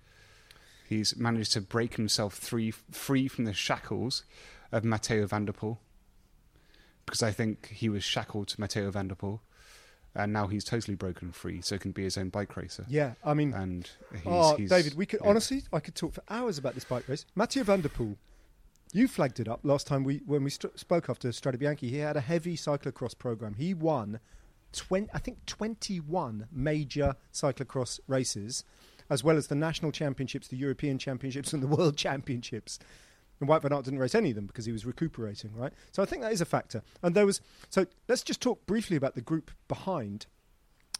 He's 0.88 1.16
managed 1.16 1.50
to 1.54 1.60
break 1.60 1.94
himself 1.96 2.32
free, 2.32 2.70
free 2.70 3.26
from 3.26 3.44
the 3.44 3.52
shackles 3.52 4.22
of 4.70 4.84
Mathieu 4.84 5.26
Van 5.26 5.44
der 5.44 5.52
Poel. 5.52 5.78
Because 7.04 7.24
I 7.24 7.32
think 7.32 7.66
he 7.70 7.88
was 7.88 8.04
shackled 8.04 8.46
to 8.50 8.60
Mathieu 8.60 8.88
Van 8.92 9.08
der 9.08 9.16
Poel. 9.16 9.40
And 10.14 10.32
now 10.32 10.46
he's 10.46 10.62
totally 10.62 10.94
broken 10.94 11.32
free, 11.32 11.60
so 11.60 11.74
he 11.74 11.80
can 11.80 11.90
be 11.90 12.04
his 12.04 12.16
own 12.16 12.28
bike 12.28 12.56
racer. 12.56 12.86
Yeah. 12.88 13.14
I 13.24 13.34
mean, 13.34 13.52
And 13.52 13.90
he's, 14.12 14.22
oh, 14.26 14.54
he's- 14.56 14.70
David, 14.70 14.94
we 14.96 15.06
could 15.06 15.18
yeah. 15.24 15.28
honestly, 15.28 15.64
I 15.72 15.80
could 15.80 15.96
talk 15.96 16.12
for 16.14 16.22
hours 16.30 16.56
about 16.56 16.74
this 16.74 16.84
bike 16.84 17.08
race. 17.08 17.26
Mathieu 17.34 17.64
van 17.64 17.80
der 17.80 17.88
Poel, 17.88 18.16
you 18.92 19.08
flagged 19.08 19.40
it 19.40 19.48
up 19.48 19.60
last 19.64 19.88
time 19.88 20.04
we 20.04 20.22
when 20.24 20.44
we 20.44 20.50
st- 20.50 20.78
spoke 20.78 21.10
after 21.10 21.30
Strade 21.30 21.58
Bianchi. 21.58 21.90
He 21.90 21.98
had 21.98 22.16
a 22.16 22.20
heavy 22.20 22.56
cyclocross 22.56 23.18
program. 23.18 23.54
He 23.54 23.74
won, 23.74 24.20
20, 24.76 25.08
I 25.12 25.18
think, 25.18 25.44
twenty-one 25.46 26.48
major 26.52 27.16
cyclocross 27.32 27.98
races, 28.06 28.64
as 29.10 29.24
well 29.24 29.36
as 29.36 29.48
the 29.48 29.54
national 29.54 29.92
championships, 29.92 30.48
the 30.48 30.56
European 30.56 30.98
championships, 30.98 31.52
and 31.52 31.62
the 31.62 31.66
world 31.66 31.96
championships. 32.06 32.78
And 33.40 33.48
Wout 33.48 33.62
Van 33.62 33.72
Aert 33.72 33.84
didn't 33.84 33.98
race 33.98 34.14
any 34.14 34.30
of 34.30 34.36
them 34.36 34.46
because 34.46 34.64
he 34.64 34.72
was 34.72 34.86
recuperating, 34.86 35.54
right? 35.54 35.72
So 35.92 36.02
I 36.02 36.06
think 36.06 36.22
that 36.22 36.32
is 36.32 36.40
a 36.40 36.46
factor. 36.46 36.82
And 37.02 37.14
there 37.14 37.26
was 37.26 37.40
so 37.68 37.86
let's 38.08 38.22
just 38.22 38.40
talk 38.40 38.64
briefly 38.66 38.96
about 38.96 39.14
the 39.14 39.20
group 39.20 39.50
behind 39.68 40.26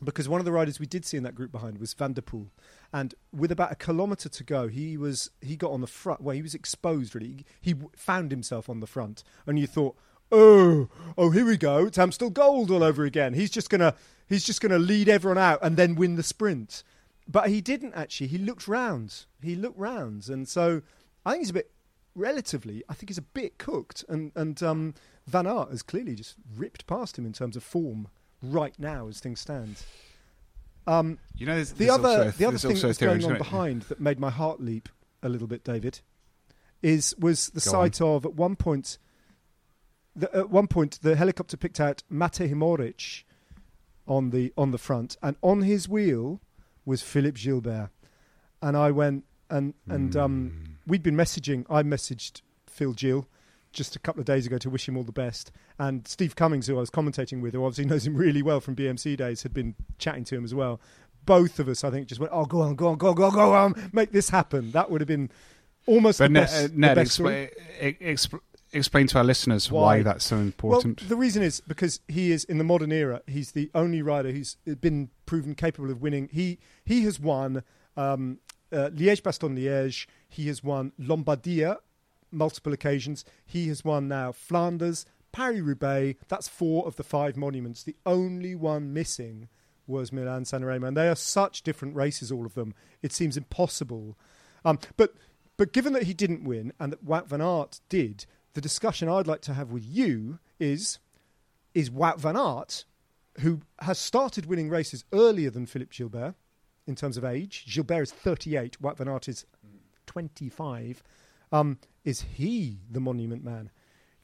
because 0.04 0.28
one 0.28 0.40
of 0.40 0.44
the 0.44 0.52
riders 0.52 0.78
we 0.78 0.86
did 0.86 1.04
see 1.04 1.16
in 1.16 1.22
that 1.22 1.34
group 1.34 1.50
behind 1.50 1.78
was 1.78 1.94
Van 1.94 2.12
der 2.12 2.20
Poel, 2.20 2.50
and 2.92 3.14
with 3.32 3.50
about 3.50 3.72
a 3.72 3.76
kilometre 3.76 4.28
to 4.28 4.44
go, 4.44 4.68
he 4.68 4.96
was 4.96 5.30
he 5.40 5.56
got 5.56 5.72
on 5.72 5.80
the 5.80 5.86
front. 5.86 6.20
Well, 6.20 6.34
he 6.34 6.42
was 6.42 6.54
exposed 6.54 7.14
really. 7.14 7.46
He, 7.60 7.70
he 7.70 7.74
found 7.96 8.30
himself 8.30 8.68
on 8.68 8.80
the 8.80 8.86
front, 8.86 9.24
and 9.46 9.58
you 9.58 9.66
thought, 9.66 9.96
oh, 10.32 10.88
oh, 11.16 11.30
here 11.30 11.44
we 11.46 11.56
go, 11.56 11.86
it's 11.86 11.98
Amstel 11.98 12.30
Gold 12.30 12.70
all 12.70 12.82
over 12.82 13.04
again. 13.04 13.34
He's 13.34 13.50
just 13.50 13.70
gonna 13.70 13.94
he's 14.28 14.44
just 14.44 14.60
gonna 14.60 14.78
lead 14.78 15.08
everyone 15.08 15.38
out 15.38 15.58
and 15.62 15.76
then 15.76 15.94
win 15.94 16.16
the 16.16 16.22
sprint. 16.22 16.82
But 17.28 17.48
he 17.48 17.60
didn't 17.60 17.94
actually. 17.94 18.28
He 18.28 18.38
looked 18.38 18.68
round. 18.68 19.24
He 19.42 19.56
looked 19.56 19.78
round, 19.78 20.28
and 20.28 20.46
so 20.48 20.82
I 21.24 21.32
think 21.32 21.42
he's 21.42 21.50
a 21.50 21.54
bit 21.54 21.70
relatively. 22.14 22.84
I 22.88 22.94
think 22.94 23.10
he's 23.10 23.18
a 23.18 23.22
bit 23.22 23.58
cooked, 23.58 24.04
and 24.08 24.30
and 24.36 24.62
um, 24.62 24.94
Van 25.26 25.46
Aert 25.46 25.70
has 25.70 25.82
clearly 25.82 26.14
just 26.14 26.36
ripped 26.56 26.86
past 26.86 27.18
him 27.18 27.26
in 27.26 27.32
terms 27.32 27.56
of 27.56 27.64
form 27.64 28.06
right 28.42 28.74
now 28.78 29.08
as 29.08 29.18
things 29.18 29.40
stand. 29.40 29.82
Um, 30.86 31.18
You 31.34 31.46
know, 31.46 31.56
there's, 31.56 31.70
the 31.72 31.86
there's 31.86 31.90
other 31.90 32.22
a- 32.28 32.32
the 32.32 32.44
other 32.44 32.58
thing 32.58 32.76
that's 32.80 32.98
going 32.98 33.24
on 33.24 33.38
behind 33.38 33.82
that 33.82 33.98
made 34.00 34.20
my 34.20 34.30
heart 34.30 34.60
leap 34.60 34.88
a 35.22 35.28
little 35.28 35.48
bit, 35.48 35.64
David, 35.64 36.00
is 36.82 37.14
was 37.18 37.48
the 37.48 37.60
Go 37.60 37.70
site 37.70 38.00
of 38.00 38.24
at 38.24 38.34
one 38.34 38.54
point. 38.56 38.98
The, 40.18 40.34
at 40.34 40.50
one 40.50 40.66
point, 40.66 40.98
the 41.02 41.14
helicopter 41.14 41.56
picked 41.58 41.78
out 41.78 42.02
Matej 42.10 42.52
Mohorič 42.54 43.24
on 44.08 44.30
the 44.30 44.52
on 44.56 44.70
the 44.70 44.78
front, 44.78 45.16
and 45.22 45.36
on 45.42 45.62
his 45.62 45.88
wheel 45.88 46.40
was 46.84 47.02
Philippe 47.02 47.40
Gilbert. 47.40 47.90
And 48.62 48.76
I 48.76 48.90
went 48.90 49.24
and 49.50 49.74
and 49.88 50.16
um, 50.16 50.78
we'd 50.86 51.02
been 51.02 51.16
messaging. 51.16 51.66
I 51.68 51.82
messaged 51.82 52.40
Phil 52.66 52.92
Gill 52.94 53.28
just 53.72 53.94
a 53.94 53.98
couple 53.98 54.20
of 54.20 54.24
days 54.26 54.46
ago 54.46 54.56
to 54.56 54.70
wish 54.70 54.88
him 54.88 54.96
all 54.96 55.02
the 55.04 55.12
best. 55.12 55.52
And 55.78 56.08
Steve 56.08 56.34
Cummings, 56.34 56.66
who 56.66 56.76
I 56.76 56.80
was 56.80 56.88
commentating 56.90 57.42
with, 57.42 57.52
who 57.52 57.62
obviously 57.64 57.84
knows 57.84 58.06
him 58.06 58.16
really 58.16 58.40
well 58.40 58.60
from 58.60 58.74
BMC 58.74 59.18
days, 59.18 59.42
had 59.42 59.52
been 59.52 59.74
chatting 59.98 60.24
to 60.24 60.36
him 60.36 60.44
as 60.44 60.54
well. 60.54 60.80
Both 61.26 61.58
of 61.58 61.68
us, 61.68 61.84
I 61.84 61.90
think, 61.90 62.06
just 62.06 62.20
went, 62.20 62.32
"Oh, 62.32 62.46
go 62.46 62.62
on, 62.62 62.74
go 62.76 62.88
on, 62.88 62.96
go 62.96 63.08
on, 63.08 63.14
go 63.16 63.24
on, 63.26 63.34
go 63.34 63.52
on, 63.52 63.90
make 63.92 64.12
this 64.12 64.30
happen." 64.30 64.70
That 64.70 64.90
would 64.90 65.00
have 65.02 65.08
been 65.08 65.30
almost 65.86 66.18
But 66.20 66.28
the 66.28 66.32
Ned, 66.32 66.42
best, 66.44 66.64
uh, 66.64 66.68
the 66.68 66.94
best 66.94 67.12
story. 67.12 67.50
expla- 67.80 68.00
e- 68.00 68.12
exp- 68.14 68.40
explain 68.72 69.06
to 69.08 69.18
our 69.18 69.24
listeners 69.24 69.70
why, 69.70 69.80
Why? 69.98 70.02
that's 70.02 70.24
so 70.24 70.36
important. 70.36 71.00
Well, 71.02 71.08
the 71.08 71.16
reason 71.16 71.42
is 71.42 71.60
because 71.60 72.00
he 72.08 72.32
is 72.32 72.44
in 72.44 72.58
the 72.58 72.64
modern 72.64 72.92
era. 72.92 73.22
He's 73.26 73.52
the 73.52 73.70
only 73.74 74.02
rider 74.02 74.30
who's 74.30 74.56
been 74.80 75.10
proven 75.24 75.54
capable 75.54 75.90
of 75.90 76.02
winning. 76.02 76.28
He 76.32 76.58
he 76.84 77.02
has 77.02 77.18
won 77.20 77.62
um, 77.96 78.38
uh, 78.72 78.90
Liège, 78.92 79.22
Bastogne, 79.22 79.56
Liège. 79.56 80.06
He 80.28 80.48
has 80.48 80.62
won 80.62 80.92
Lombardia 81.00 81.78
multiple 82.32 82.72
occasions. 82.72 83.24
He 83.44 83.68
has 83.68 83.84
won 83.84 84.08
now 84.08 84.32
Flanders, 84.32 85.06
Paris 85.32 85.60
Roubaix. 85.60 86.18
That's 86.28 86.48
four 86.48 86.86
of 86.86 86.96
the 86.96 87.02
five 87.04 87.36
monuments. 87.36 87.82
The 87.82 87.96
only 88.04 88.54
one 88.54 88.92
missing 88.92 89.48
was 89.86 90.12
Milan 90.12 90.44
San 90.44 90.64
Remo, 90.64 90.88
and 90.88 90.96
they 90.96 91.08
are 91.08 91.14
such 91.14 91.62
different 91.62 91.94
races, 91.94 92.32
all 92.32 92.44
of 92.44 92.54
them. 92.54 92.74
It 93.02 93.12
seems 93.12 93.36
impossible. 93.36 94.18
Um, 94.64 94.78
but 94.96 95.14
but 95.56 95.72
given 95.72 95.92
that 95.94 96.02
he 96.02 96.12
didn't 96.14 96.44
win 96.44 96.72
and 96.78 96.92
that 96.92 97.04
Wout 97.04 97.28
van 97.28 97.40
Aert 97.40 97.80
did, 97.88 98.26
the 98.56 98.62
discussion 98.62 99.06
I'd 99.06 99.26
like 99.26 99.42
to 99.42 99.52
have 99.52 99.70
with 99.70 99.84
you 99.84 100.38
is 100.58 100.98
is 101.74 101.90
Wout 101.90 102.18
van 102.18 102.38
Aert, 102.38 102.86
who 103.40 103.60
has 103.80 103.98
started 103.98 104.46
winning 104.46 104.70
races 104.70 105.04
earlier 105.12 105.50
than 105.50 105.66
Philippe 105.66 105.94
Gilbert 105.94 106.34
in 106.86 106.94
terms 106.94 107.18
of 107.18 107.24
age. 107.24 107.66
Gilbert 107.70 108.00
is 108.00 108.12
38, 108.12 108.80
Wout 108.80 108.96
van 108.96 109.08
Aert 109.08 109.28
is 109.28 109.44
25. 110.06 111.02
Um, 111.52 111.78
is 112.02 112.22
he 112.22 112.78
the 112.90 112.98
monument 112.98 113.44
man? 113.44 113.70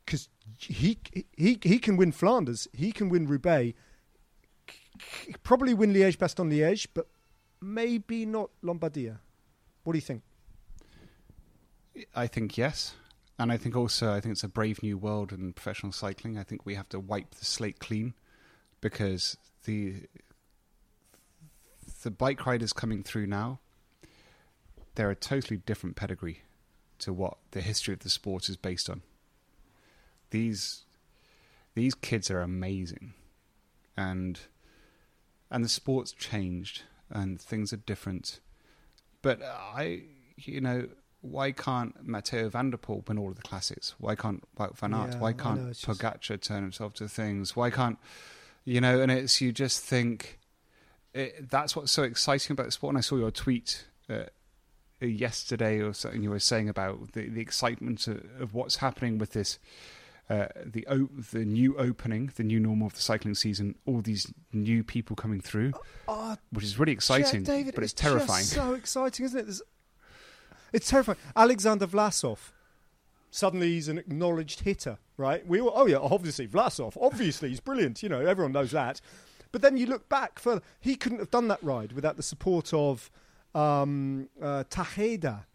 Because 0.07 0.31
he, 0.57 0.97
he 1.37 1.59
he 1.63 1.79
can 1.79 1.99
win 1.99 2.11
Flanders, 2.11 2.67
he 2.73 2.91
can 2.91 3.11
win 3.11 3.27
Roubaix, 3.27 3.77
probably 5.43 5.75
win 5.75 5.93
Liège, 5.93 6.17
Bastogne, 6.17 6.51
Liège, 6.51 6.87
but 6.95 7.07
maybe 7.61 8.25
not 8.25 8.49
Lombardia. 8.65 9.19
What 9.85 9.93
do 9.93 9.99
you 9.99 10.03
think? 10.03 10.23
I 12.15 12.27
think 12.27 12.57
yes. 12.57 12.95
And 13.43 13.51
I 13.51 13.57
think 13.57 13.75
also, 13.75 14.13
I 14.13 14.21
think 14.21 14.35
it's 14.35 14.45
a 14.45 14.49
brave 14.49 14.85
new 14.85 14.97
world 14.97 15.33
in 15.33 15.53
professional 15.53 15.91
cycling. 15.91 16.39
I 16.39 16.45
think 16.45 16.65
we 16.65 16.77
have 16.77 16.89
to 16.91 17.01
wipe 17.01 17.35
the 17.35 17.45
slate 17.45 17.81
clean 17.81 18.15
because 18.81 19.37
the 19.65 20.05
the 22.05 22.13
bike 22.13 22.47
riders 22.47 22.73
coming 22.73 23.03
through 23.03 23.27
now, 23.27 23.59
they're 24.95 25.11
a 25.11 25.17
totally 25.17 25.57
different 25.57 25.97
pedigree 25.97 26.43
to 27.01 27.13
what 27.13 27.39
the 27.51 27.63
history 27.63 27.93
of 27.93 28.01
the 28.01 28.11
sport 28.11 28.49
is 28.49 28.57
based 28.57 28.89
on. 28.89 29.03
These 30.31 30.85
these 31.75 31.97
kids 31.97 32.31
are 32.31 32.43
amazing, 32.43 33.13
and 33.97 34.39
and 35.51 35.65
the 35.65 35.69
sport's 35.69 36.13
changed 36.13 36.83
and 37.11 37.41
things 37.41 37.73
are 37.73 37.79
different. 37.79 38.39
But 39.21 39.43
I, 39.43 40.03
you 40.37 40.61
know, 40.61 40.87
why 41.23 41.53
can't 41.53 41.95
Mathieu 42.07 42.49
Van 42.51 42.71
der 42.71 42.77
Poel 42.77 43.07
win 43.09 43.19
all 43.19 43.31
of 43.31 43.37
the 43.37 43.43
classics? 43.43 43.95
Why 43.99 44.15
can't 44.15 44.43
van 44.77 44.93
Aert? 44.93 45.13
Yeah, 45.15 45.19
why 45.19 45.33
can't 45.33 45.63
know, 45.63 45.69
it's 45.71 45.81
just- 45.81 46.43
turn 46.43 46.63
himself 46.63 46.95
to 46.95 47.09
things? 47.09 47.57
Why 47.57 47.71
can't 47.71 47.99
you 48.65 48.81
know? 48.81 49.01
And 49.01 49.11
it's 49.11 49.41
you 49.41 49.53
just 49.53 49.81
think 49.83 50.39
it, 51.15 51.49
that's 51.51 51.75
what's 51.75 51.91
so 51.93 52.03
exciting 52.03 52.53
about 52.55 52.67
the 52.67 52.73
sport. 52.73 52.91
And 52.93 52.99
I 52.99 53.03
saw 53.03 53.17
your 53.17 53.31
tweet 53.31 53.87
uh, 54.11 54.25
yesterday 55.01 55.81
or 55.81 55.93
something 55.93 56.23
you 56.23 56.31
were 56.31 56.39
saying 56.39 56.69
about 56.69 57.13
the, 57.13 57.29
the 57.29 57.41
excitement 57.41 58.07
of, 58.07 58.23
of 58.41 58.55
what's 58.55 58.77
happening 58.77 59.19
with 59.19 59.33
this. 59.33 59.59
Uh, 60.31 60.47
the 60.65 60.87
o- 60.87 61.11
the 61.33 61.45
new 61.45 61.77
opening, 61.77 62.31
the 62.37 62.45
new 62.45 62.59
normal 62.61 62.87
of 62.87 62.95
the 62.95 63.03
cycling 63.03 63.35
season, 63.35 63.75
all 63.85 64.01
these 64.01 64.33
new 64.53 64.83
people 64.85 65.15
coming 65.17 65.41
through, 65.41 65.73
Oh, 66.09 66.37
which 66.53 66.65
is 66.65 66.79
really 66.79 66.93
exciting, 66.93 67.43
David, 67.43 67.75
but 67.75 67.83
it's, 67.85 67.93
just 67.93 68.03
terrifying. 68.03 68.45
so 68.45 68.73
exciting, 68.75 69.27
isn't 69.27 69.39
it? 69.41 69.43
There's, 69.43 69.63
it's 70.73 70.89
terrifying. 70.89 71.19
Alexander 71.37 71.87
Vlasov. 71.87 72.39
Suddenly 73.31 73.73
he's 73.73 73.89
an 73.89 73.99
acknowledged 73.99 74.61
hitter, 74.61 74.99
right? 75.17 75.47
We 75.47 75.61
all, 75.61 75.73
oh 75.75 75.87
yeah, 75.87 75.99
obviously 75.99 76.47
Vlasov. 76.47 76.97
Obviously 77.01 77.49
he's 77.49 77.61
brilliant. 77.61 78.03
You 78.03 78.09
know, 78.09 78.21
everyone 78.21 78.53
knows 78.53 78.73
that. 78.73 79.01
But 79.53 79.63
then 79.63 79.77
you 79.77 79.87
look 79.87 80.09
back 80.09 80.39
further. 80.39 80.63
He 80.81 80.97
couldn't 80.97 81.19
have 81.19 81.31
done 81.31 81.49
that 81.49 81.63
ride 81.63 81.93
without 81.93 82.17
the 82.17 82.23
support 82.23 82.73
of 82.73 83.11
um, 83.55 84.29
uh, 84.41 84.65
Tejada. 84.69 85.47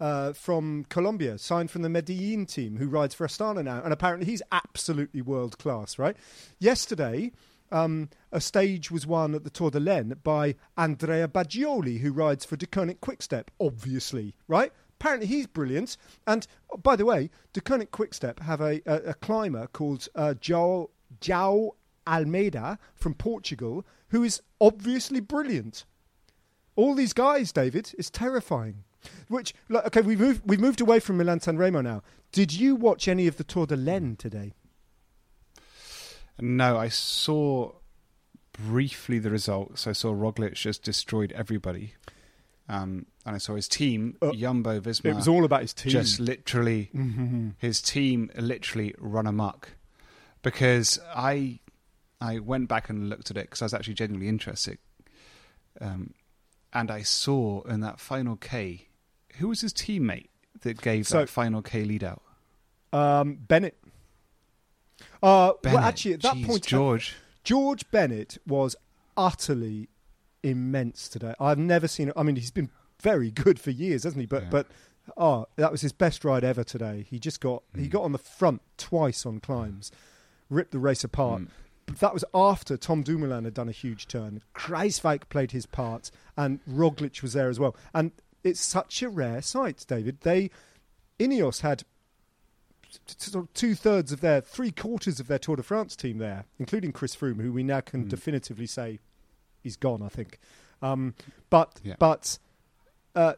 Uh, 0.00 0.32
from 0.32 0.84
Colombia, 0.88 1.38
signed 1.38 1.70
from 1.70 1.82
the 1.82 1.88
Medellin 1.88 2.44
team, 2.44 2.76
who 2.76 2.88
rides 2.88 3.14
for 3.14 3.24
Astana 3.24 3.62
now, 3.62 3.80
and 3.84 3.92
apparently 3.92 4.26
he's 4.26 4.42
absolutely 4.50 5.22
world 5.22 5.58
class. 5.58 5.96
Right? 5.96 6.16
Yesterday, 6.58 7.30
um, 7.72 8.10
a 8.30 8.40
stage 8.40 8.90
was 8.90 9.06
won 9.06 9.34
at 9.34 9.44
the 9.44 9.50
Tour 9.50 9.70
de 9.70 9.80
l'Ain 9.80 10.14
by 10.22 10.54
Andrea 10.76 11.26
Bagioli, 11.26 11.98
who 12.00 12.12
rides 12.12 12.44
for 12.44 12.56
Deceuninck 12.56 13.00
Quickstep, 13.00 13.48
obviously, 13.58 14.34
right? 14.46 14.72
Apparently 15.00 15.26
he's 15.26 15.46
brilliant. 15.46 15.96
And 16.26 16.46
oh, 16.72 16.76
by 16.76 16.94
the 16.94 17.04
way, 17.04 17.30
Deceuninck 17.52 17.90
Quickstep 17.90 18.40
have 18.40 18.60
a, 18.60 18.80
a, 18.86 19.10
a 19.10 19.14
climber 19.14 19.66
called 19.72 20.06
uh, 20.14 20.34
João, 20.40 20.90
João 21.20 21.70
Almeida 22.06 22.78
from 22.94 23.14
Portugal, 23.14 23.84
who 24.08 24.22
is 24.22 24.42
obviously 24.60 25.20
brilliant. 25.20 25.84
All 26.76 26.94
these 26.94 27.12
guys, 27.12 27.52
David, 27.52 27.94
is 27.98 28.10
terrifying. 28.10 28.84
Which, 29.26 29.54
like, 29.68 29.86
okay, 29.86 30.00
we've 30.00 30.20
moved, 30.20 30.42
we've 30.44 30.60
moved 30.60 30.80
away 30.80 31.00
from 31.00 31.16
Milan 31.16 31.40
San 31.40 31.56
Remo 31.56 31.80
now. 31.80 32.02
Did 32.30 32.52
you 32.52 32.76
watch 32.76 33.08
any 33.08 33.26
of 33.26 33.36
the 33.36 33.44
Tour 33.44 33.66
de 33.66 33.76
l'Ain 33.76 34.14
today? 34.16 34.52
No, 36.40 36.76
I 36.78 36.88
saw 36.88 37.72
briefly 38.52 39.18
the 39.18 39.30
results. 39.30 39.86
I 39.86 39.92
saw 39.92 40.12
Roglic 40.12 40.54
just 40.54 40.82
destroyed 40.82 41.32
everybody, 41.32 41.94
um, 42.68 43.06
and 43.24 43.34
I 43.34 43.38
saw 43.38 43.54
his 43.54 43.68
team, 43.68 44.16
Uh, 44.20 44.32
Jumbo 44.32 44.80
Visma. 44.80 45.06
It 45.06 45.14
was 45.16 45.28
all 45.28 45.44
about 45.44 45.62
his 45.62 45.72
team. 45.74 45.90
just 45.92 46.20
literally 46.20 46.90
Mm-hmm. 46.94 47.48
his 47.58 47.80
team 47.80 48.30
literally 48.36 48.94
run 48.98 49.26
amok 49.26 49.70
because 50.42 50.98
I 51.14 51.60
I 52.20 52.38
went 52.38 52.68
back 52.68 52.88
and 52.88 53.08
looked 53.08 53.30
at 53.30 53.36
it 53.36 53.44
because 53.44 53.62
I 53.62 53.64
was 53.66 53.74
actually 53.74 53.94
genuinely 53.94 54.28
interested, 54.28 54.78
um, 55.80 56.14
and 56.72 56.90
I 56.90 57.02
saw 57.02 57.62
in 57.62 57.80
that 57.80 58.00
final 58.00 58.36
K 58.36 58.88
who 59.36 59.48
was 59.48 59.60
his 59.62 59.72
teammate 59.72 60.28
that 60.60 60.80
gave 60.80 61.06
So- 61.08 61.20
that 61.20 61.28
final 61.28 61.62
K 61.62 61.84
lead 61.84 62.04
out. 62.04 62.22
Um, 62.92 63.34
Bennett. 63.36 63.78
Uh, 65.22 65.52
Bennett. 65.62 65.78
well, 65.78 65.88
actually, 65.88 66.14
at 66.14 66.22
that 66.22 66.34
Jeez, 66.36 66.46
point, 66.46 66.62
George. 66.64 67.14
George 67.44 67.90
Bennett 67.90 68.38
was 68.46 68.74
utterly 69.16 69.88
immense 70.42 71.08
today. 71.08 71.34
I've 71.40 71.58
never 71.58 71.86
seen. 71.88 72.12
I 72.16 72.22
mean, 72.22 72.36
he's 72.36 72.50
been 72.50 72.70
very 73.00 73.30
good 73.30 73.60
for 73.60 73.70
years, 73.70 74.04
hasn't 74.04 74.20
he? 74.20 74.26
But 74.26 74.44
Yeah. 74.44 74.48
but 74.50 74.66
oh, 75.16 75.46
that 75.56 75.70
was 75.72 75.80
his 75.80 75.92
best 75.92 76.24
ride 76.24 76.44
ever 76.44 76.64
today. 76.64 77.06
He 77.08 77.18
just 77.18 77.40
got 77.40 77.62
he 77.74 77.86
Mm. 77.86 77.90
got 77.90 78.02
on 78.02 78.12
the 78.12 78.18
front 78.18 78.62
twice 78.76 79.24
on 79.26 79.40
climbs, 79.40 79.90
ripped 80.50 80.72
the 80.72 80.78
race 80.78 81.04
apart. 81.04 81.42
Mm. 81.42 81.48
But 81.86 81.98
that 81.98 82.14
was 82.14 82.24
after 82.32 82.76
Tom 82.76 83.02
Dumoulin 83.02 83.44
had 83.44 83.54
done 83.54 83.68
a 83.68 83.72
huge 83.72 84.06
turn. 84.06 84.42
Kruijswijk 84.54 85.28
played 85.28 85.50
his 85.50 85.66
part, 85.66 86.10
and 86.36 86.60
Roglic 86.64 87.22
was 87.22 87.32
there 87.32 87.48
as 87.50 87.58
well. 87.58 87.76
And 87.92 88.12
it's 88.44 88.60
such 88.60 89.02
a 89.02 89.08
rare 89.08 89.42
sight, 89.42 89.84
David. 89.88 90.20
They 90.20 90.50
Ineos 91.18 91.60
had 91.60 91.84
two 93.54 93.74
thirds 93.74 94.12
of 94.12 94.20
their, 94.20 94.40
three 94.40 94.70
quarters 94.70 95.20
of 95.20 95.26
their 95.28 95.38
Tour 95.38 95.56
de 95.56 95.62
France 95.62 95.96
team 95.96 96.18
there, 96.18 96.44
including 96.58 96.92
Chris 96.92 97.14
Froome, 97.16 97.40
who 97.40 97.52
we 97.52 97.62
now 97.62 97.80
can 97.80 98.04
Mm. 98.04 98.08
definitively 98.08 98.66
say 98.66 98.98
he's 99.62 99.76
gone. 99.76 100.02
I 100.02 100.08
think, 100.08 100.38
um, 100.82 101.14
but 101.50 101.80
Yeah. 101.82 101.96
but 101.98 102.38
uh, 103.14 103.34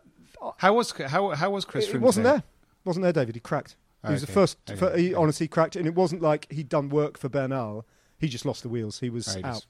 How 0.59 0.75
was 0.75 0.91
how 0.93 1.31
how 1.31 1.51
was 1.51 1.65
Chris? 1.65 1.89
it, 1.89 1.95
Froome 1.97 2.01
wasn't 2.01 2.25
today? 2.27 2.37
there, 2.39 2.43
wasn't 2.85 3.03
there, 3.05 3.13
David. 3.13 3.35
He 3.37 3.41
cracked. 3.41 3.77
He 4.07 4.13
was 4.13 4.21
the 4.21 4.27
first. 4.27 4.59
okay, 4.69 4.79
fir- 4.79 4.97
he 4.99 5.07
okay. 5.09 5.15
honestly 5.15 5.49
cracked, 5.49 5.77
and 5.77 5.87
it 5.87 5.95
wasn't 5.95 6.21
like 6.21 6.47
he'd 6.53 6.69
done 6.69 6.91
work 6.91 7.17
for 7.19 7.29
Bernal. 7.31 7.87
He 8.19 8.29
just 8.29 8.45
lost 8.45 8.63
the 8.63 8.69
wheels. 8.69 9.01
He 9.01 9.09
was 9.09 9.29
Oh, 9.29 9.39
he 9.39 9.45
out. 9.45 9.55
just- 9.55 9.67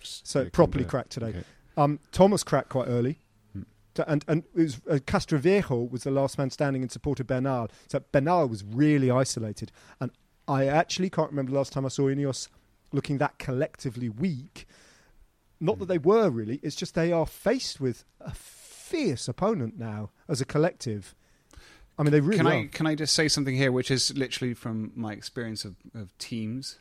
just- 0.00 0.26
So 0.26 0.50
properly 0.50 0.84
it. 0.84 0.90
cracked 0.90 1.10
today. 1.10 1.42
Um, 1.76 1.98
Thomas 2.12 2.42
cracked 2.44 2.68
quite 2.68 2.86
early. 2.88 3.18
Hmm. 3.98 4.02
To- 4.04 4.10
And 4.10 4.24
and 4.28 4.44
it 4.54 4.62
was, 4.62 4.80
uh, 4.88 4.94
Castroviejo 5.06 5.90
was 5.90 6.02
the 6.04 6.10
last 6.10 6.38
man 6.38 6.50
standing 6.50 6.82
in 6.82 6.88
support 6.88 7.20
of 7.20 7.26
Bernal. 7.26 7.68
So 7.88 8.00
Bernal 8.12 8.48
was 8.48 8.64
really 8.64 9.10
isolated. 9.10 9.70
And 10.00 10.10
I 10.46 10.66
actually 10.66 11.10
can't 11.10 11.30
remember 11.30 11.52
the 11.52 11.58
last 11.58 11.72
time 11.72 11.84
I 11.84 11.88
saw 11.88 12.04
Ineos 12.08 12.48
looking 12.92 13.18
that 13.18 13.38
collectively 13.38 14.08
weak. 14.08 14.66
Not 15.60 15.74
Hmm. 15.74 15.80
that 15.80 15.86
they 15.86 15.98
were 15.98 16.30
really. 16.30 16.60
It's 16.62 16.76
just 16.76 16.94
they 16.94 17.12
are 17.12 17.26
faced 17.26 17.80
with 17.80 18.04
a 18.20 18.32
fierce 18.32 19.28
opponent 19.28 19.78
now 19.78 20.10
as 20.28 20.40
a 20.40 20.44
collective. 20.44 21.14
I 21.98 22.04
mean, 22.04 22.12
they 22.12 22.20
really 22.20 22.36
can 22.38 22.46
are. 22.46 22.52
I 22.52 22.66
can 22.68 22.86
I 22.86 22.94
just 22.94 23.12
say 23.12 23.26
something 23.28 23.56
here, 23.56 23.72
which 23.72 23.90
is 23.90 24.16
literally 24.16 24.54
from 24.54 24.92
my 24.94 25.12
experience 25.12 25.64
of, 25.64 25.74
of 25.94 26.16
teams, 26.18 26.78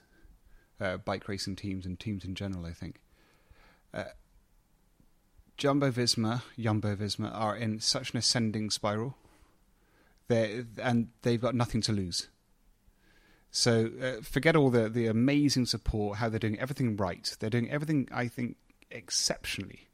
uh, 0.79 0.97
bike 0.97 1.27
racing 1.27 1.55
teams 1.55 1.85
and 1.87 1.99
teams 1.99 2.23
in 2.23 2.35
general. 2.35 2.65
I 2.67 2.71
think 2.71 3.01
uh, 3.95 4.03
Jumbo 5.57 5.91
Visma, 5.91 6.43
Jumbo 6.57 6.95
Visma 6.95 7.33
are 7.33 7.55
in 7.55 7.79
such 7.79 8.11
an 8.11 8.17
ascending 8.17 8.69
spiral. 8.69 9.17
They 10.27 10.65
and 10.81 11.09
they've 11.21 11.41
got 11.41 11.55
nothing 11.55 11.81
to 11.81 11.91
lose. 11.91 12.27
So 13.49 13.89
uh, 14.01 14.21
forget 14.21 14.55
all 14.55 14.69
the 14.69 14.89
the 14.89 15.07
amazing 15.07 15.65
support, 15.65 16.17
how 16.17 16.29
they're 16.29 16.39
doing 16.39 16.59
everything 16.59 16.95
right. 16.95 17.35
They're 17.39 17.49
doing 17.49 17.71
everything 17.71 18.07
I 18.11 18.27
think 18.27 18.57
exceptionally, 18.91 19.87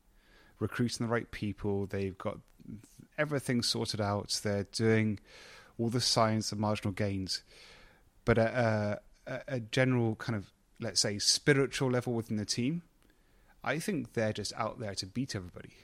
recruiting 0.59 1.05
the 1.05 1.11
right 1.11 1.29
people. 1.31 1.85
They've 1.85 2.17
got 2.17 2.39
everything 3.17 3.61
sorted 3.61 4.01
out. 4.01 4.39
They're 4.43 4.67
doing 4.71 5.19
all 5.77 5.89
the 5.89 6.01
science 6.01 6.51
of 6.51 6.59
marginal 6.59 6.93
gains, 6.93 7.43
but 8.25 8.37
a, 8.37 8.99
a, 9.27 9.41
a 9.47 9.59
general 9.59 10.15
kind 10.15 10.35
of 10.35 10.51
let's 10.79 10.99
say 10.99 11.19
spiritual 11.19 11.89
level 11.89 12.13
within 12.13 12.37
the 12.37 12.45
team, 12.45 12.81
I 13.63 13.79
think 13.79 14.13
they're 14.13 14.33
just 14.33 14.53
out 14.57 14.79
there 14.79 14.95
to 14.95 15.05
beat 15.05 15.35
everybody, 15.35 15.75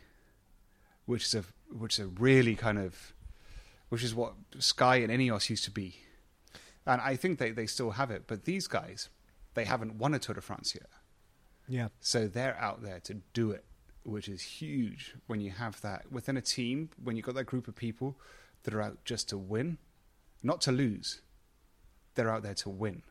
which 1.06 1.26
is 1.26 1.36
a 1.36 1.44
which 1.72 2.00
is 2.00 2.06
a 2.06 2.10
really 2.10 2.56
kind 2.56 2.78
of 2.78 3.14
which 3.90 4.04
is 4.04 4.14
what 4.14 4.34
Sky 4.60 4.98
and 4.98 5.12
Ineos 5.12 5.50
used 5.50 5.64
to 5.66 5.72
be, 5.72 5.96
and 6.86 7.02
I 7.02 7.16
think 7.16 7.40
they 7.40 7.52
they 7.52 7.66
still 7.68 7.92
have 7.92 8.12
it. 8.12 8.24
But 8.28 8.46
these 8.46 8.68
guys, 8.68 9.10
they 9.54 9.66
haven't 9.66 9.96
won 9.96 10.14
a 10.14 10.20
Tour 10.20 10.36
de 10.36 10.42
France 10.42 10.76
yet. 10.76 10.90
yeah. 11.68 11.88
So 12.00 12.28
they're 12.28 12.58
out 12.60 12.82
there 12.84 13.00
to 13.02 13.16
do 13.34 13.52
it, 13.52 13.64
which 14.04 14.28
is 14.28 14.42
huge 14.42 15.16
when 15.28 15.40
you 15.42 15.52
have 15.52 15.80
that 15.82 16.12
within 16.12 16.38
a 16.38 16.42
team, 16.42 16.90
when 17.02 17.16
you've 17.16 17.26
got 17.26 17.36
that 17.36 17.46
group 17.46 17.68
of 17.68 17.76
people 17.76 18.18
that 18.64 18.74
are 18.74 18.82
out 18.82 19.06
just 19.06 19.30
to 19.30 19.38
win, 19.38 19.78
not 20.44 20.62
to 20.62 20.72
lose. 20.72 21.22
They're 22.16 22.30
out 22.30 22.44
there 22.44 22.56
to 22.56 22.70
win. 22.70 23.04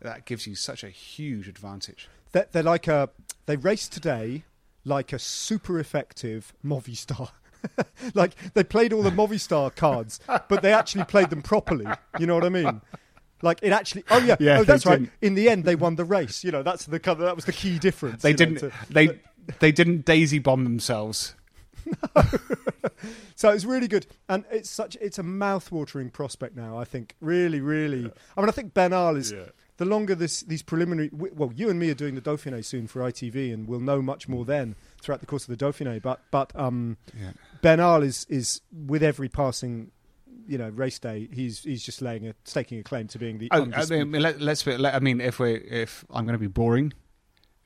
That 0.00 0.24
gives 0.24 0.46
you 0.46 0.54
such 0.54 0.82
a 0.82 0.88
huge 0.88 1.46
advantage. 1.46 2.08
They're, 2.32 2.48
they're 2.50 2.62
like 2.62 2.88
a. 2.88 3.10
They 3.46 3.56
race 3.56 3.88
today 3.88 4.44
like 4.84 5.12
a 5.12 5.18
super 5.18 5.78
effective 5.78 6.52
Movistar. 6.64 7.30
like 8.14 8.34
they 8.54 8.64
played 8.64 8.92
all 8.92 9.02
the 9.02 9.10
Movistar 9.10 9.74
cards, 9.74 10.20
but 10.26 10.62
they 10.62 10.72
actually 10.72 11.04
played 11.04 11.30
them 11.30 11.42
properly. 11.42 11.86
You 12.18 12.26
know 12.26 12.34
what 12.34 12.44
I 12.44 12.48
mean? 12.48 12.80
Like 13.42 13.58
it 13.62 13.72
actually. 13.72 14.04
Oh 14.10 14.18
yeah. 14.18 14.36
Yeah, 14.38 14.60
oh, 14.60 14.64
that's 14.64 14.86
right. 14.86 15.00
didn't. 15.00 15.12
In 15.20 15.34
the 15.34 15.48
end, 15.48 15.64
they 15.64 15.74
won 15.74 15.96
the 15.96 16.04
race. 16.04 16.44
You 16.44 16.52
know, 16.52 16.62
that's 16.62 16.86
the 16.86 16.98
that 16.98 17.36
was 17.36 17.44
the 17.44 17.52
key 17.52 17.78
difference. 17.78 18.22
They 18.22 18.32
didn't. 18.32 18.58
to- 18.58 18.72
they 18.88 19.20
they 19.58 19.72
didn't 19.72 20.04
daisy 20.04 20.38
bomb 20.38 20.64
themselves. 20.64 21.34
So 23.40 23.48
it's 23.48 23.64
really 23.64 23.88
good, 23.88 24.06
and 24.28 24.44
it's 24.50 24.68
such 24.68 24.98
it's 25.00 25.18
a 25.18 25.22
mouth-watering 25.22 26.10
prospect 26.10 26.54
now. 26.54 26.76
I 26.76 26.84
think 26.84 27.16
really, 27.22 27.62
really. 27.62 28.12
I 28.36 28.40
mean, 28.42 28.50
I 28.50 28.52
think 28.52 28.74
Bernal 28.74 29.16
is 29.16 29.32
the 29.80 29.86
longer 29.86 30.14
this 30.14 30.42
these 30.42 30.62
preliminary. 30.62 31.08
Well, 31.12 31.52
you 31.56 31.70
and 31.70 31.78
me 31.80 31.90
are 31.90 31.94
doing 31.94 32.14
the 32.14 32.20
Dauphiné 32.20 32.62
soon 32.64 32.86
for 32.86 33.00
ITV, 33.00 33.52
and 33.52 33.66
we'll 33.66 33.80
know 33.80 34.02
much 34.02 34.28
more 34.28 34.44
then 34.44 34.76
throughout 35.00 35.20
the 35.20 35.26
course 35.26 35.48
of 35.48 35.58
the 35.58 35.64
Dauphiné. 35.64 36.00
But 36.02 36.20
but 36.30 36.52
um, 36.54 36.98
Yeah. 37.18 37.32
Bernal 37.62 38.02
is 38.02 38.26
is 38.28 38.60
with 38.72 39.02
every 39.02 39.28
passing. 39.28 39.90
You 40.46 40.58
know, 40.58 40.68
race 40.68 40.98
day. 40.98 41.28
He's 41.32 41.62
he's 41.64 41.82
just 41.84 42.02
laying 42.02 42.26
a 42.28 42.34
staking 42.44 42.78
a 42.78 42.82
claim 42.82 43.06
to 43.08 43.18
being 43.18 43.38
the. 43.38 43.48
Oh, 43.52 43.68
I 43.74 43.86
mean, 43.86 44.12
let, 44.12 44.40
let's. 44.40 44.62
be- 44.64 44.76
Let, 44.76 44.94
I 44.94 44.98
mean, 44.98 45.20
if 45.20 45.38
we 45.38 45.54
if 45.54 46.04
I'm 46.10 46.24
going 46.24 46.34
to 46.34 46.38
be 46.38 46.46
boring, 46.48 46.92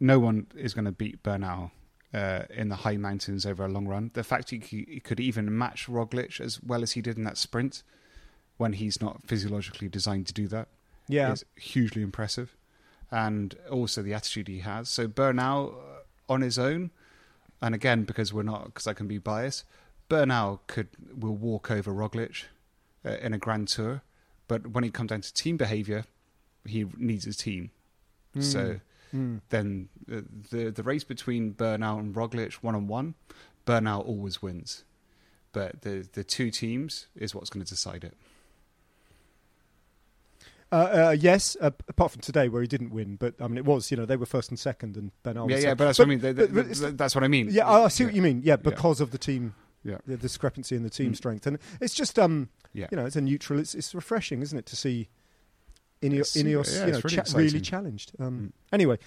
no 0.00 0.18
one 0.18 0.46
is 0.54 0.72
going 0.74 0.84
to 0.84 0.92
beat 0.92 1.22
Bernal 1.22 1.72
uh, 2.12 2.42
in 2.50 2.68
the 2.68 2.76
high 2.76 2.96
mountains 2.98 3.44
over 3.46 3.64
a 3.64 3.68
long 3.68 3.86
run. 3.88 4.10
The 4.12 4.22
fact 4.24 4.50
he, 4.50 4.58
he 4.58 5.00
could 5.00 5.18
even 5.18 5.56
match 5.56 5.86
Roglic 5.88 6.40
as 6.40 6.62
well 6.62 6.82
as 6.82 6.92
he 6.92 7.00
did 7.00 7.16
in 7.16 7.24
that 7.24 7.38
sprint, 7.38 7.82
when 8.58 8.74
he's 8.74 9.00
not 9.00 9.22
physiologically 9.26 9.88
designed 9.88 10.26
to 10.26 10.34
do 10.34 10.46
that, 10.48 10.68
yeah, 11.08 11.32
is 11.32 11.44
hugely 11.56 12.02
impressive, 12.02 12.56
and 13.10 13.54
also 13.70 14.02
the 14.02 14.14
attitude 14.14 14.48
he 14.48 14.60
has. 14.60 14.88
So 14.88 15.06
Bernal 15.08 15.74
uh, 15.76 16.32
on 16.32 16.40
his 16.40 16.58
own, 16.58 16.90
and 17.60 17.74
again 17.74 18.04
because 18.04 18.32
we're 18.32 18.42
not 18.42 18.66
because 18.66 18.86
I 18.86 18.94
can 18.94 19.06
be 19.08 19.18
biased, 19.18 19.64
Bernal 20.08 20.62
could 20.66 20.88
will 21.16 21.36
walk 21.36 21.70
over 21.70 21.92
Roglic 21.92 22.44
uh, 23.04 23.16
in 23.22 23.32
a 23.34 23.38
Grand 23.38 23.68
Tour, 23.68 24.02
but 24.48 24.68
when 24.68 24.84
it 24.84 24.92
comes 24.94 25.08
down 25.10 25.20
to 25.22 25.32
team 25.34 25.56
behaviour, 25.56 26.04
he 26.66 26.86
needs 26.96 27.24
his 27.24 27.36
team. 27.36 27.70
So 28.40 28.80
Mm. 29.14 29.42
then 29.50 29.88
uh, 30.10 30.22
the 30.50 30.70
the 30.70 30.82
race 30.82 31.04
between 31.04 31.52
Bernal 31.52 32.00
and 32.00 32.12
Roglic 32.12 32.54
one 32.54 32.74
on 32.74 32.88
one, 32.88 33.14
Bernal 33.64 34.02
always 34.02 34.42
wins, 34.42 34.82
but 35.52 35.82
the 35.82 36.08
the 36.12 36.24
two 36.24 36.50
teams 36.50 37.06
is 37.14 37.32
what's 37.32 37.48
going 37.48 37.64
to 37.64 37.70
decide 37.70 38.02
it. 38.02 38.14
Uh, 40.74 41.08
uh, 41.08 41.16
yes, 41.18 41.56
uh, 41.60 41.70
apart 41.88 42.10
from 42.10 42.20
today 42.20 42.48
where 42.48 42.60
he 42.60 42.66
didn't 42.68 42.90
win, 42.90 43.14
but 43.16 43.34
I 43.40 43.46
mean 43.46 43.58
it 43.58 43.64
was 43.64 43.90
you 43.90 43.96
know 43.96 44.04
they 44.06 44.16
were 44.16 44.26
first 44.26 44.48
and 44.50 44.58
second, 44.58 44.96
and 44.96 45.12
Bernal. 45.22 45.48
yeah, 45.48 45.56
was 45.56 45.64
yeah, 45.64 45.74
but 45.74 45.84
that's 45.84 45.98
what 46.00 46.06
I 46.06 46.08
mean. 46.08 46.18
They- 46.20 46.32
they- 46.32 46.46
but 46.46 46.98
that's 46.98 47.14
what 47.14 47.22
I 47.22 47.28
mean. 47.28 47.48
Yeah, 47.50 47.68
I 47.68 47.88
see 47.88 48.04
what 48.04 48.14
you 48.14 48.22
mean. 48.22 48.40
Yeah, 48.44 48.52
Yeah. 48.54 48.56
because 48.56 49.00
of 49.00 49.10
the 49.12 49.18
team, 49.18 49.54
Yeah. 49.84 49.98
the 50.06 50.16
discrepancy 50.16 50.74
in 50.74 50.82
the 50.82 50.90
team 50.90 51.12
Mm. 51.12 51.16
strength, 51.16 51.46
and 51.46 51.58
it's 51.80 51.94
just 51.94 52.18
um, 52.18 52.48
Yeah. 52.72 52.88
you 52.90 52.96
know, 52.96 53.06
it's 53.06 53.14
a 53.16 53.20
neutral. 53.20 53.58
It's 53.60 53.74
it's 53.74 53.94
refreshing, 53.94 54.42
isn't 54.42 54.58
it, 54.58 54.66
to 54.66 54.76
see 54.76 55.08
Ineos, 56.02 56.36
Ineos 56.36 56.72
yeah, 56.74 56.86
you 56.86 56.92
know, 56.92 57.00
really 57.04 57.16
cha- 57.16 57.36
really 57.38 57.60
challenged. 57.60 58.12
Um, 58.18 58.38
Mm. 58.38 58.52
Anyway, 58.72 58.98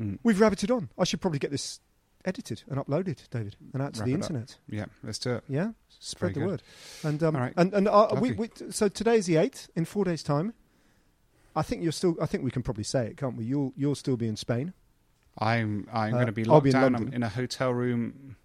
Mm. 0.00 0.18
we've 0.22 0.36
rabbited 0.38 0.70
on. 0.74 0.90
I 0.98 1.04
should 1.04 1.20
probably 1.20 1.38
get 1.38 1.50
this 1.50 1.80
edited 2.24 2.64
and 2.68 2.78
uploaded, 2.78 3.28
David, 3.30 3.56
and 3.72 3.80
out 3.82 3.94
to 3.94 4.00
Wrap 4.00 4.06
the 4.06 4.12
it 4.12 4.14
up. 4.16 4.22
internet. 4.30 4.56
Yeah, 4.68 4.84
let's 5.02 5.18
do 5.18 5.36
it. 5.36 5.44
Yeah, 5.48 5.72
spread 6.00 6.34
the 6.34 6.40
Very 6.40 6.50
word. 6.50 6.62
And 7.02 7.22
um, 7.22 7.34
All 7.34 7.42
right. 7.42 7.54
and 7.56 7.72
and 7.72 7.88
uh, 7.88 8.14
we, 8.20 8.32
we 8.32 8.50
so 8.70 8.88
today 8.88 9.16
is 9.16 9.26
the 9.26 9.36
eighth. 9.36 9.70
In 9.74 9.84
four 9.84 10.04
days' 10.04 10.22
time, 10.22 10.52
I 11.56 11.62
think 11.62 11.82
you're 11.82 11.90
still. 11.92 12.16
I 12.20 12.26
think 12.26 12.44
we 12.44 12.50
can 12.52 12.62
probably 12.62 12.84
say 12.84 13.06
it, 13.06 13.16
can't 13.16 13.36
we? 13.36 13.44
You'll 13.44 13.72
you'll 13.76 13.94
still 13.96 14.16
be 14.16 14.28
in 14.28 14.36
Spain. 14.36 14.74
I'm 15.38 15.88
I'm 15.92 16.12
Uh, 16.14 16.16
going 16.18 16.26
to 16.26 16.32
be 16.32 16.44
locked 16.44 16.64
be 16.64 16.70
in 16.70 16.74
down 16.74 16.92
London. 16.92 17.14
In 17.14 17.22
a 17.22 17.28
hotel 17.28 17.72
room 17.72 18.36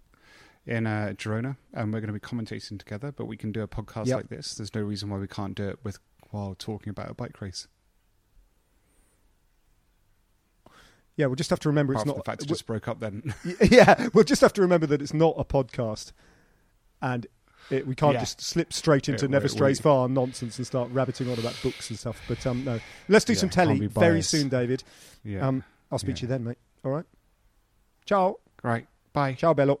in 0.66 0.86
uh, 0.86 1.12
Girona, 1.16 1.56
and 1.74 1.92
we're 1.92 2.00
going 2.00 2.12
to 2.12 2.12
be 2.12 2.20
commentating 2.20 2.78
together. 2.78 3.12
But 3.12 3.26
we 3.26 3.36
can 3.36 3.52
do 3.52 3.60
a 3.62 3.68
podcast 3.68 4.06
Yep. 4.06 4.16
like 4.16 4.28
this. 4.28 4.54
There's 4.54 4.74
no 4.74 4.80
reason 4.80 5.10
why 5.10 5.18
we 5.18 5.28
can't 5.28 5.54
do 5.54 5.68
it 5.68 5.78
with 5.84 5.98
while 6.30 6.54
talking 6.58 6.88
about 6.90 7.10
a 7.10 7.14
bike 7.14 7.40
race. 7.40 7.68
Yeah, 11.16 11.26
we'll 11.26 11.36
just 11.36 11.50
have 11.50 11.60
to 11.60 11.68
remember 11.68 11.92
Apart 11.92 12.06
it's 12.06 12.16
not. 12.16 12.24
the 12.24 12.30
fact 12.30 12.42
it 12.42 12.46
we- 12.46 12.54
just 12.54 12.66
broke 12.66 12.88
up. 12.88 13.00
Then 13.00 13.34
yeah, 13.70 14.08
we'll 14.14 14.24
just 14.24 14.40
have 14.40 14.52
to 14.54 14.62
remember 14.62 14.86
that 14.86 15.02
it's 15.02 15.12
not 15.12 15.34
a 15.36 15.44
podcast, 15.44 16.12
and 17.02 17.26
it, 17.70 17.86
we 17.86 17.94
can't 17.94 18.14
Yeah. 18.14 18.20
just 18.20 18.40
slip 18.40 18.72
straight 18.72 19.08
into 19.08 19.26
Yeah, 19.26 19.30
Never 19.32 19.48
Strays 19.48 19.78
we- 19.80 19.82
Far 19.82 20.08
nonsense 20.08 20.58
and 20.58 20.66
start 20.66 20.90
rabbiting 20.90 21.30
on 21.30 21.38
about 21.38 21.56
books 21.62 21.90
and 21.90 21.98
stuff. 21.98 22.20
But 22.28 22.46
um, 22.46 22.64
no, 22.64 22.80
let's 23.08 23.24
do 23.24 23.32
Yeah, 23.32 23.38
some 23.40 23.48
telly 23.50 23.86
very 23.86 24.22
soon, 24.22 24.48
David. 24.48 24.82
yeah, 25.24 25.46
Um, 25.46 25.64
I'll 25.90 25.98
speak 25.98 26.16
to 26.16 26.22
you 26.22 26.28
then, 26.28 26.44
mate. 26.44 26.58
All 26.84 26.90
right. 26.90 27.04
Ciao, 28.04 28.36
right. 28.62 28.86
Bye. 29.12 29.34
ciao, 29.34 29.54
bello. 29.54 29.80